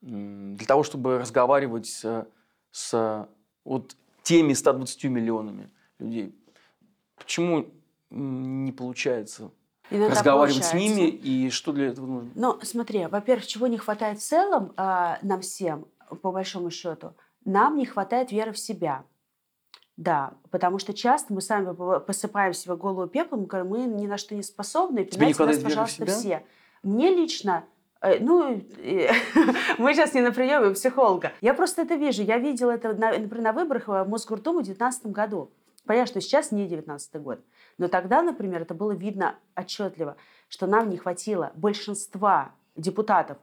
для 0.00 0.66
того, 0.66 0.82
чтобы 0.82 1.18
разговаривать 1.18 1.86
с, 1.86 2.26
с 2.70 3.28
вот 3.64 3.96
теми 4.22 4.54
120 4.54 5.04
миллионами 5.04 5.70
людей. 5.98 6.34
Почему 7.16 7.70
не 8.10 8.72
получается 8.72 9.50
Иногда 9.90 10.14
разговаривать 10.14 10.62
получается. 10.62 10.76
с 10.76 10.96
ними, 10.96 11.08
и 11.08 11.50
что 11.50 11.72
для 11.72 11.88
этого 11.88 12.06
нужно? 12.06 12.30
Ну, 12.34 12.58
смотри, 12.62 13.06
во-первых, 13.06 13.46
чего 13.46 13.66
не 13.66 13.78
хватает 13.78 14.18
в 14.18 14.22
целом 14.22 14.72
э, 14.76 15.16
нам 15.22 15.40
всем, 15.40 15.86
по 16.22 16.30
большому 16.30 16.70
счету, 16.70 17.14
нам 17.44 17.76
не 17.76 17.86
хватает 17.86 18.30
веры 18.30 18.52
в 18.52 18.58
себя. 18.58 19.04
Да, 19.96 20.32
потому 20.50 20.78
что 20.78 20.94
часто 20.94 21.34
мы 21.34 21.42
сами 21.42 21.74
посыпаем 22.00 22.54
себя 22.54 22.74
голову 22.74 23.06
пеплом, 23.06 23.44
говорим, 23.44 23.68
мы 23.68 23.80
ни 23.80 24.06
на 24.06 24.16
что 24.16 24.34
не 24.34 24.42
способны, 24.42 25.04
Тебе 25.04 25.26
не 25.26 25.34
нас, 25.34 25.58
пожалуйста, 25.58 26.06
все. 26.06 26.44
Мне 26.82 27.14
лично 27.14 27.64
э, 28.00 28.18
ну, 28.20 28.62
мы 29.78 29.92
сейчас 29.92 30.14
не 30.14 30.22
на 30.22 30.32
приеме 30.32 30.68
у 30.68 30.74
психолога. 30.74 31.32
Я 31.40 31.52
просто 31.52 31.82
это 31.82 31.96
вижу. 31.96 32.22
Я 32.22 32.38
видела 32.38 32.70
это, 32.70 32.94
например, 32.94 33.42
на 33.42 33.52
выборах 33.52 33.88
в 33.88 34.04
Мосгордуму 34.04 34.60
в 34.60 34.64
2019 34.64 35.06
году. 35.06 35.50
Понятно, 35.84 36.12
что 36.12 36.20
сейчас 36.20 36.52
не 36.52 36.66
19 36.66 37.20
год. 37.20 37.40
Но 37.80 37.88
тогда, 37.88 38.20
например, 38.20 38.60
это 38.60 38.74
было 38.74 38.92
видно 38.92 39.36
отчетливо, 39.56 40.18
что 40.50 40.66
нам 40.66 40.90
не 40.90 40.98
хватило 40.98 41.50
большинства 41.54 42.52
депутатов 42.76 43.38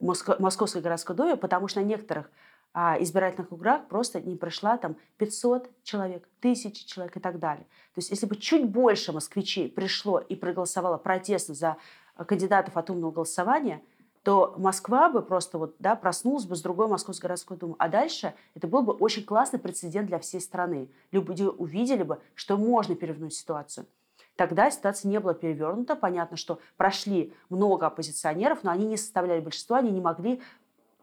Московской 0.00 0.80
городской 0.80 1.14
думе, 1.14 1.36
потому 1.36 1.68
что 1.68 1.80
на 1.80 1.84
некоторых 1.84 2.30
а, 2.72 2.96
избирательных 3.00 3.48
округах 3.52 3.86
просто 3.88 4.18
не 4.22 4.34
прошла 4.34 4.78
там 4.78 4.96
500 5.18 5.68
человек, 5.82 6.26
1000 6.38 6.86
человек 6.86 7.18
и 7.18 7.20
так 7.20 7.38
далее. 7.38 7.64
То 7.94 7.98
есть 7.98 8.08
если 8.08 8.24
бы 8.24 8.36
чуть 8.36 8.66
больше 8.66 9.12
москвичей 9.12 9.68
пришло 9.68 10.20
и 10.20 10.36
проголосовало 10.36 10.96
протестно 10.96 11.54
за 11.54 11.76
кандидатов 12.26 12.78
от 12.78 12.88
умного 12.88 13.10
голосования, 13.10 13.82
то 14.22 14.54
Москва 14.56 15.08
бы 15.08 15.20
просто 15.22 15.58
вот, 15.58 15.74
да, 15.78 15.96
проснулась 15.96 16.44
бы 16.44 16.54
с 16.54 16.62
другой 16.62 16.86
Московской 16.86 17.28
городской 17.28 17.56
думы. 17.56 17.74
А 17.78 17.88
дальше 17.88 18.34
это 18.54 18.68
был 18.68 18.82
бы 18.82 18.92
очень 18.92 19.24
классный 19.24 19.58
прецедент 19.58 20.06
для 20.06 20.18
всей 20.20 20.40
страны. 20.40 20.88
Люди 21.10 21.42
увидели 21.42 22.04
бы, 22.04 22.20
что 22.34 22.56
можно 22.56 22.94
перевернуть 22.94 23.34
ситуацию. 23.34 23.86
Тогда 24.36 24.70
ситуация 24.70 25.08
не 25.08 25.18
была 25.18 25.34
перевернута. 25.34 25.96
Понятно, 25.96 26.36
что 26.36 26.60
прошли 26.76 27.34
много 27.50 27.86
оппозиционеров, 27.86 28.62
но 28.62 28.70
они 28.70 28.86
не 28.86 28.96
составляли 28.96 29.40
большинство, 29.40 29.76
они 29.76 29.90
не 29.90 30.00
могли 30.00 30.40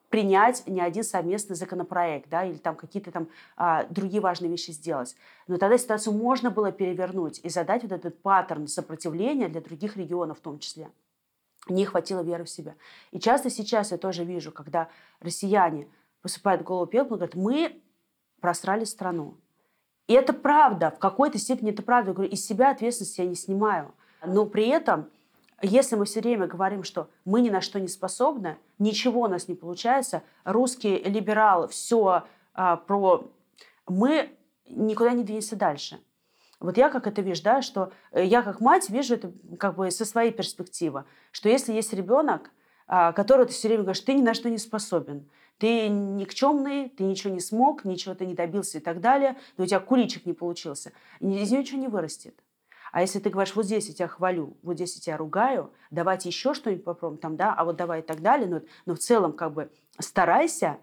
принять 0.09 0.63
ни 0.65 0.79
один 0.79 1.03
совместный 1.03 1.55
законопроект, 1.55 2.29
да, 2.29 2.43
или 2.43 2.57
там 2.57 2.75
какие-то 2.75 3.11
там 3.11 3.27
а, 3.55 3.83
другие 3.91 4.21
важные 4.21 4.49
вещи 4.49 4.71
сделать. 4.71 5.15
Но 5.47 5.57
тогда 5.57 5.77
ситуацию 5.77 6.15
можно 6.15 6.49
было 6.49 6.71
перевернуть 6.71 7.39
и 7.43 7.49
задать 7.49 7.83
вот 7.83 7.91
этот 7.91 8.19
паттерн 8.21 8.67
сопротивления 8.67 9.49
для 9.49 9.61
других 9.61 9.97
регионов 9.97 10.39
в 10.39 10.41
том 10.41 10.57
числе 10.57 10.89
не 11.67 11.85
хватило 11.85 12.21
веры 12.21 12.45
в 12.45 12.49
себя. 12.49 12.75
И 13.11 13.19
часто 13.19 13.49
сейчас 13.49 13.91
я 13.91 13.97
тоже 13.97 14.23
вижу, 14.23 14.51
когда 14.51 14.89
россияне 15.19 15.87
посыпают 16.21 16.63
голову 16.63 16.87
пеплом, 16.87 17.19
говорят, 17.19 17.35
мы 17.35 17.81
просрали 18.39 18.85
страну. 18.85 19.37
И 20.07 20.13
это 20.13 20.33
правда, 20.33 20.91
в 20.91 20.99
какой-то 20.99 21.37
степени 21.37 21.71
это 21.71 21.83
правда. 21.83 22.11
Я 22.11 22.15
говорю, 22.15 22.31
из 22.31 22.45
себя 22.45 22.71
ответственность 22.71 23.17
я 23.17 23.25
не 23.25 23.35
снимаю. 23.35 23.93
Но 24.25 24.45
при 24.45 24.67
этом, 24.67 25.09
если 25.61 25.95
мы 25.95 26.05
все 26.05 26.19
время 26.19 26.47
говорим, 26.47 26.83
что 26.83 27.09
мы 27.25 27.41
ни 27.41 27.49
на 27.49 27.61
что 27.61 27.79
не 27.79 27.87
способны, 27.87 28.57
ничего 28.79 29.21
у 29.21 29.27
нас 29.27 29.47
не 29.47 29.55
получается, 29.55 30.23
русский 30.43 30.97
либерал, 30.97 31.67
все 31.67 32.23
а, 32.53 32.77
про... 32.77 33.29
Мы 33.87 34.35
никуда 34.67 35.13
не 35.13 35.23
двинемся 35.23 35.55
дальше. 35.55 35.99
Вот 36.59 36.77
я 36.77 36.89
как 36.89 37.07
это 37.07 37.21
вижу, 37.21 37.43
да, 37.43 37.61
что 37.61 37.91
э, 38.11 38.25
я 38.25 38.41
как 38.41 38.59
мать 38.59 38.89
вижу 38.89 39.15
это 39.15 39.31
как 39.57 39.75
бы 39.75 39.91
со 39.91 40.05
своей 40.05 40.31
перспективы, 40.31 41.05
что 41.31 41.47
если 41.47 41.71
есть 41.71 41.93
ребенок, 41.93 42.51
а, 42.87 43.13
который 43.13 43.45
ты 43.45 43.53
все 43.53 43.67
время 43.67 43.83
говоришь, 43.83 44.01
ты 44.01 44.13
ни 44.13 44.21
на 44.21 44.33
что 44.33 44.49
не 44.49 44.57
способен, 44.57 45.29
ты 45.57 45.87
никчемный, 45.87 46.89
ты 46.89 47.03
ничего 47.03 47.33
не 47.33 47.39
смог, 47.39 47.85
ничего 47.85 48.15
ты 48.15 48.25
не 48.25 48.33
добился 48.33 48.79
и 48.79 48.81
так 48.81 48.99
далее, 48.99 49.37
но 49.57 49.63
у 49.63 49.67
тебя 49.67 49.79
куличик 49.79 50.25
не 50.25 50.33
получился, 50.33 50.91
из 51.19 51.51
нее 51.51 51.61
ничего 51.61 51.79
не 51.79 51.87
вырастет. 51.87 52.35
А 52.91 53.01
если 53.01 53.19
ты 53.19 53.29
говоришь, 53.29 53.55
вот 53.55 53.65
здесь 53.65 53.87
я 53.87 53.93
тебя 53.93 54.07
хвалю, 54.07 54.57
вот 54.63 54.75
здесь 54.75 54.95
я 54.95 55.01
тебя 55.01 55.17
ругаю, 55.17 55.71
давайте 55.91 56.29
еще 56.29 56.53
что-нибудь 56.53 56.83
попробуем, 56.83 57.19
там, 57.19 57.35
да, 57.37 57.53
а 57.53 57.63
вот 57.63 57.75
давай 57.75 57.99
и 57.99 58.03
так 58.03 58.21
далее, 58.21 58.47
но, 58.47 58.61
но 58.85 58.95
в 58.95 58.99
целом 58.99 59.33
как 59.33 59.53
бы 59.53 59.71
старайся, 59.99 60.79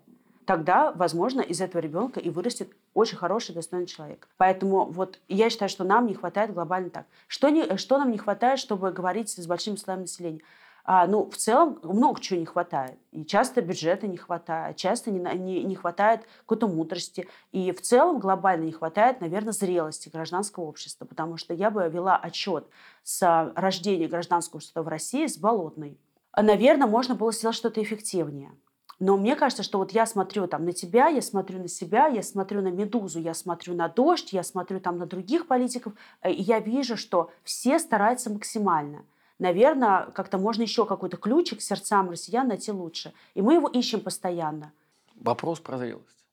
тогда, 0.46 0.92
возможно, 0.92 1.40
из 1.40 1.60
этого 1.60 1.82
ребенка 1.82 2.20
и 2.20 2.30
вырастет 2.30 2.70
очень 2.94 3.18
хороший, 3.18 3.54
достойный 3.54 3.86
человек. 3.86 4.28
Поэтому 4.36 4.86
вот 4.86 5.18
я 5.28 5.50
считаю, 5.50 5.68
что 5.68 5.84
нам 5.84 6.06
не 6.06 6.14
хватает 6.14 6.54
глобально 6.54 6.90
так. 6.90 7.06
Что, 7.26 7.48
не, 7.50 7.76
что 7.76 7.98
нам 7.98 8.10
не 8.10 8.18
хватает, 8.18 8.58
чтобы 8.58 8.92
говорить 8.92 9.28
с 9.28 9.46
большими 9.46 9.76
слоями 9.76 10.02
населения? 10.02 10.40
А, 10.88 11.08
ну, 11.08 11.28
в 11.28 11.36
целом 11.36 11.80
много 11.82 12.20
чего 12.20 12.38
не 12.38 12.46
хватает. 12.46 12.96
И 13.10 13.24
часто 13.24 13.60
бюджета 13.60 14.06
не 14.06 14.16
хватает, 14.16 14.76
часто 14.76 15.10
не, 15.10 15.18
не, 15.36 15.64
не 15.64 15.74
хватает 15.74 16.20
какой-то 16.42 16.68
мудрости. 16.68 17.28
И 17.50 17.72
в 17.72 17.82
целом 17.82 18.20
глобально 18.20 18.66
не 18.66 18.72
хватает, 18.72 19.20
наверное, 19.20 19.52
зрелости 19.52 20.08
гражданского 20.08 20.64
общества. 20.64 21.04
Потому 21.04 21.38
что 21.38 21.54
я 21.54 21.72
бы 21.72 21.88
вела 21.88 22.16
отчет 22.16 22.68
с 23.02 23.52
рождения 23.56 24.06
гражданского 24.06 24.58
общества 24.58 24.82
в 24.82 24.88
России 24.88 25.26
с 25.26 25.36
Болотной. 25.36 25.98
Наверное, 26.36 26.86
можно 26.86 27.16
было 27.16 27.32
сделать 27.32 27.56
что-то 27.56 27.82
эффективнее. 27.82 28.52
Но 28.98 29.16
мне 29.16 29.36
кажется, 29.36 29.62
что 29.62 29.78
вот 29.78 29.92
я 29.92 30.06
смотрю 30.06 30.46
там 30.46 30.64
на 30.64 30.72
тебя, 30.72 31.08
я 31.08 31.20
смотрю 31.20 31.58
на 31.58 31.68
себя, 31.68 32.06
я 32.06 32.22
смотрю 32.22 32.62
на 32.62 32.68
«Медузу», 32.68 33.20
я 33.20 33.34
смотрю 33.34 33.74
на 33.74 33.88
«Дождь», 33.88 34.32
я 34.32 34.42
смотрю 34.42 34.80
там 34.80 34.98
на 34.98 35.06
других 35.06 35.46
политиков, 35.46 35.92
э, 36.22 36.32
и 36.32 36.42
я 36.42 36.60
вижу, 36.60 36.96
что 36.96 37.30
все 37.44 37.78
стараются 37.78 38.30
максимально– 38.30 39.04
наверное, 39.38 40.06
как-то 40.12 40.38
можно 40.38 40.62
еще 40.62 40.86
какой-то 40.86 41.16
ключик 41.16 41.60
сердцам 41.60 42.10
россиян 42.10 42.48
найти 42.48 42.72
лучше. 42.72 43.12
И 43.34 43.42
мы 43.42 43.54
его 43.54 43.68
ищем 43.68 44.00
постоянно. 44.00 44.72
Вопрос 45.16 45.60
про 45.60 45.78
зрелость. 45.78 46.24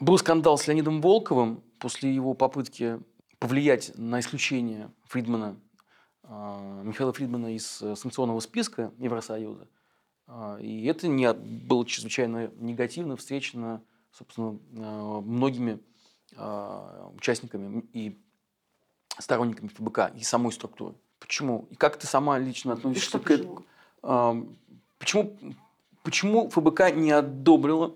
Был 0.00 0.18
скандал 0.18 0.58
с 0.58 0.66
Леонидом 0.66 1.00
Волковым 1.00 1.62
после 1.78 2.14
его 2.14 2.34
попытки 2.34 3.00
повлиять 3.38 3.92
на 3.96 4.20
исключение 4.20 4.90
Фридмана, 5.04 5.56
а, 6.22 6.82
Михаила 6.82 7.12
Фридмана 7.12 7.54
из 7.54 7.82
э, 7.82 7.96
санкционного 7.96 8.40
списка 8.40 8.92
Евросоюза. 8.98 9.66
А, 10.28 10.58
и 10.60 10.84
это 10.84 11.08
не 11.08 11.32
было 11.32 11.84
чрезвычайно 11.84 12.50
негативно 12.56 13.16
встречено, 13.16 13.82
собственно, 14.12 14.58
а, 14.76 15.20
многими 15.20 15.80
участниками 17.16 17.86
и 17.94 18.20
сторонниками 19.18 19.68
ФБК 19.68 20.12
и 20.14 20.22
самой 20.22 20.52
структуры. 20.52 20.94
Почему? 21.18 21.66
И 21.70 21.74
как 21.74 21.96
ты 21.96 22.06
сама 22.06 22.38
лично 22.38 22.74
относишься 22.74 23.18
к 23.18 23.30
этому? 23.30 23.64
Почему, 24.98 25.38
почему 26.04 26.50
ФБК 26.50 26.94
не 26.94 27.12
одобрила 27.12 27.94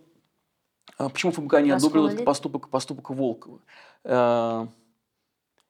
а, 0.98 1.08
Почему 1.08 1.32
ФБК 1.32 1.60
не 1.60 1.70
одобрила 1.70 2.08
этот 2.08 2.24
поступок, 2.24 2.68
поступок 2.68 3.10
Волкова? 3.10 3.60
А, 4.04 4.68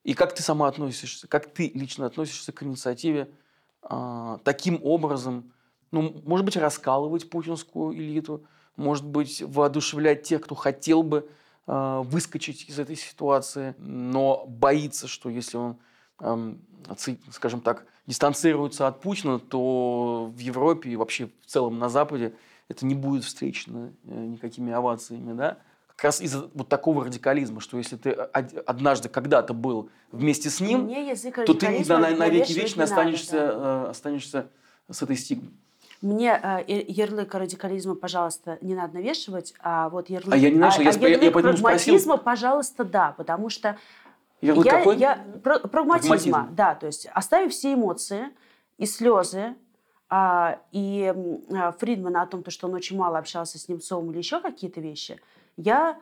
и 0.04 0.14
как 0.14 0.34
ты 0.34 0.42
сама 0.42 0.68
относишься, 0.68 1.28
как 1.28 1.52
ты 1.52 1.70
лично 1.74 2.06
относишься 2.06 2.52
к 2.52 2.62
инициативе 2.62 3.30
а, 3.82 4.38
таким 4.44 4.80
образом, 4.82 5.52
ну, 5.92 6.20
может 6.24 6.44
быть, 6.44 6.56
раскалывать 6.56 7.30
путинскую 7.30 7.94
элиту, 7.94 8.44
может 8.76 9.06
быть, 9.06 9.42
воодушевлять 9.42 10.24
тех, 10.24 10.40
кто 10.40 10.54
хотел 10.54 11.02
бы 11.02 11.28
а, 11.66 12.02
выскочить 12.02 12.68
из 12.68 12.78
этой 12.78 12.96
ситуации, 12.96 13.74
но 13.78 14.44
боится, 14.46 15.06
что 15.06 15.28
если 15.28 15.58
он, 15.58 15.76
скажем 17.30 17.60
так, 17.60 17.86
дистанцируется 18.06 18.88
от 18.88 19.00
Путина, 19.00 19.38
то 19.38 20.32
в 20.34 20.38
Европе 20.38 20.90
и 20.90 20.96
вообще 20.96 21.30
в 21.40 21.46
целом 21.46 21.78
на 21.78 21.88
Западе 21.88 22.34
это 22.68 22.86
не 22.86 22.94
будет 22.94 23.24
встречено 23.24 23.92
э, 24.04 24.24
никакими 24.24 24.72
овациями, 24.72 25.32
да? 25.34 25.58
Как 25.88 26.04
раз 26.04 26.20
из-за 26.20 26.50
вот 26.54 26.68
такого 26.68 27.04
радикализма, 27.04 27.60
что 27.60 27.78
если 27.78 27.96
ты 27.96 28.10
однажды 28.10 29.08
когда-то 29.08 29.52
был 29.52 29.90
вместе 30.10 30.50
с 30.50 30.58
ним, 30.60 30.88
то 31.46 31.54
ты 31.54 31.84
на, 31.86 31.98
на, 31.98 32.10
на 32.16 32.28
веки 32.28 32.52
вечно 32.52 32.84
останешься, 32.84 33.36
надо, 33.36 33.58
да. 33.58 33.84
Э, 33.86 33.90
останешься 33.90 34.48
с 34.90 35.02
этой 35.02 35.16
стигмой. 35.16 35.52
Мне 36.02 36.32
э, 36.42 36.84
ярлык 36.88 37.32
радикализма, 37.32 37.94
пожалуйста, 37.94 38.58
не 38.60 38.74
надо 38.74 38.94
навешивать, 38.94 39.54
а 39.60 39.88
вот 39.88 40.10
ярлык, 40.10 40.34
а 40.34 40.36
я 40.36 40.50
не 40.50 40.58
нашла, 40.58 40.80
а, 40.80 40.84
я, 40.84 40.90
а 40.90 41.08
ярлык 41.08 41.22
я, 41.22 41.30
прагматизма, 41.30 41.70
спросил. 41.76 42.18
пожалуйста, 42.18 42.84
да, 42.84 43.14
потому 43.16 43.48
что 43.48 43.78
ярлык 44.40 44.66
я, 44.66 44.78
какой? 44.78 44.96
я 44.96 45.24
прагматизма, 45.44 46.16
Прагматизм. 46.16 46.56
да, 46.56 46.74
то 46.74 46.86
есть 46.86 47.06
оставив 47.14 47.52
все 47.52 47.74
эмоции 47.74 48.30
и 48.78 48.86
слезы, 48.86 49.54
а, 50.08 50.58
и 50.72 51.14
а, 51.54 51.70
Фридмана 51.70 52.22
о 52.22 52.26
том, 52.26 52.42
что 52.48 52.66
он 52.66 52.74
очень 52.74 52.98
мало 52.98 53.18
общался 53.18 53.60
с 53.60 53.68
Немцовым 53.68 54.10
или 54.10 54.18
еще 54.18 54.40
какие-то 54.40 54.80
вещи, 54.80 55.20
я 55.56 56.00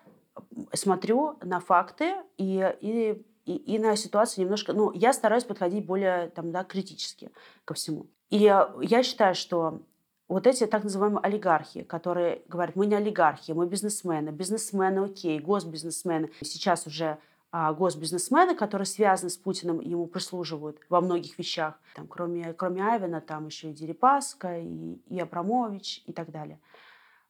смотрю 0.73 1.37
на 1.43 1.61
факты 1.61 2.15
и, 2.39 2.75
и, 2.81 3.23
и, 3.45 3.55
и 3.55 3.79
на 3.79 3.97
ситуацию 3.97 4.45
немножко... 4.45 4.73
Ну, 4.73 4.93
я 4.93 5.13
стараюсь 5.13 5.45
подходить 5.45 5.85
более 5.85 6.29
там, 6.31 6.53
да, 6.53 6.65
критически 6.65 7.31
ко 7.67 7.75
всему. 7.75 8.07
И 8.31 8.39
я 8.39 9.03
считаю, 9.03 9.35
что 9.35 9.83
вот 10.31 10.47
эти 10.47 10.65
так 10.67 10.85
называемые 10.85 11.21
олигархи, 11.23 11.83
которые 11.83 12.43
говорят, 12.47 12.77
мы 12.77 12.87
не 12.87 12.95
олигархи, 12.95 13.51
мы 13.51 13.67
бизнесмены, 13.67 14.31
бизнесмены 14.31 15.07
окей, 15.07 15.41
госбизнесмены. 15.41 16.31
Сейчас 16.43 16.87
уже 16.87 17.19
а, 17.51 17.73
госбизнесмены, 17.73 18.55
которые 18.55 18.87
связаны 18.87 19.29
с 19.29 19.37
Путиным, 19.37 19.81
ему 19.81 20.07
прислуживают 20.07 20.79
во 20.89 21.01
многих 21.01 21.37
вещах. 21.37 21.81
Там, 21.97 22.07
кроме, 22.07 22.53
кроме 22.53 22.81
Айвена, 22.81 23.21
там 23.21 23.47
еще 23.47 23.71
и 23.71 23.75
Дерипаска, 23.75 24.61
и, 24.61 25.01
и 25.09 25.19
Абрамович, 25.19 26.05
и 26.07 26.13
так 26.13 26.31
далее. 26.31 26.61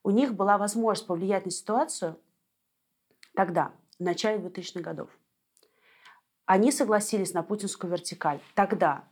У 0.03 0.11
них 0.11 0.35
была 0.35 0.59
возможность 0.59 1.07
повлиять 1.07 1.47
на 1.47 1.51
ситуацию 1.51 2.19
тогда, 3.35 3.73
в 3.99 4.03
начале 4.03 4.43
2000-х 4.47 4.81
годов. 4.81 5.09
Они 6.45 6.71
согласились 6.71 7.33
на 7.33 7.43
путинскую 7.43 7.91
вертикаль 7.91 8.41
тогда, 8.55 9.05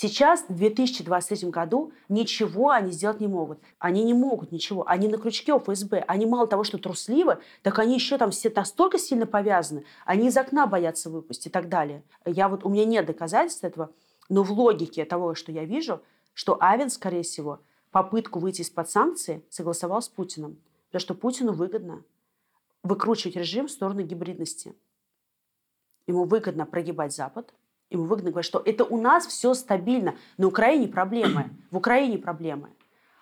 Сейчас, 0.00 0.44
в 0.48 0.54
2023 0.54 1.50
году, 1.50 1.90
ничего 2.08 2.70
они 2.70 2.92
сделать 2.92 3.18
не 3.18 3.26
могут. 3.26 3.58
Они 3.80 4.04
не 4.04 4.14
могут 4.14 4.52
ничего. 4.52 4.88
Они 4.88 5.08
на 5.08 5.18
крючке 5.18 5.52
у 5.52 5.58
ФСБ. 5.58 6.04
Они 6.06 6.24
мало 6.24 6.46
того, 6.46 6.62
что 6.62 6.78
трусливы, 6.78 7.38
так 7.64 7.80
они 7.80 7.96
еще 7.96 8.16
там 8.16 8.30
все 8.30 8.48
настолько 8.48 8.96
сильно 8.96 9.26
повязаны. 9.26 9.84
Они 10.04 10.28
из 10.28 10.36
окна 10.36 10.68
боятся 10.68 11.10
выпустить 11.10 11.46
и 11.46 11.50
так 11.50 11.68
далее. 11.68 12.04
Я 12.24 12.48
вот, 12.48 12.64
у 12.64 12.68
меня 12.68 12.84
нет 12.84 13.06
доказательств 13.06 13.64
этого, 13.64 13.90
но 14.28 14.44
в 14.44 14.52
логике 14.52 15.04
того, 15.04 15.34
что 15.34 15.50
я 15.50 15.64
вижу, 15.64 16.00
что 16.32 16.56
Авен, 16.60 16.90
скорее 16.90 17.24
всего, 17.24 17.58
попытку 17.90 18.38
выйти 18.38 18.60
из-под 18.60 18.88
санкции 18.88 19.44
согласовал 19.50 20.00
с 20.00 20.08
Путиным. 20.08 20.60
Потому 20.90 21.00
что 21.00 21.14
Путину 21.14 21.52
выгодно 21.54 22.04
выкручивать 22.84 23.34
режим 23.34 23.66
в 23.66 23.72
сторону 23.72 24.02
гибридности. 24.02 24.76
Ему 26.06 26.22
выгодно 26.22 26.66
прогибать 26.66 27.12
Запад– 27.12 27.52
Ему 27.90 28.04
выгодно 28.04 28.30
говорить, 28.30 28.46
что 28.46 28.62
это 28.64 28.84
у 28.84 29.00
нас 29.00 29.26
все 29.26 29.54
стабильно. 29.54 30.14
На 30.36 30.46
Украине 30.46 30.88
проблемы. 30.88 31.50
В 31.70 31.76
Украине 31.76 32.18
проблемы. 32.18 32.68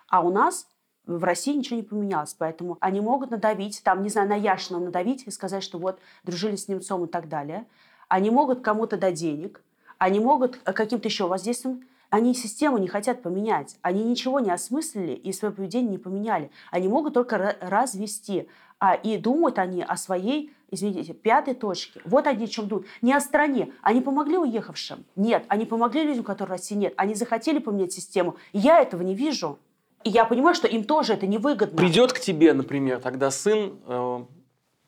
А 0.08 0.20
у 0.20 0.30
нас 0.30 0.66
в 1.06 1.22
России 1.22 1.54
ничего 1.54 1.76
не 1.76 1.82
поменялось. 1.82 2.34
Поэтому 2.34 2.76
они 2.80 3.00
могут 3.00 3.30
надавить, 3.30 3.82
там, 3.82 4.02
не 4.02 4.08
знаю, 4.08 4.28
на 4.28 4.34
Яшина 4.36 4.80
надавить 4.80 5.26
и 5.26 5.30
сказать, 5.30 5.62
что 5.62 5.78
вот 5.78 6.00
дружили 6.24 6.56
с 6.56 6.68
немцом 6.68 7.04
и 7.04 7.08
так 7.08 7.28
далее. 7.28 7.66
Они 8.08 8.30
могут 8.30 8.60
кому-то 8.60 8.96
дать 8.96 9.14
денег. 9.14 9.62
Они 9.98 10.20
могут 10.20 10.56
каким-то 10.56 11.08
еще 11.08 11.26
воздействием 11.26 11.84
они 12.10 12.34
систему 12.34 12.78
не 12.78 12.88
хотят 12.88 13.22
поменять. 13.22 13.76
Они 13.82 14.04
ничего 14.04 14.40
не 14.40 14.50
осмыслили 14.50 15.12
и 15.12 15.32
свое 15.32 15.52
поведение 15.52 15.92
не 15.92 15.98
поменяли. 15.98 16.50
Они 16.70 16.88
могут 16.88 17.14
только 17.14 17.56
развести. 17.60 18.48
А, 18.78 18.94
и 18.94 19.16
думают 19.16 19.58
они 19.58 19.82
о 19.82 19.96
своей, 19.96 20.54
извините, 20.70 21.12
пятой 21.12 21.54
точке. 21.54 22.00
Вот 22.04 22.26
они 22.26 22.44
о 22.44 22.48
чем 22.48 22.68
думают. 22.68 22.88
Не 23.02 23.12
о 23.12 23.20
стране. 23.20 23.72
Они 23.82 24.00
помогли 24.00 24.38
уехавшим? 24.38 25.04
Нет. 25.16 25.44
Они 25.48 25.64
помогли 25.66 26.04
людям, 26.04 26.24
которые 26.24 26.48
в 26.48 26.50
России 26.50 26.74
нет. 26.74 26.94
Они 26.96 27.14
захотели 27.14 27.58
поменять 27.58 27.92
систему. 27.92 28.36
Я 28.52 28.80
этого 28.80 29.02
не 29.02 29.14
вижу. 29.14 29.58
И 30.04 30.10
я 30.10 30.24
понимаю, 30.24 30.54
что 30.54 30.68
им 30.68 30.84
тоже 30.84 31.14
это 31.14 31.26
невыгодно. 31.26 31.76
Придет 31.76 32.12
к 32.12 32.20
тебе, 32.20 32.52
например, 32.52 33.00
тогда 33.00 33.30
сын 33.30 33.78
э, 33.86 34.24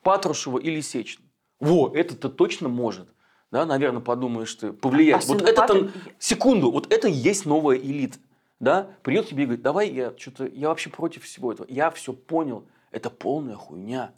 Патрушева 0.02 0.58
или 0.58 0.80
Сечин. 0.80 1.20
Во, 1.58 1.90
это-то 1.92 2.28
точно 2.28 2.68
может. 2.68 3.08
Да, 3.50 3.64
наверное, 3.64 4.00
подумаешь 4.00 4.54
ты, 4.54 4.72
повлиять. 4.72 5.24
А 5.24 5.26
вот 5.26 5.42
это 5.42 5.62
Патр... 5.62 5.90
секунду, 6.18 6.70
вот 6.70 6.92
это 6.92 7.08
и 7.08 7.12
есть 7.12 7.46
новая 7.46 7.76
элита. 7.76 8.18
Да? 8.60 8.88
Придет 9.02 9.28
тебе 9.28 9.44
и 9.44 9.46
говорит, 9.46 9.62
давай 9.62 9.90
я 9.90 10.12
что-то, 10.16 10.46
я 10.46 10.68
вообще 10.68 10.90
против 10.90 11.24
всего 11.24 11.52
этого. 11.52 11.66
Я 11.70 11.90
все 11.90 12.12
понял 12.12 12.64
это 12.90 13.10
полная 13.10 13.56
хуйня. 13.56 14.12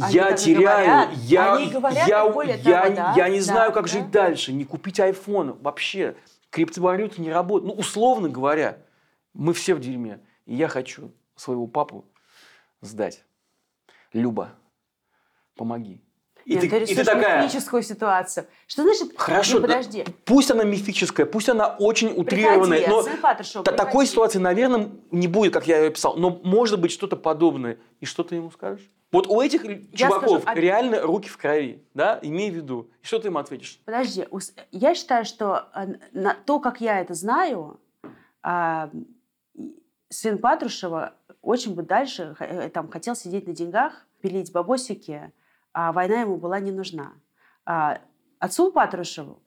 Они 0.00 0.14
я 0.14 0.32
теряю, 0.32 0.86
говорят, 0.86 1.12
я, 1.24 1.54
они 1.54 1.70
говорят, 1.70 2.08
я, 2.08 2.28
более 2.28 2.56
я, 2.56 2.82
того, 2.82 2.94
да? 2.96 3.14
я 3.14 3.28
не 3.28 3.38
да, 3.38 3.44
знаю, 3.44 3.72
как 3.72 3.84
да. 3.84 3.92
жить 3.92 4.10
дальше, 4.10 4.52
не 4.52 4.64
купить 4.64 4.98
айфон, 4.98 5.58
вообще 5.60 6.16
криптовалюта 6.48 7.20
не 7.20 7.30
работает. 7.30 7.74
Ну, 7.74 7.78
условно 7.78 8.30
говоря, 8.30 8.78
мы 9.34 9.52
все 9.52 9.74
в 9.74 9.80
дерьме. 9.80 10.20
И 10.46 10.54
я 10.54 10.68
хочу 10.68 11.12
своего 11.36 11.66
папу 11.66 12.06
сдать. 12.80 13.22
Люба, 14.14 14.50
помоги. 15.56 16.02
И 16.44 16.54
Нет, 16.54 16.62
ты, 16.62 16.68
ты 16.68 16.92
и 16.92 16.94
ты 16.94 17.04
такая... 17.04 17.42
мифическую 17.42 17.82
ситуацию. 17.82 18.46
Что 18.66 18.82
значит? 18.82 19.12
Хорошо, 19.16 19.56
ну, 19.56 19.62
подожди. 19.62 20.04
пусть 20.24 20.50
она 20.50 20.64
мифическая, 20.64 21.26
пусть 21.26 21.48
она 21.48 21.76
очень 21.78 22.08
утрированная, 22.08 22.78
приходи, 22.78 23.10
но 23.10 23.16
Патрушев, 23.20 23.64
та, 23.64 23.72
такой 23.72 24.06
ситуации, 24.06 24.38
наверное, 24.38 24.90
не 25.10 25.28
будет, 25.28 25.52
как 25.52 25.66
я 25.66 25.78
ее 25.78 25.88
описал. 25.88 26.16
Но 26.16 26.40
может 26.42 26.80
быть 26.80 26.92
что-то 26.92 27.16
подобное. 27.16 27.78
И 28.00 28.06
что 28.06 28.24
ты 28.24 28.36
ему 28.36 28.50
скажешь? 28.50 28.88
Вот 29.12 29.26
у 29.26 29.40
этих 29.40 29.64
я 29.64 29.78
чуваков 29.94 30.42
скажу, 30.42 30.42
а... 30.46 30.54
реально 30.54 31.02
руки 31.02 31.28
в 31.28 31.36
крови, 31.36 31.84
да, 31.92 32.18
имей 32.22 32.50
в 32.50 32.54
виду. 32.54 32.90
И 33.02 33.06
что 33.06 33.18
ты 33.18 33.28
им 33.28 33.36
ответишь? 33.36 33.78
Подожди, 33.84 34.26
я 34.70 34.94
считаю, 34.94 35.26
что 35.26 35.68
э, 35.74 35.86
на 36.12 36.34
то, 36.34 36.58
как 36.60 36.80
я 36.80 36.98
это 36.98 37.12
знаю, 37.12 37.78
а, 38.42 38.90
сын 40.08 40.38
Патрушева 40.38 41.14
очень 41.42 41.74
бы 41.74 41.82
дальше 41.82 42.34
э, 42.38 42.70
там, 42.70 42.88
хотел 42.88 43.14
сидеть 43.14 43.46
на 43.46 43.52
деньгах, 43.52 44.06
пилить 44.22 44.50
бабосики, 44.52 45.32
а 45.72 45.92
война 45.92 46.20
ему 46.20 46.36
была 46.36 46.60
не 46.60 46.70
нужна. 46.70 47.12
А 47.64 48.00
отцу 48.38 48.72
Патрушеву 48.72 49.42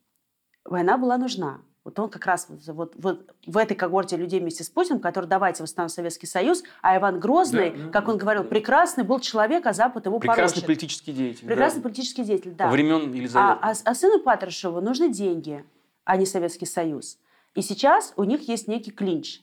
война 0.63 0.97
была 0.97 1.17
нужна. 1.17 1.61
Вот 1.83 1.99
он 1.99 2.09
как 2.09 2.25
раз 2.25 2.47
вот, 2.49 2.65
вот, 2.65 2.95
вот 2.97 3.35
в 3.45 3.57
этой 3.57 3.75
когорте 3.75 4.17
людей 4.17 4.39
вместе 4.39 4.63
с 4.63 4.69
Путиным, 4.69 4.99
который 4.99 5.27
давайте 5.27 5.61
восстановим 5.61 5.89
Советский 5.89 6.25
Союз, 6.25 6.63
а 6.81 6.97
Иван 6.97 7.19
Грозный, 7.19 7.69
да, 7.69 7.89
как 7.91 8.07
он 8.07 8.17
говорил, 8.17 8.43
прекрасный 8.43 9.03
был 9.03 9.19
человек, 9.19 9.67
а 9.67 9.73
Запад 9.73 10.07
его 10.07 10.17
Прекрасный 10.17 10.61
порочит. 10.61 10.65
политический 10.65 11.13
деятель. 11.13 11.45
Прекрасный 11.45 11.81
да. 11.81 11.83
политический 11.83 12.23
деятель, 12.23 12.51
да. 12.55 12.69
Времен 12.69 13.13
Елизаветы. 13.13 13.59
А, 13.61 13.69
а, 13.69 13.73
а 13.85 13.95
сыну 13.95 14.19
Патрушеву 14.19 14.81
нужны 14.81 15.09
деньги, 15.09 15.63
а 16.05 16.17
не 16.17 16.25
Советский 16.25 16.65
Союз. 16.65 17.19
И 17.53 17.61
сейчас 17.61 18.13
у 18.17 18.23
них 18.23 18.47
есть 18.47 18.67
некий 18.67 18.91
клинч. 18.91 19.41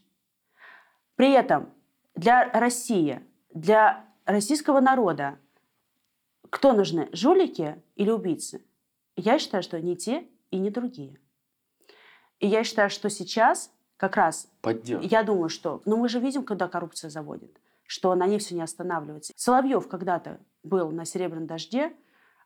При 1.14 1.30
этом 1.30 1.70
для 2.16 2.50
России, 2.52 3.20
для 3.54 4.04
российского 4.24 4.80
народа 4.80 5.38
кто 6.52 6.74
нужны, 6.74 7.08
жулики 7.12 7.82
или 7.96 8.10
убийцы? 8.10 8.62
Я 9.16 9.38
считаю, 9.38 9.62
что 9.62 9.80
не 9.80 9.96
те 9.96 10.28
и 10.50 10.58
не 10.58 10.68
другие. 10.68 11.18
И 12.40 12.46
я 12.46 12.62
считаю, 12.62 12.90
что 12.90 13.08
сейчас 13.08 13.72
как 13.96 14.16
раз, 14.16 14.52
Поддержка. 14.60 15.06
я 15.06 15.22
думаю, 15.22 15.48
что, 15.48 15.80
ну 15.86 15.96
мы 15.96 16.10
же 16.10 16.20
видим, 16.20 16.44
когда 16.44 16.68
коррупция 16.68 17.08
заводит, 17.08 17.58
что 17.86 18.14
на 18.14 18.26
ней 18.26 18.38
все 18.38 18.54
не 18.54 18.60
останавливается. 18.60 19.32
Соловьев 19.34 19.88
когда-то 19.88 20.40
был 20.62 20.90
на 20.90 21.06
«Серебряном 21.06 21.46
дожде» 21.46 21.94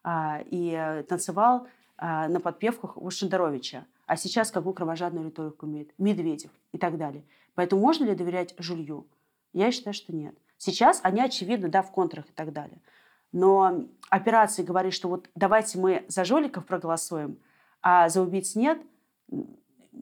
а, 0.05 0.41
и 0.45 1.05
танцевал 1.09 1.67
а, 1.97 2.29
на 2.29 2.39
подпевках 2.39 2.97
у 2.97 3.11
Шендеровича. 3.11 3.87
А 4.07 4.17
сейчас 4.17 4.53
какую 4.53 4.75
кровожадную 4.75 5.27
риторику 5.27 5.67
имеет 5.67 5.93
Медведев 5.99 6.53
и 6.71 6.79
так 6.79 6.97
далее. 6.97 7.25
Поэтому 7.57 7.83
можно 7.83 8.05
ли 8.05 8.15
доверять 8.15 8.55
Жулью? 8.59 9.09
Я 9.53 9.73
считаю, 9.73 9.95
что 9.95 10.15
нет. 10.15 10.39
Сейчас 10.59 11.01
они, 11.03 11.21
очевидно, 11.21 11.69
да, 11.69 11.83
в 11.83 11.91
контрах 11.91 12.27
и 12.31 12.33
так 12.33 12.53
далее. 12.53 12.81
Но 13.37 13.85
операции 14.09 14.63
говорит, 14.63 14.95
что 14.95 15.09
вот 15.09 15.29
давайте 15.35 15.79
мы 15.79 16.05
за 16.09 16.25
жуликов 16.25 16.65
проголосуем, 16.65 17.39
а 17.83 18.09
за 18.09 18.23
убийц 18.23 18.55
нет– 18.55 18.81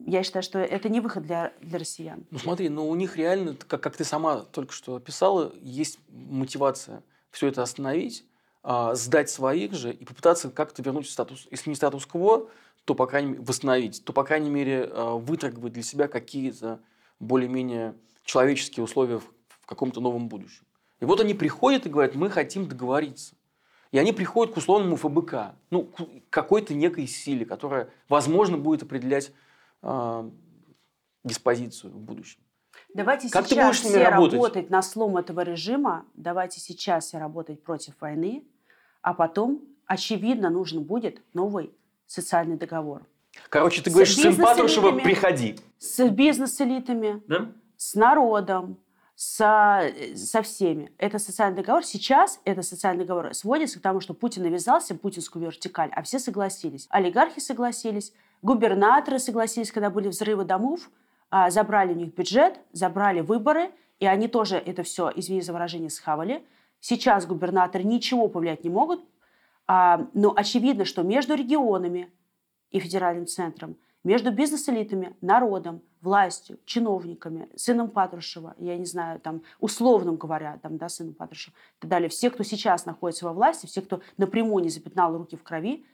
я 0.05 0.23
считаю, 0.23 0.43
что 0.43 0.59
это 0.59 0.89
не 0.89 0.99
выход 0.99 1.23
для, 1.23 1.53
для 1.61 1.79
россиян. 1.79 2.25
Ну 2.29 2.37
смотри, 2.37 2.69
но 2.69 2.87
у 2.87 2.95
них 2.95 3.17
реально, 3.17 3.55
как, 3.55 3.81
как 3.81 3.95
ты 3.95 4.03
сама 4.03 4.41
только 4.41 4.73
что 4.73 4.95
описала, 4.95 5.53
есть 5.61 5.99
мотивация 6.09 7.01
все 7.31 7.47
это 7.47 7.63
остановить, 7.63 8.25
а, 8.61 8.93
сдать 8.95 9.29
своих 9.29 9.73
же 9.73 9.93
и 9.93 10.05
попытаться 10.05 10.49
как-то 10.49 10.81
вернуть 10.81 11.09
статус, 11.09 11.47
если 11.49 11.69
не 11.69 11.75
статус-кво, 11.75 12.49
то, 12.83 12.95
по 12.95 13.07
крайней 13.07 13.31
мере, 13.31 13.41
восстановить, 13.41 14.03
то, 14.03 14.13
по 14.13 14.23
крайней 14.23 14.49
мере, 14.49 14.85
выторговать 14.85 15.73
для 15.73 15.83
себя 15.83 16.07
какие-то 16.07 16.79
более-менее 17.19 17.95
человеческие 18.23 18.83
условия 18.83 19.19
в 19.19 19.65
каком-то 19.65 20.01
новом 20.01 20.27
будущем. 20.27 20.65
И 20.99 21.05
вот 21.05 21.19
они 21.19 21.33
приходят 21.33 21.85
и 21.85 21.89
говорят, 21.89 22.15
мы 22.15 22.29
хотим 22.29 22.67
договориться. 22.67 23.35
И 23.91 23.97
они 23.97 24.11
приходят 24.11 24.53
к 24.53 24.57
условному 24.57 24.95
ФБК, 24.95 25.55
ну, 25.69 25.83
к 25.83 26.29
какой-то 26.29 26.73
некой 26.73 27.07
силе, 27.07 27.45
которая, 27.45 27.89
возможно, 28.09 28.57
будет 28.57 28.83
определять 28.83 29.31
э, 29.83 30.29
диспозицию 31.23 31.93
в 31.93 31.99
будущем. 31.99 32.39
Давайте 32.93 33.29
как 33.29 33.47
сейчас 33.47 33.77
все 33.77 34.07
работать? 34.07 34.33
работать 34.33 34.69
на 34.69 34.81
слом 34.81 35.17
этого 35.17 35.41
режима, 35.41 36.05
давайте 36.13 36.59
сейчас 36.59 37.05
все 37.05 37.17
работать 37.17 37.63
против 37.63 37.93
войны, 37.99 38.43
а 39.01 39.13
потом, 39.13 39.61
очевидно, 39.85 40.49
нужен 40.49 40.83
будет 40.83 41.21
новый 41.33 41.73
социальный 42.05 42.57
договор. 42.57 43.05
Короче, 43.49 43.81
ты 43.81 43.89
говоришь, 43.89 44.15
сын 44.15 44.35
Патрушева, 44.35 44.97
приходи. 44.99 45.57
С 45.77 46.07
бизнес-элитами, 46.09 47.21
да? 47.27 47.51
с 47.77 47.95
народом, 47.95 48.77
со, 49.15 49.89
со 50.15 50.41
всеми. 50.41 50.91
Это 50.97 51.19
социальный 51.19 51.57
договор. 51.57 51.83
Сейчас 51.83 52.39
это 52.43 52.61
социальный 52.61 53.05
договор 53.05 53.33
сводится 53.33 53.79
к 53.79 53.81
тому, 53.81 54.01
что 54.01 54.13
Путин 54.13 54.43
навязался 54.43 54.93
путинскую 54.95 55.45
вертикаль, 55.45 55.89
а 55.93 56.03
все 56.03 56.19
согласились. 56.19 56.87
Олигархи 56.89 57.39
согласились, 57.39 58.13
губернаторы 58.41 59.19
согласились, 59.19 59.71
когда 59.71 59.89
были 59.89 60.09
взрывы 60.09 60.43
домов, 60.43 60.89
а, 61.31 61.49
забрали 61.49 61.93
у 61.93 61.95
них 61.95 62.13
бюджет, 62.13 62.59
забрали 62.73 63.21
выборы, 63.21 63.71
и 63.99 64.05
они 64.05 64.27
тоже 64.27 64.57
это 64.57 64.83
все, 64.83 65.11
извини 65.15 65.41
за 65.41 65.53
выражение, 65.53 65.89
схавали. 65.89 66.45
Сейчас 66.81 67.25
губернаторы 67.25 67.83
ничего 67.83 68.27
повлиять 68.27 68.63
не 68.65 68.69
могут, 68.69 69.03
а, 69.65 70.07
но 70.13 70.33
очевидно, 70.35 70.83
что 70.83 71.03
между 71.03 71.35
регионами 71.35 72.11
и 72.69 72.79
федеральным 72.79 73.27
центром 73.27 73.77
между 74.05 74.31
бизнес-элитами, 74.31 75.15
народом, 75.19 75.81
властью, 75.99 76.59
чиновниками, 76.63 77.49
сыном 77.55 77.89
Патрушева, 77.89 78.55
я 78.59 78.77
не 78.77 78.85
знаю, 78.85 79.19
там, 79.19 79.41
условно 79.59 80.13
говоря, 80.13 80.59
там, 80.61 80.77
да, 80.77 80.87
сыном 80.87 81.15
Патрушева, 81.15 81.53
и 81.55 81.79
так 81.81 81.89
далее, 81.89 82.07
все, 82.07 82.29
кто 82.29 82.43
сейчас 82.43 82.85
находится 82.85 83.25
во 83.25 83.33
власти, 83.33 83.65
все, 83.65 83.81
кто 83.81 84.01
напрямую 84.17 84.63
не 84.63 84.69
запятнал 84.69 85.17
руки 85.17 85.35
в 85.35 85.43
крови, 85.43 85.85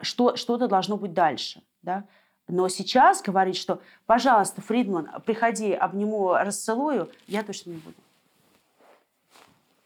что, 0.00 0.34
что-то 0.34 0.66
должно 0.66 0.96
быть 0.96 1.12
дальше, 1.14 1.62
да, 1.82 2.04
но 2.48 2.68
сейчас 2.68 3.22
говорить, 3.22 3.56
что, 3.56 3.80
пожалуйста, 4.04 4.60
Фридман, 4.60 5.08
приходи, 5.24 5.72
обниму, 5.72 6.32
расцелую, 6.32 7.10
я 7.28 7.44
точно 7.44 7.70
не 7.70 7.76
буду. 7.76 7.96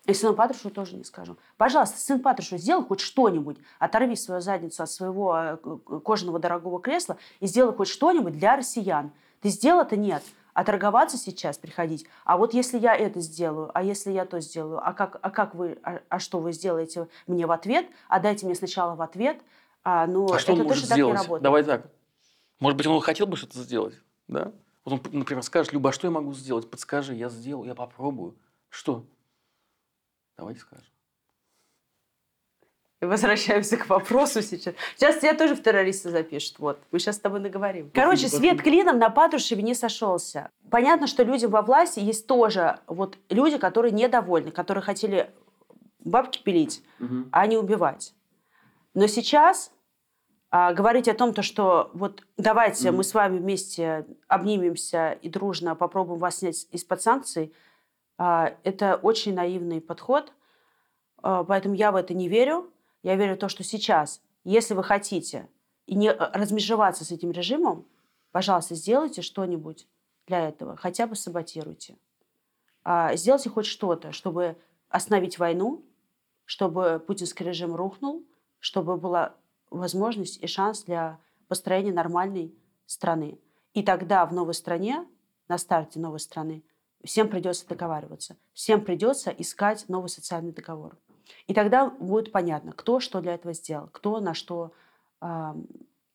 И 0.07 0.15
сыну 0.15 0.35
Патрушеву 0.35 0.71
тоже 0.71 0.97
не 0.97 1.05
скажу. 1.05 1.37
Пожалуйста, 1.57 1.99
сын 1.99 2.21
Патрушев, 2.21 2.61
сделай 2.61 2.85
хоть 2.85 3.01
что-нибудь. 3.01 3.59
Оторви 3.81 4.15
свою 4.15 4.41
задницу 4.41 4.83
от 4.85 4.91
своего 4.91 5.37
э, 5.37 5.57
кожаного 6.05 6.39
дорогого 6.39 6.81
кресла 6.81 7.17
и 7.41 7.47
сделай 7.47 7.75
хоть 7.75 7.89
что-нибудь 7.89 8.35
для 8.35 8.57
россиян. 8.57 9.11
Ты 9.41 9.49
сделал 9.49 9.81
это? 9.81 9.97
Нет. 9.97 10.23
А 10.55 10.65
торговаться 10.65 11.19
сейчас, 11.19 11.59
приходить. 11.59 12.07
А 12.25 12.39
вот 12.39 12.55
если 12.55 12.79
я 12.79 12.97
это 12.97 13.21
сделаю, 13.21 13.71
а 13.75 13.83
если 13.83 14.13
я 14.13 14.25
то 14.25 14.41
сделаю, 14.41 14.81
а 14.83 14.95
как, 14.95 15.19
а 15.21 15.31
как 15.31 15.55
вы, 15.55 15.79
а, 15.83 16.01
а 16.09 16.19
что 16.19 16.39
вы 16.39 16.53
сделаете 16.53 17.09
мне 17.27 17.47
в 17.47 17.53
ответ? 17.53 17.87
А 18.09 18.21
дайте 18.21 18.47
мне 18.47 18.55
сначала 18.55 18.95
в 18.95 19.03
ответ. 19.03 19.39
А, 19.85 20.07
ну, 20.07 20.33
а 20.33 20.39
что 20.39 20.53
это 20.53 20.63
он 20.63 20.69
может 20.69 20.85
сделать? 20.87 21.15
Так 21.15 21.23
не 21.23 21.25
работает. 21.25 21.43
Давай 21.43 21.65
так. 21.65 21.91
Может 22.61 22.79
быть, 22.79 22.87
он 22.87 23.01
хотел 23.01 23.27
бы 23.27 23.37
что-то 23.37 23.59
сделать, 23.59 24.01
да? 24.29 24.53
Вот 24.85 24.95
он, 24.95 25.19
например, 25.19 25.43
скажет, 25.43 25.73
Люба, 25.73 25.91
а 25.91 25.93
что 25.93 26.07
я 26.07 26.11
могу 26.13 26.33
сделать? 26.33 26.71
Подскажи, 26.71 27.15
я 27.15 27.29
сделаю, 27.29 27.67
я 27.67 27.75
попробую. 27.75 28.37
Что? 28.71 29.05
Давайте 30.37 30.61
скажем. 30.61 30.87
Возвращаемся 33.01 33.76
к 33.76 33.89
вопросу 33.89 34.41
сейчас. 34.41 34.74
Сейчас 34.97 35.18
тебя 35.18 35.34
тоже 35.34 35.55
в 35.55 35.62
террористы 35.62 36.11
запишут. 36.11 36.59
Вот, 36.59 36.78
мы 36.91 36.99
сейчас 36.99 37.16
с 37.16 37.18
тобой 37.18 37.41
наговорим. 37.41 37.91
Короче, 37.93 38.28
свет 38.28 38.62
клином 38.62 38.99
на 38.99 39.11
Патрушеве 39.11 39.62
не 39.62 39.74
сошелся. 39.74 40.51
Понятно, 40.70 41.07
что 41.07 41.22
людям 41.22 41.51
во 41.51 41.61
власти 41.61 42.01
есть 42.01 42.26
тоже 42.26 42.80
вот 42.87 43.18
люди, 43.28 43.59
которые 43.59 43.93
недовольны, 43.93 44.51
которые 44.51 44.82
хотели 44.82 45.30
бабки 46.01 46.43
пилить, 46.43 46.82
угу. 46.99 47.26
а 47.32 47.47
не 47.47 47.59
убивать. 47.59 48.14
Но 48.95 49.07
сейчас 49.09 49.72
а, 50.51 50.72
говорить 50.72 51.07
о 51.07 51.14
том, 51.14 51.34
то, 51.34 51.43
что 51.43 51.91
вот 51.93 52.22
давайте 52.39 52.89
угу. 52.89 52.99
мы 52.99 53.05
с 53.05 53.12
вами 53.12 53.39
вместе 53.39 54.07
обнимемся 54.26 55.18
и 55.20 55.28
дружно 55.28 55.74
попробуем 55.74 56.18
вас 56.18 56.39
снять 56.39 56.66
из-под 56.72 57.03
санкций– 57.03 57.53
это 58.19 58.97
очень 59.03 59.35
наивный 59.35 59.81
подход, 59.81 60.33
а, 61.23 61.45
поэтому 61.45 61.75
я 61.75 61.93
в 61.93 61.97
это 61.97 62.14
не 62.14 62.29
верю. 62.29 62.71
Я 63.03 63.17
верю 63.17 63.35
в 63.35 63.39
то, 63.39 63.49
что 63.49 63.64
сейчас, 63.64 64.23
если 64.45 64.75
вы 64.75 64.83
хотите 64.83 65.49
и 65.87 65.95
не 65.95 66.09
э, 66.09 66.14
размежеваться 66.33 67.05
с 67.05 67.11
этим 67.11 67.31
режимом, 67.31 67.87
пожалуйста, 68.33 68.75
сделайте 68.75 69.23
что-нибудь 69.23 69.89
для 70.27 70.49
этого, 70.49 70.77
хотя 70.77 71.07
бы 71.07 71.17
саботируйте. 71.17 71.97
А, 72.85 73.17
сделайте 73.17 73.51
хоть 73.51 73.67
что-то, 73.67 74.12
чтобы 74.12 74.57
остановить 74.89 75.39
войну, 75.39 75.85
чтобы 76.45 77.03
путинский 77.05 77.45
режим 77.45 77.75
рухнул, 77.75 78.25
чтобы 78.61 78.97
была 78.97 79.35
возможность 79.71 80.43
и 80.43 80.47
шанс 80.47 80.85
для 80.85 81.19
построения 81.49 81.93
нормальной 81.93 82.55
страны. 82.87 83.39
И 83.73 83.83
тогда 83.83 84.25
в 84.27 84.33
новой 84.33 84.55
стране, 84.55 85.07
на 85.49 85.59
старте 85.59 85.99
новой 85.99 86.21
страны, 86.21 86.64
всем 87.05 87.28
придется 87.28 87.66
договариваться, 87.66 88.36
всем 88.53 88.84
придется 88.84 89.30
искать 89.30 89.88
новый 89.88 90.09
социальный 90.09 90.53
договор. 90.53 90.97
И 91.47 91.55
тогда 91.55 91.90
будет 91.90 92.32
понятно, 92.32 92.72
кто 92.72 93.01
что 93.01 93.20
для 93.20 93.34
этого 93.34 93.53
сделал, 93.53 93.88
кто 93.92 94.20
на 94.20 94.34
что 94.34 94.72
э, 95.20 95.26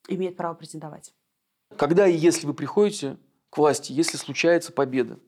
имеет 0.07 0.38
право 0.38 0.53
претендовать. 0.53 1.13
Когда 1.77 2.07
и 2.07 2.15
если 2.15 2.47
вы 2.47 2.53
приходите 2.53 3.17
к 3.49 3.57
власти, 3.57 3.91
если 3.91 4.17
случается 4.17 4.71
победа, 4.71 5.19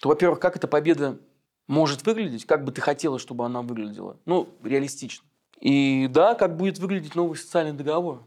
то, 0.00 0.08
во-первых, 0.08 0.40
как 0.40 0.56
эта 0.56 0.68
победа 0.68 1.20
может 1.66 2.04
выглядеть, 2.06 2.44
как 2.46 2.64
бы 2.64 2.72
ты 2.72 2.80
хотела, 2.80 3.18
чтобы 3.18 3.44
она 3.44 3.62
выглядела, 3.62 4.18
ну, 4.24 4.48
реалистично. 4.62 5.26
И 5.60 6.06
да, 6.08 6.34
как 6.34 6.56
будет 6.56 6.78
выглядеть 6.78 7.14
новый 7.14 7.36
социальный 7.36 7.72
договор. 7.72 8.24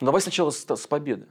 давай 0.00 0.20
сначала 0.20 0.50
с, 0.50 0.68
с 0.68 0.86
победы. 0.86 1.28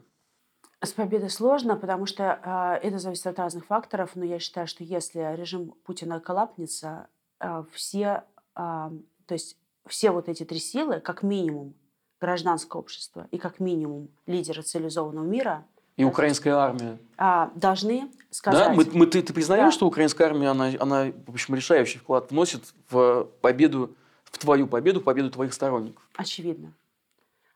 С 0.81 0.93
победой 0.93 1.29
сложно, 1.29 1.75
потому 1.75 2.05
что 2.05 2.39
э, 2.81 2.87
это 2.87 2.99
зависит 2.99 3.27
от 3.27 3.37
разных 3.37 3.65
факторов, 3.65 4.11
но 4.15 4.23
я 4.23 4.39
считаю, 4.39 4.65
что 4.65 4.83
если 4.83 5.35
режим 5.35 5.73
Путина 5.83 6.21
коллапнется, 6.21 7.07
э, 7.41 7.63
все, 7.73 8.23
э, 8.55 8.59
то 8.59 9.33
есть 9.33 9.57
все 9.87 10.11
вот 10.11 10.29
эти 10.29 10.45
три 10.45 10.59
силы, 10.59 11.01
как 11.01 11.21
минимум 11.21 11.73
гражданское 12.21 12.77
общество 12.79 13.27
и 13.31 13.37
как 13.37 13.59
минимум 13.59 14.09
лидеры 14.25 14.61
цивилизованного 14.61 15.25
мира, 15.25 15.65
И 15.97 16.05
украинская 16.05 16.55
армия. 16.55 16.97
А, 17.17 17.51
должны 17.55 18.09
сказать. 18.29 18.67
Да, 18.67 18.73
мы, 18.73 18.85
мы, 18.93 19.05
ты, 19.05 19.21
ты 19.21 19.33
признаешь, 19.33 19.65
Да. 19.65 19.71
что 19.71 19.85
украинская 19.87 20.27
армия, 20.27 20.47
она, 20.47 20.71
она, 20.79 21.11
в 21.27 21.31
общем, 21.31 21.55
решающий 21.55 21.99
вклад 21.99 22.31
вносит 22.31 22.73
в 22.89 23.25
победу, 23.41 23.95
в 24.23 24.37
твою 24.37 24.65
победу, 24.65 25.01
в 25.01 25.03
победу 25.03 25.29
твоих 25.29 25.53
сторонников? 25.53 26.07
Очевидно. 26.15 26.71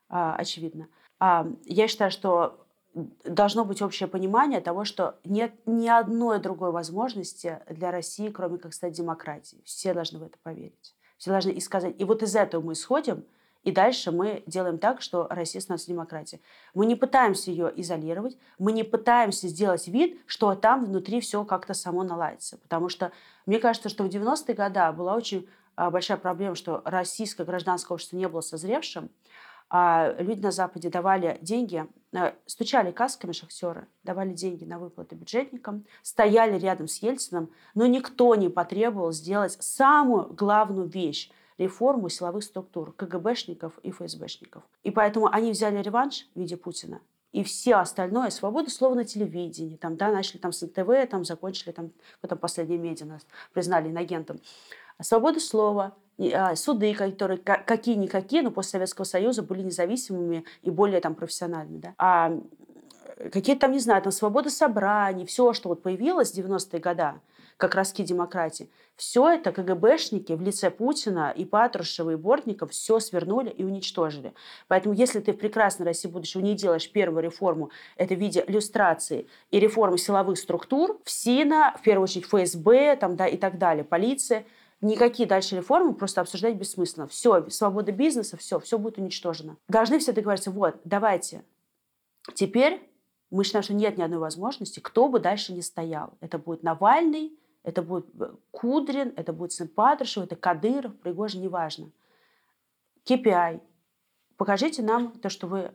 А, 0.10 0.36
очевидно. 0.36 0.90
А, 1.20 1.48
я 1.64 1.88
считаю, 1.88 2.12
что 2.12 2.63
должно 2.94 3.66
быть 3.66 3.82
общее 3.82 4.08
понимание 4.08 4.62
того, 4.62 4.86
что 4.86 5.20
нет 5.24 5.54
ни 5.66 5.88
одной 5.88 6.40
другой 6.40 6.72
возможности 6.72 7.60
для 7.70 7.92
России, 7.92 8.30
кроме 8.30 8.58
как 8.58 8.74
стать 8.74 8.94
демократией. 8.94 9.62
Все 9.66 9.94
должны 9.94 10.20
в 10.20 10.24
это 10.24 10.38
поверить. 10.44 10.96
Все 11.18 11.32
должны 11.32 11.52
и 11.52 11.60
сказать. 11.60 11.96
И 11.98 12.04
вот 12.04 12.22
из 12.22 12.36
этого 12.36 12.62
мы 12.62 12.74
исходим, 12.74 13.26
и 13.64 13.72
дальше 13.72 14.12
мы 14.12 14.44
делаем 14.46 14.78
так, 14.78 15.02
что 15.02 15.28
Россия 15.30 15.62
становится 15.62 15.88
демократией. 15.88 16.42
Мы 16.74 16.86
не 16.86 16.96
пытаемся 16.96 17.50
ее 17.50 17.72
изолировать, 17.78 18.38
мы 18.60 18.74
не 18.74 18.84
пытаемся 18.84 19.48
сделать 19.48 19.88
вид, 19.88 20.20
что 20.26 20.54
там 20.54 20.86
внутри 20.86 21.22
все 21.22 21.46
как-то 21.46 21.74
само 21.74 22.04
наладится. 22.04 22.58
Потому 22.58 22.90
что 22.90 23.12
мне 23.46 23.60
кажется, 23.60 23.90
что 23.90 24.04
в 24.04 24.08
90-е 24.08 24.54
годы 24.54 24.92
была 24.98 25.16
очень 25.16 25.48
а, 25.76 25.90
большая 25.90 26.18
проблема, 26.18 26.56
что 26.56 26.82
российское 26.86 27.46
гражданское 27.46 27.94
общество 27.94 28.18
не 28.18 28.28
было 28.28 28.42
созревшим, 28.42 29.10
а 29.76 30.14
люди 30.20 30.40
на 30.40 30.52
Западе 30.52 30.92
давали 30.92 31.40
деньги, 31.42 31.88
э, 32.12 32.34
стучали 32.46 32.92
касками 32.92 33.32
шахтеры, 33.32 33.88
давали 34.04 34.32
деньги 34.32 34.66
на 34.66 34.78
выплаты 34.78 35.16
бюджетникам, 35.16 35.86
стояли 36.04 36.60
рядом 36.60 36.88
с 36.88 37.02
Ельцином, 37.02 37.50
но 37.74 37.88
никто 37.88 38.36
не 38.36 38.50
потребовал 38.50 39.12
сделать 39.12 39.58
самую 39.60 40.32
главную 40.32 40.88
вещь– 40.88 41.32
реформу 41.58 42.10
силовых 42.10 42.44
структур 42.44 42.94
КГБшников 42.94 43.80
и 43.80 43.92
ФСБшников. 43.92 44.64
И 44.84 44.92
поэтому 44.92 45.28
они 45.32 45.52
взяли 45.52 45.82
реванш 45.82 46.28
в 46.36 46.40
виде 46.40 46.56
Путина. 46.56 47.02
И 47.32 47.44
все 47.44 47.76
остальное, 47.76 48.30
свобода 48.30 48.70
слова 48.70 48.94
на 48.94 49.06
телевидении, 49.06 49.76
там, 49.76 49.98
да, 49.98 50.12
начали 50.12 50.38
там 50.38 50.52
с 50.52 50.62
НТВ, 50.62 51.10
там, 51.10 51.26
закончили 51.26 51.72
там, 51.72 51.92
потом 52.22 52.38
последние 52.38 52.78
медиа 52.78 53.08
нас 53.08 53.26
признали 53.54 53.90
инагентом. 53.90 54.40
Свобода 55.02 55.40
слова, 55.40 55.96
а, 56.20 56.56
суды, 56.56 56.94
которые 56.94 57.38
ка- 57.38 57.64
какие-никакие, 57.66 58.42
но 58.44 58.52
после 58.52 58.72
Советского 58.72 59.06
Союза 59.06 59.42
были 59.42 59.62
независимыми 59.62 60.46
и 60.62 60.70
более 60.70 61.02
там 61.02 61.16
профессиональными. 61.16 61.80
Да? 61.80 61.94
А 61.98 62.40
какие-то 63.32 63.62
там, 63.62 63.72
не 63.72 63.80
знаю, 63.80 64.02
там 64.02 64.12
свобода 64.12 64.50
собраний, 64.50 65.26
все, 65.26 65.54
что 65.54 65.70
вот 65.70 65.82
появилось 65.82 66.32
в 66.32 66.38
90-е 66.38 66.80
годы, 66.80 67.14
как 67.58 67.76
ростки 67.76 68.04
демократии, 68.04 68.70
все 68.96 69.30
это 69.30 69.52
КГБшники 69.52 70.34
в 70.34 70.42
лице 70.42 70.70
Путина 70.70 71.34
и 71.36 71.46
Патрушева 71.46 72.12
и 72.12 72.16
Бортников 72.16 72.72
все 72.72 73.00
свернули 73.00 73.50
и 73.50 73.64
уничтожили. 73.64 74.34
Поэтому 74.68 74.94
если 74.94 75.20
ты 75.20 75.34
в 75.34 75.38
прекрасной 75.38 75.86
России 75.86 76.08
будущего 76.08 76.42
не 76.42 76.56
делаешь 76.56 76.92
первую 76.92 77.24
реформу, 77.24 77.72
это 77.96 78.16
в 78.16 78.20
виде 78.20 78.44
иллюстрации 78.46 79.28
и 79.50 79.60
реформы 79.60 79.98
силовых 79.98 80.38
структур, 80.38 81.00
в 81.04 81.10
СИНа, 81.10 81.76
в 81.80 81.82
первую 81.84 82.04
очередь 82.04 82.26
ФСБ 82.26 82.96
там, 82.98 83.16
да, 83.16 83.28
и 83.28 83.38
так 83.38 83.58
далее, 83.58 83.84
полиция, 83.84 84.46
никакие 84.84 85.28
дальше 85.28 85.56
реформы 85.56 85.94
просто 85.94 86.22
обсуждать 86.22 86.56
бессмысленно. 86.56 87.08
Все, 87.08 87.50
свобода 87.50 87.92
бизнеса, 87.92 88.38
все, 88.38 88.60
все 88.60 88.78
будет 88.78 88.98
уничтожено. 88.98 89.58
Должны 89.68 90.00
все 90.00 90.12
договориться, 90.12 90.52
вот, 90.52 90.76
давайте, 90.84 91.44
теперь 92.34 92.90
мы 93.32 93.44
считаем, 93.44 93.64
что 93.64 93.74
нет 93.74 93.98
ни 93.98 94.04
одной 94.04 94.20
возможности, 94.20 94.80
кто 94.80 95.08
бы 95.08 95.20
дальше 95.20 95.54
не 95.54 95.62
стоял. 95.62 96.14
Это 96.20 96.38
будет 96.38 96.62
Навальный, 96.62 97.38
это 97.64 97.82
будет 97.82 98.06
э, 98.22 98.36
Кудрин, 98.52 99.14
это 99.16 99.34
будет 99.34 99.54
сын 99.54 99.68
Патрушева, 99.68 100.26
это 100.26 100.36
Кадыров, 100.36 100.96
Пригожин, 101.00 101.42
неважно. 101.42 101.92
KPI. 103.06 103.62
Покажите 104.38 104.84
нам 104.84 105.14
то, 105.14 105.30
что 105.30 105.48
вы, 105.48 105.74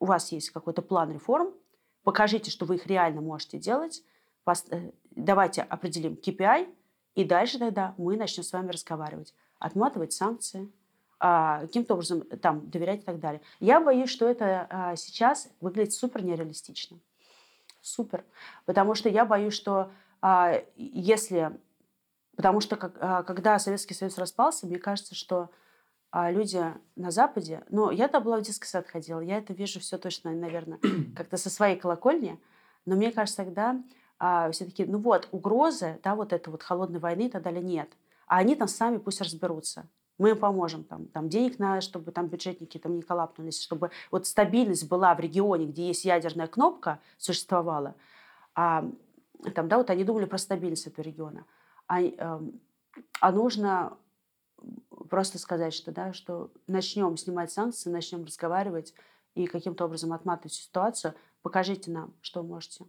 у 0.00 0.06
вас 0.06 0.32
есть 0.32 0.50
какой-то 0.50 0.82
план 0.82 1.12
реформ, 1.12 1.54
покажите, 2.02 2.50
что 2.50 2.64
вы 2.66 2.76
их 2.76 2.86
реально 2.86 3.20
можете 3.20 3.58
делать, 3.58 4.02
э, 4.46 4.90
давайте 5.10 5.62
определим 5.62 6.14
KPI, 6.14 6.74
и 7.18 7.24
дальше 7.24 7.58
тогда 7.58 7.96
мы 7.98 8.16
начнем 8.16 8.44
с 8.44 8.52
вами 8.52 8.70
разговаривать, 8.70 9.34
отматывать 9.58 10.12
санкции, 10.12 10.70
а, 11.18 11.62
каким-то 11.62 11.94
образом 11.94 12.20
там 12.20 12.70
доверять 12.70 13.00
и 13.00 13.04
так 13.04 13.18
далее. 13.18 13.40
Я 13.58 13.80
боюсь, 13.80 14.08
что 14.08 14.28
это 14.28 14.68
а, 14.70 14.94
сейчас 14.94 15.50
выглядит 15.60 15.94
супер 15.94 16.22
нереалистично. 16.22 17.00
Супер. 17.80 18.24
Потому 18.66 18.94
что 18.94 19.08
я 19.08 19.24
боюсь, 19.24 19.52
что 19.52 19.90
а, 20.22 20.62
если... 20.76 21.58
Потому 22.36 22.60
что 22.60 22.76
когда 22.76 23.58
Советский 23.58 23.94
Союз 23.94 24.16
распался, 24.16 24.68
мне 24.68 24.78
кажется, 24.78 25.16
что 25.16 25.50
люди 26.14 26.72
на 26.94 27.10
Западе... 27.10 27.64
Ну, 27.68 27.90
я-то 27.90 28.20
была 28.20 28.38
в 28.38 28.42
детский 28.42 28.68
сад 28.68 28.86
ходила, 28.86 29.18
я 29.18 29.38
это 29.38 29.52
вижу 29.52 29.80
все 29.80 29.98
точно, 29.98 30.30
наверное, 30.30 30.78
как-то 31.16 31.36
со 31.36 31.50
своей 31.50 31.76
колокольни. 31.76 32.40
Но 32.86 32.94
мне 32.94 33.10
кажется, 33.10 33.42
тогда 33.44 33.82
а, 34.18 34.50
все 34.50 34.64
таки 34.64 34.84
ну 34.84 34.98
вот, 34.98 35.28
угрозы, 35.32 35.98
да, 36.02 36.14
вот 36.14 36.32
этой 36.32 36.50
вот 36.50 36.62
холодной 36.62 36.98
войны 36.98 37.26
и 37.26 37.30
так 37.30 37.42
далее 37.42 37.62
нет. 37.62 37.88
А 38.26 38.38
они 38.38 38.54
там 38.54 38.68
сами 38.68 38.98
пусть 38.98 39.20
разберутся. 39.20 39.86
Мы 40.18 40.30
им 40.30 40.38
поможем, 40.38 40.82
там, 40.82 41.06
там 41.06 41.28
денег 41.28 41.60
на, 41.60 41.80
чтобы 41.80 42.10
там 42.10 42.26
бюджетники 42.26 42.78
там 42.78 42.96
не 42.96 43.02
колапнулись, 43.02 43.62
чтобы 43.62 43.90
вот 44.10 44.26
стабильность 44.26 44.88
была 44.88 45.14
в 45.14 45.20
регионе, 45.20 45.66
где 45.66 45.86
есть 45.86 46.04
ядерная 46.04 46.48
кнопка, 46.48 46.98
существовала. 47.18 47.94
А, 48.54 48.84
там, 49.54 49.68
да, 49.68 49.78
вот 49.78 49.90
они 49.90 50.02
думали 50.02 50.24
про 50.24 50.38
стабильность 50.38 50.88
этого 50.88 51.04
региона. 51.04 51.44
А, 51.86 52.00
а 53.20 53.32
нужно 53.32 53.96
просто 55.08 55.38
сказать, 55.38 55.72
что, 55.72 55.92
да, 55.92 56.12
что 56.12 56.50
начнем 56.66 57.16
снимать 57.16 57.52
санкции, 57.52 57.88
начнем 57.88 58.24
разговаривать 58.24 58.94
и 59.34 59.46
каким-то 59.46 59.84
образом 59.84 60.12
отматывать 60.12 60.52
ситуацию. 60.52 61.14
Покажите 61.42 61.92
нам, 61.92 62.12
что 62.20 62.42
можете. 62.42 62.84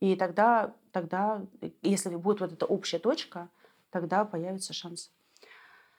И 0.00 0.14
тогда, 0.16 0.74
тогда, 0.92 1.42
если 1.82 2.14
будет 2.16 2.40
вот 2.40 2.52
эта 2.52 2.66
общая 2.66 2.98
точка, 2.98 3.48
тогда 3.90 4.24
появится 4.24 4.72
шанс. 4.72 5.10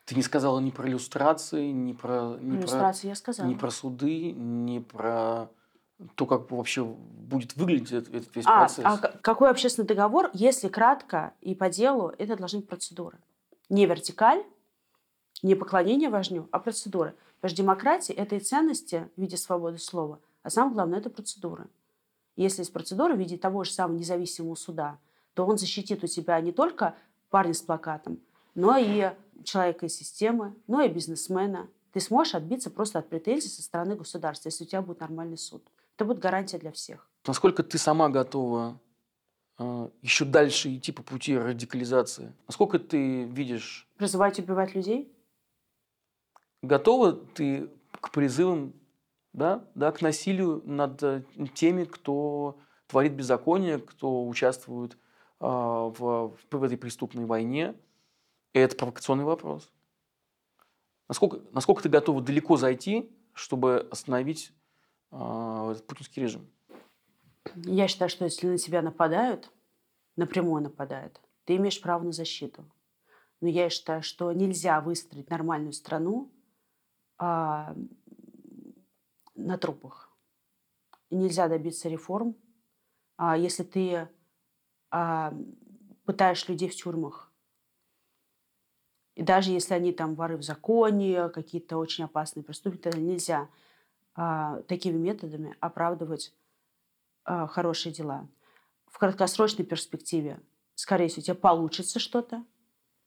Ты 0.05 0.15
не 0.15 0.21
сказала 0.21 0.59
ни 0.59 0.71
про 0.71 0.87
иллюстрации, 0.87 1.71
ни 1.71 1.93
про, 1.93 2.37
ни 2.39 2.51
про, 2.51 2.59
Иллюстрации 2.59 3.07
я 3.09 3.15
сказала. 3.15 3.47
ни 3.47 3.55
про 3.55 3.71
суды, 3.71 4.31
ни 4.31 4.79
про 4.79 5.49
то, 6.15 6.25
как 6.25 6.49
вообще 6.51 6.83
будет 6.85 7.55
выглядеть 7.55 7.91
этот, 7.91 8.13
этот 8.13 8.35
весь 8.35 8.45
А, 8.47 8.59
процесс. 8.59 8.85
а 8.85 8.97
какой 8.97 9.49
общественный 9.49 9.87
договор? 9.87 10.29
Если 10.33 10.69
кратко 10.69 11.33
и 11.41 11.55
по 11.55 11.69
делу, 11.69 12.13
это 12.17 12.37
должны 12.37 12.59
быть 12.59 12.69
процедуры. 12.69 13.17
Не 13.69 13.85
вертикаль, 13.85 14.43
не 15.41 15.55
поклонение 15.55 16.09
вожню, 16.09 16.47
а 16.51 16.59
процедуры. 16.59 17.15
Потому 17.41 17.49
что 17.49 17.57
демократия– 17.63 18.13
это 18.15 18.35
и 18.35 18.39
ценности 18.39 19.09
в 19.17 19.21
виде 19.21 19.37
свободы 19.37 19.77
слова, 19.77 20.19
а 20.43 20.49
самое 20.49 20.73
главное– 20.73 20.99
это 20.99 21.09
процедуры. 21.09 21.67
Если 22.37 22.61
есть 22.61 22.71
процедура 22.71 23.13
в 23.13 23.19
виде 23.19 23.37
того 23.37 23.63
же 23.63 23.71
самого 23.71 23.97
независимого 23.97 24.55
суда, 24.55 24.99
то 25.33 25.45
он 25.45 25.57
защитит 25.57 26.03
у 26.03 26.07
тебя 26.07 26.39
не 26.39 26.51
только 26.51 26.95
парня 27.29 27.53
с 27.53 27.61
плакатом, 27.61 28.19
но 28.55 28.77
и 28.77 29.11
человека 29.43 29.87
из 29.87 29.95
системы, 29.95 30.55
но 30.67 30.81
и 30.81 30.87
бизнесмена. 30.87 31.67
Ты 31.91 31.99
сможешь 31.99 32.35
отбиться 32.35 32.69
просто 32.69 32.99
от 32.99 33.09
претензий 33.09 33.49
со 33.49 33.61
стороны 33.61 33.95
государства, 33.95 34.49
если 34.49 34.63
у 34.63 34.67
тебя 34.67 34.81
будет 34.81 34.99
нормальный 34.99 35.37
суд. 35.37 35.63
Это 35.95 36.05
будет 36.05 36.19
гарантия 36.19 36.59
для 36.59 36.71
всех. 36.71 37.09
Насколько 37.25 37.63
ты 37.63 37.77
сама 37.77 38.09
готова 38.09 38.79
э, 39.57 39.89
еще 40.01 40.25
дальше 40.25 40.75
идти 40.75 40.91
по 40.91 41.01
пути 41.01 41.35
радикализации? 41.37 42.33
Насколько 42.45 42.77
ты 42.77 43.23
видишь, 43.23 43.87
Призывать 43.97 44.37
убивать 44.39 44.75
людей? 44.75 45.11
готова 46.61 47.13
ты 47.13 47.69
к 47.91 48.11
призывам, 48.11 48.73
да, 49.37 49.63
да, 49.75 49.91
к 49.91 50.01
насилию 50.01 50.63
над 50.65 51.01
э, 51.03 51.23
теми, 51.53 51.83
кто 51.83 52.57
творит 52.87 53.13
беззаконие, 53.13 53.77
кто 53.77 54.27
участвует 54.27 54.97
а, 55.39 55.89
в, 55.89 56.35
в 56.49 56.63
этой 56.63 56.75
преступной 56.75 57.25
войне? 57.25 57.75
И 58.53 58.59
это 58.59 58.75
провокационный 58.75 59.25
вопрос. 59.25 59.71
Насколько, 61.07 61.41
насколько 61.51 61.83
ты 61.83 61.89
готова 61.89 62.19
далеко 62.19 62.57
зайти, 62.57 63.11
чтобы 63.33 63.87
остановить 63.91 64.53
а, 65.11 65.71
этот 65.71 65.85
путинский 65.85 66.23
режим? 66.23 66.49
Я 67.57 67.87
считаю, 67.87 68.09
что 68.09 68.25
если 68.25 68.47
на 68.47 68.57
тебя 68.57 68.81
нападают, 68.81 69.51
напрямую 70.15 70.63
нападают, 70.63 71.21
ты 71.45 71.57
имеешь 71.57 71.79
право 71.79 72.03
на 72.03 72.11
защиту. 72.11 72.65
Но 73.39 73.49
я 73.49 73.69
считаю, 73.69 74.01
что 74.01 74.31
нельзя 74.31 74.81
выстроить 74.81 75.29
нормальную 75.29 75.73
страну 75.73 76.31
а, 77.19 77.75
на 79.37 79.57
трупах. 79.57 80.11
Нельзя 81.09 81.47
добиться 81.47 81.87
реформ, 81.87 82.35
а, 83.15 83.37
если 83.37 83.63
ты 83.63 84.09
а, 84.91 85.33
пытаешь 86.05 86.47
людей 86.49 86.69
в 86.69 86.75
тюрьмах. 86.75 87.31
И 89.15 89.23
даже 89.23 89.51
если 89.51 89.73
они 89.73 89.93
там 89.93 90.15
воры 90.15 90.37
в 90.37 90.43
законе, 90.43 91.29
какие-то 91.29 91.77
очень 91.77 92.03
опасные 92.03 92.43
преступники, 92.43 92.95
нельзя 92.97 93.49
а, 94.15 94.61
такими 94.63 94.97
методами 94.97 95.55
оправдывать 95.59 96.33
хорошие 97.23 97.91
дела. 97.91 98.25
В 98.85 98.99
краткосрочной 98.99 99.65
перспективе, 99.65 100.39
скорее 100.75 101.09
всего, 101.09 101.19
у 101.19 101.23
тебя 101.23 101.35
получится 101.35 101.99
что-то, 101.99 102.45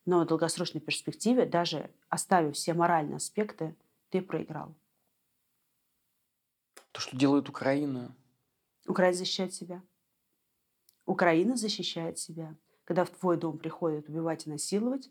но 0.04 0.20
в 0.20 0.26
долгосрочной 0.26 0.82
перспективе, 0.82 1.46
даже 1.46 1.90
оставив 2.10 2.54
все 2.54 2.74
моральные 2.74 3.16
аспекты, 3.16 3.74
ты 4.10 4.20
проиграл. 4.20 4.74
То, 6.92 7.00
что 7.00 7.16
делает 7.16 7.48
Украина, 7.48 8.14
Украина 8.86 9.16
защищает 9.16 9.54
себя. 9.54 9.82
Украина 11.06 11.56
защищает 11.56 12.18
себя. 12.18 12.56
Когда 12.84 13.04
в 13.04 13.10
твой 13.10 13.36
дом 13.36 13.58
приходят 13.58 14.08
убивать 14.08 14.46
и 14.46 14.50
насиловать, 14.50 15.08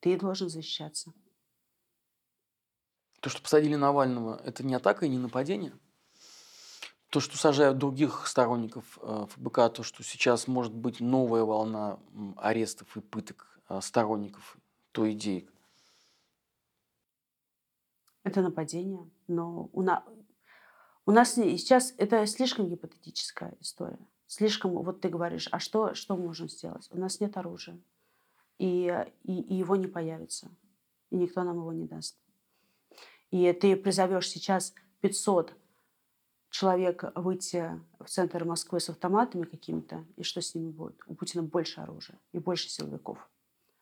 ты 0.00 0.18
должен 0.18 0.48
защищаться. 0.48 1.12
То, 3.20 3.30
что 3.30 3.40
посадили 3.40 3.76
Навального, 3.76 4.40
это 4.44 4.64
не 4.64 4.74
атака 4.74 5.06
и 5.06 5.08
не 5.08 5.18
нападение? 5.18 5.78
То, 7.08 7.20
что 7.20 7.38
сажают 7.38 7.78
других 7.78 8.26
сторонников 8.26 8.98
э, 9.00 9.26
ФБК, 9.30 9.72
то, 9.72 9.82
что 9.82 10.02
сейчас 10.02 10.48
может 10.48 10.74
быть 10.74 11.00
новая 11.00 11.44
волна 11.44 12.00
арестов 12.36 12.96
и 12.96 13.00
пыток 13.00 13.60
э, 13.68 13.80
сторонников 13.80 14.56
той 14.92 15.12
идеи. 15.12 15.48
Это 18.24 18.40
нападение, 18.40 19.08
но 19.28 19.68
у, 19.72 19.82
на... 19.82 20.04
у 21.06 21.10
нас 21.10 21.34
сейчас 21.34 21.94
это 21.98 22.26
слишком 22.26 22.68
гипотетическая 22.68 23.56
история. 23.60 23.98
Слишком, 24.26 24.72
вот 24.72 25.00
ты 25.00 25.08
говоришь, 25.08 25.48
а 25.52 25.58
что, 25.58 25.94
что 25.94 26.16
можем 26.16 26.48
сделать? 26.48 26.88
У 26.90 26.98
нас 26.98 27.20
нет 27.20 27.36
оружия, 27.36 27.78
и, 28.58 29.06
и, 29.24 29.40
и 29.40 29.54
его 29.54 29.76
не 29.76 29.86
появится, 29.86 30.50
и 31.10 31.16
никто 31.16 31.42
нам 31.42 31.58
его 31.58 31.72
не 31.72 31.86
даст 31.86 32.16
и 33.32 33.50
ты 33.54 33.74
призовешь 33.76 34.28
сейчас 34.28 34.74
500 35.00 35.54
человек 36.50 37.04
выйти 37.16 37.80
в 37.98 38.04
центр 38.04 38.44
Москвы 38.44 38.78
с 38.78 38.90
автоматами 38.90 39.44
какими-то, 39.44 40.04
и 40.16 40.22
что 40.22 40.40
с 40.42 40.54
ними 40.54 40.70
будет? 40.70 41.00
У 41.06 41.14
Путина 41.14 41.42
больше 41.42 41.80
оружия 41.80 42.20
и 42.32 42.38
больше 42.38 42.68
силовиков 42.68 43.18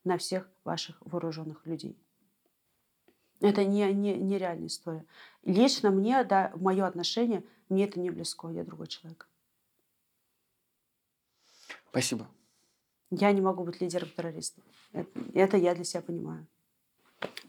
на 0.04 0.16
всех 0.18 0.48
ваших 0.64 0.96
вооруженных 1.00 1.66
людей. 1.66 1.98
Это 3.40 3.64
не, 3.64 3.92
не, 3.92 4.14
нереальная 4.14 4.66
история. 4.66 5.04
Лично 5.44 5.90
мне, 5.90 6.22
да, 6.24 6.52
мое 6.56 6.86
отношение, 6.86 7.42
мне 7.68 7.84
это 7.84 7.98
не 7.98 8.10
близко, 8.10 8.48
я 8.48 8.64
другой 8.64 8.88
человек. 8.88 9.28
Спасибо. 11.90 12.28
Я 13.10 13.32
не 13.32 13.40
могу 13.40 13.64
быть 13.64 13.80
лидером 13.80 14.08
террористов. 14.10 14.62
Это, 14.92 15.10
это 15.34 15.56
я 15.56 15.74
для 15.74 15.84
себя 15.84 16.02
понимаю. 16.02 16.46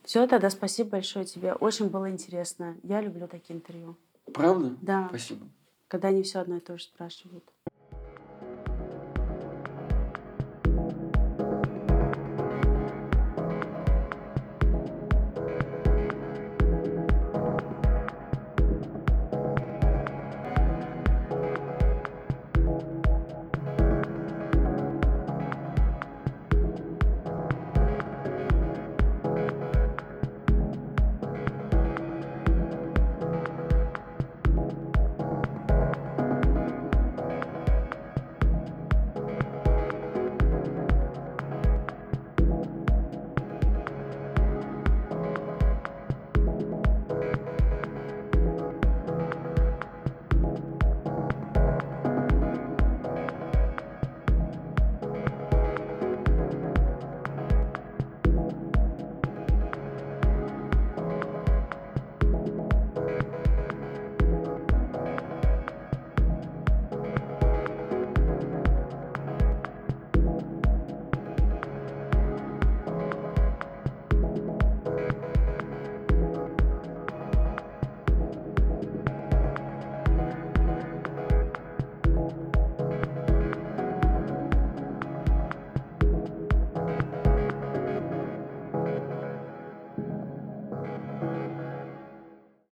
Все, 0.03 0.25
тогда 0.27 0.49
спасибо 0.49 0.91
большое 0.91 1.25
тебе. 1.25 1.53
Очень 1.53 1.89
было 1.89 2.09
интересно. 2.09 2.77
Я 2.83 3.01
люблю 3.01 3.27
такие 3.27 3.55
интервью. 3.55 3.95
Правда? 4.33 4.75
Да. 4.81 5.07
Спасибо. 5.09 5.47
Когда 5.87 6.07
они 6.07 6.23
все 6.23 6.39
одно 6.39 6.57
и 6.57 6.59
то 6.59 6.77
же 6.77 6.85
спрашивают. 6.85 7.43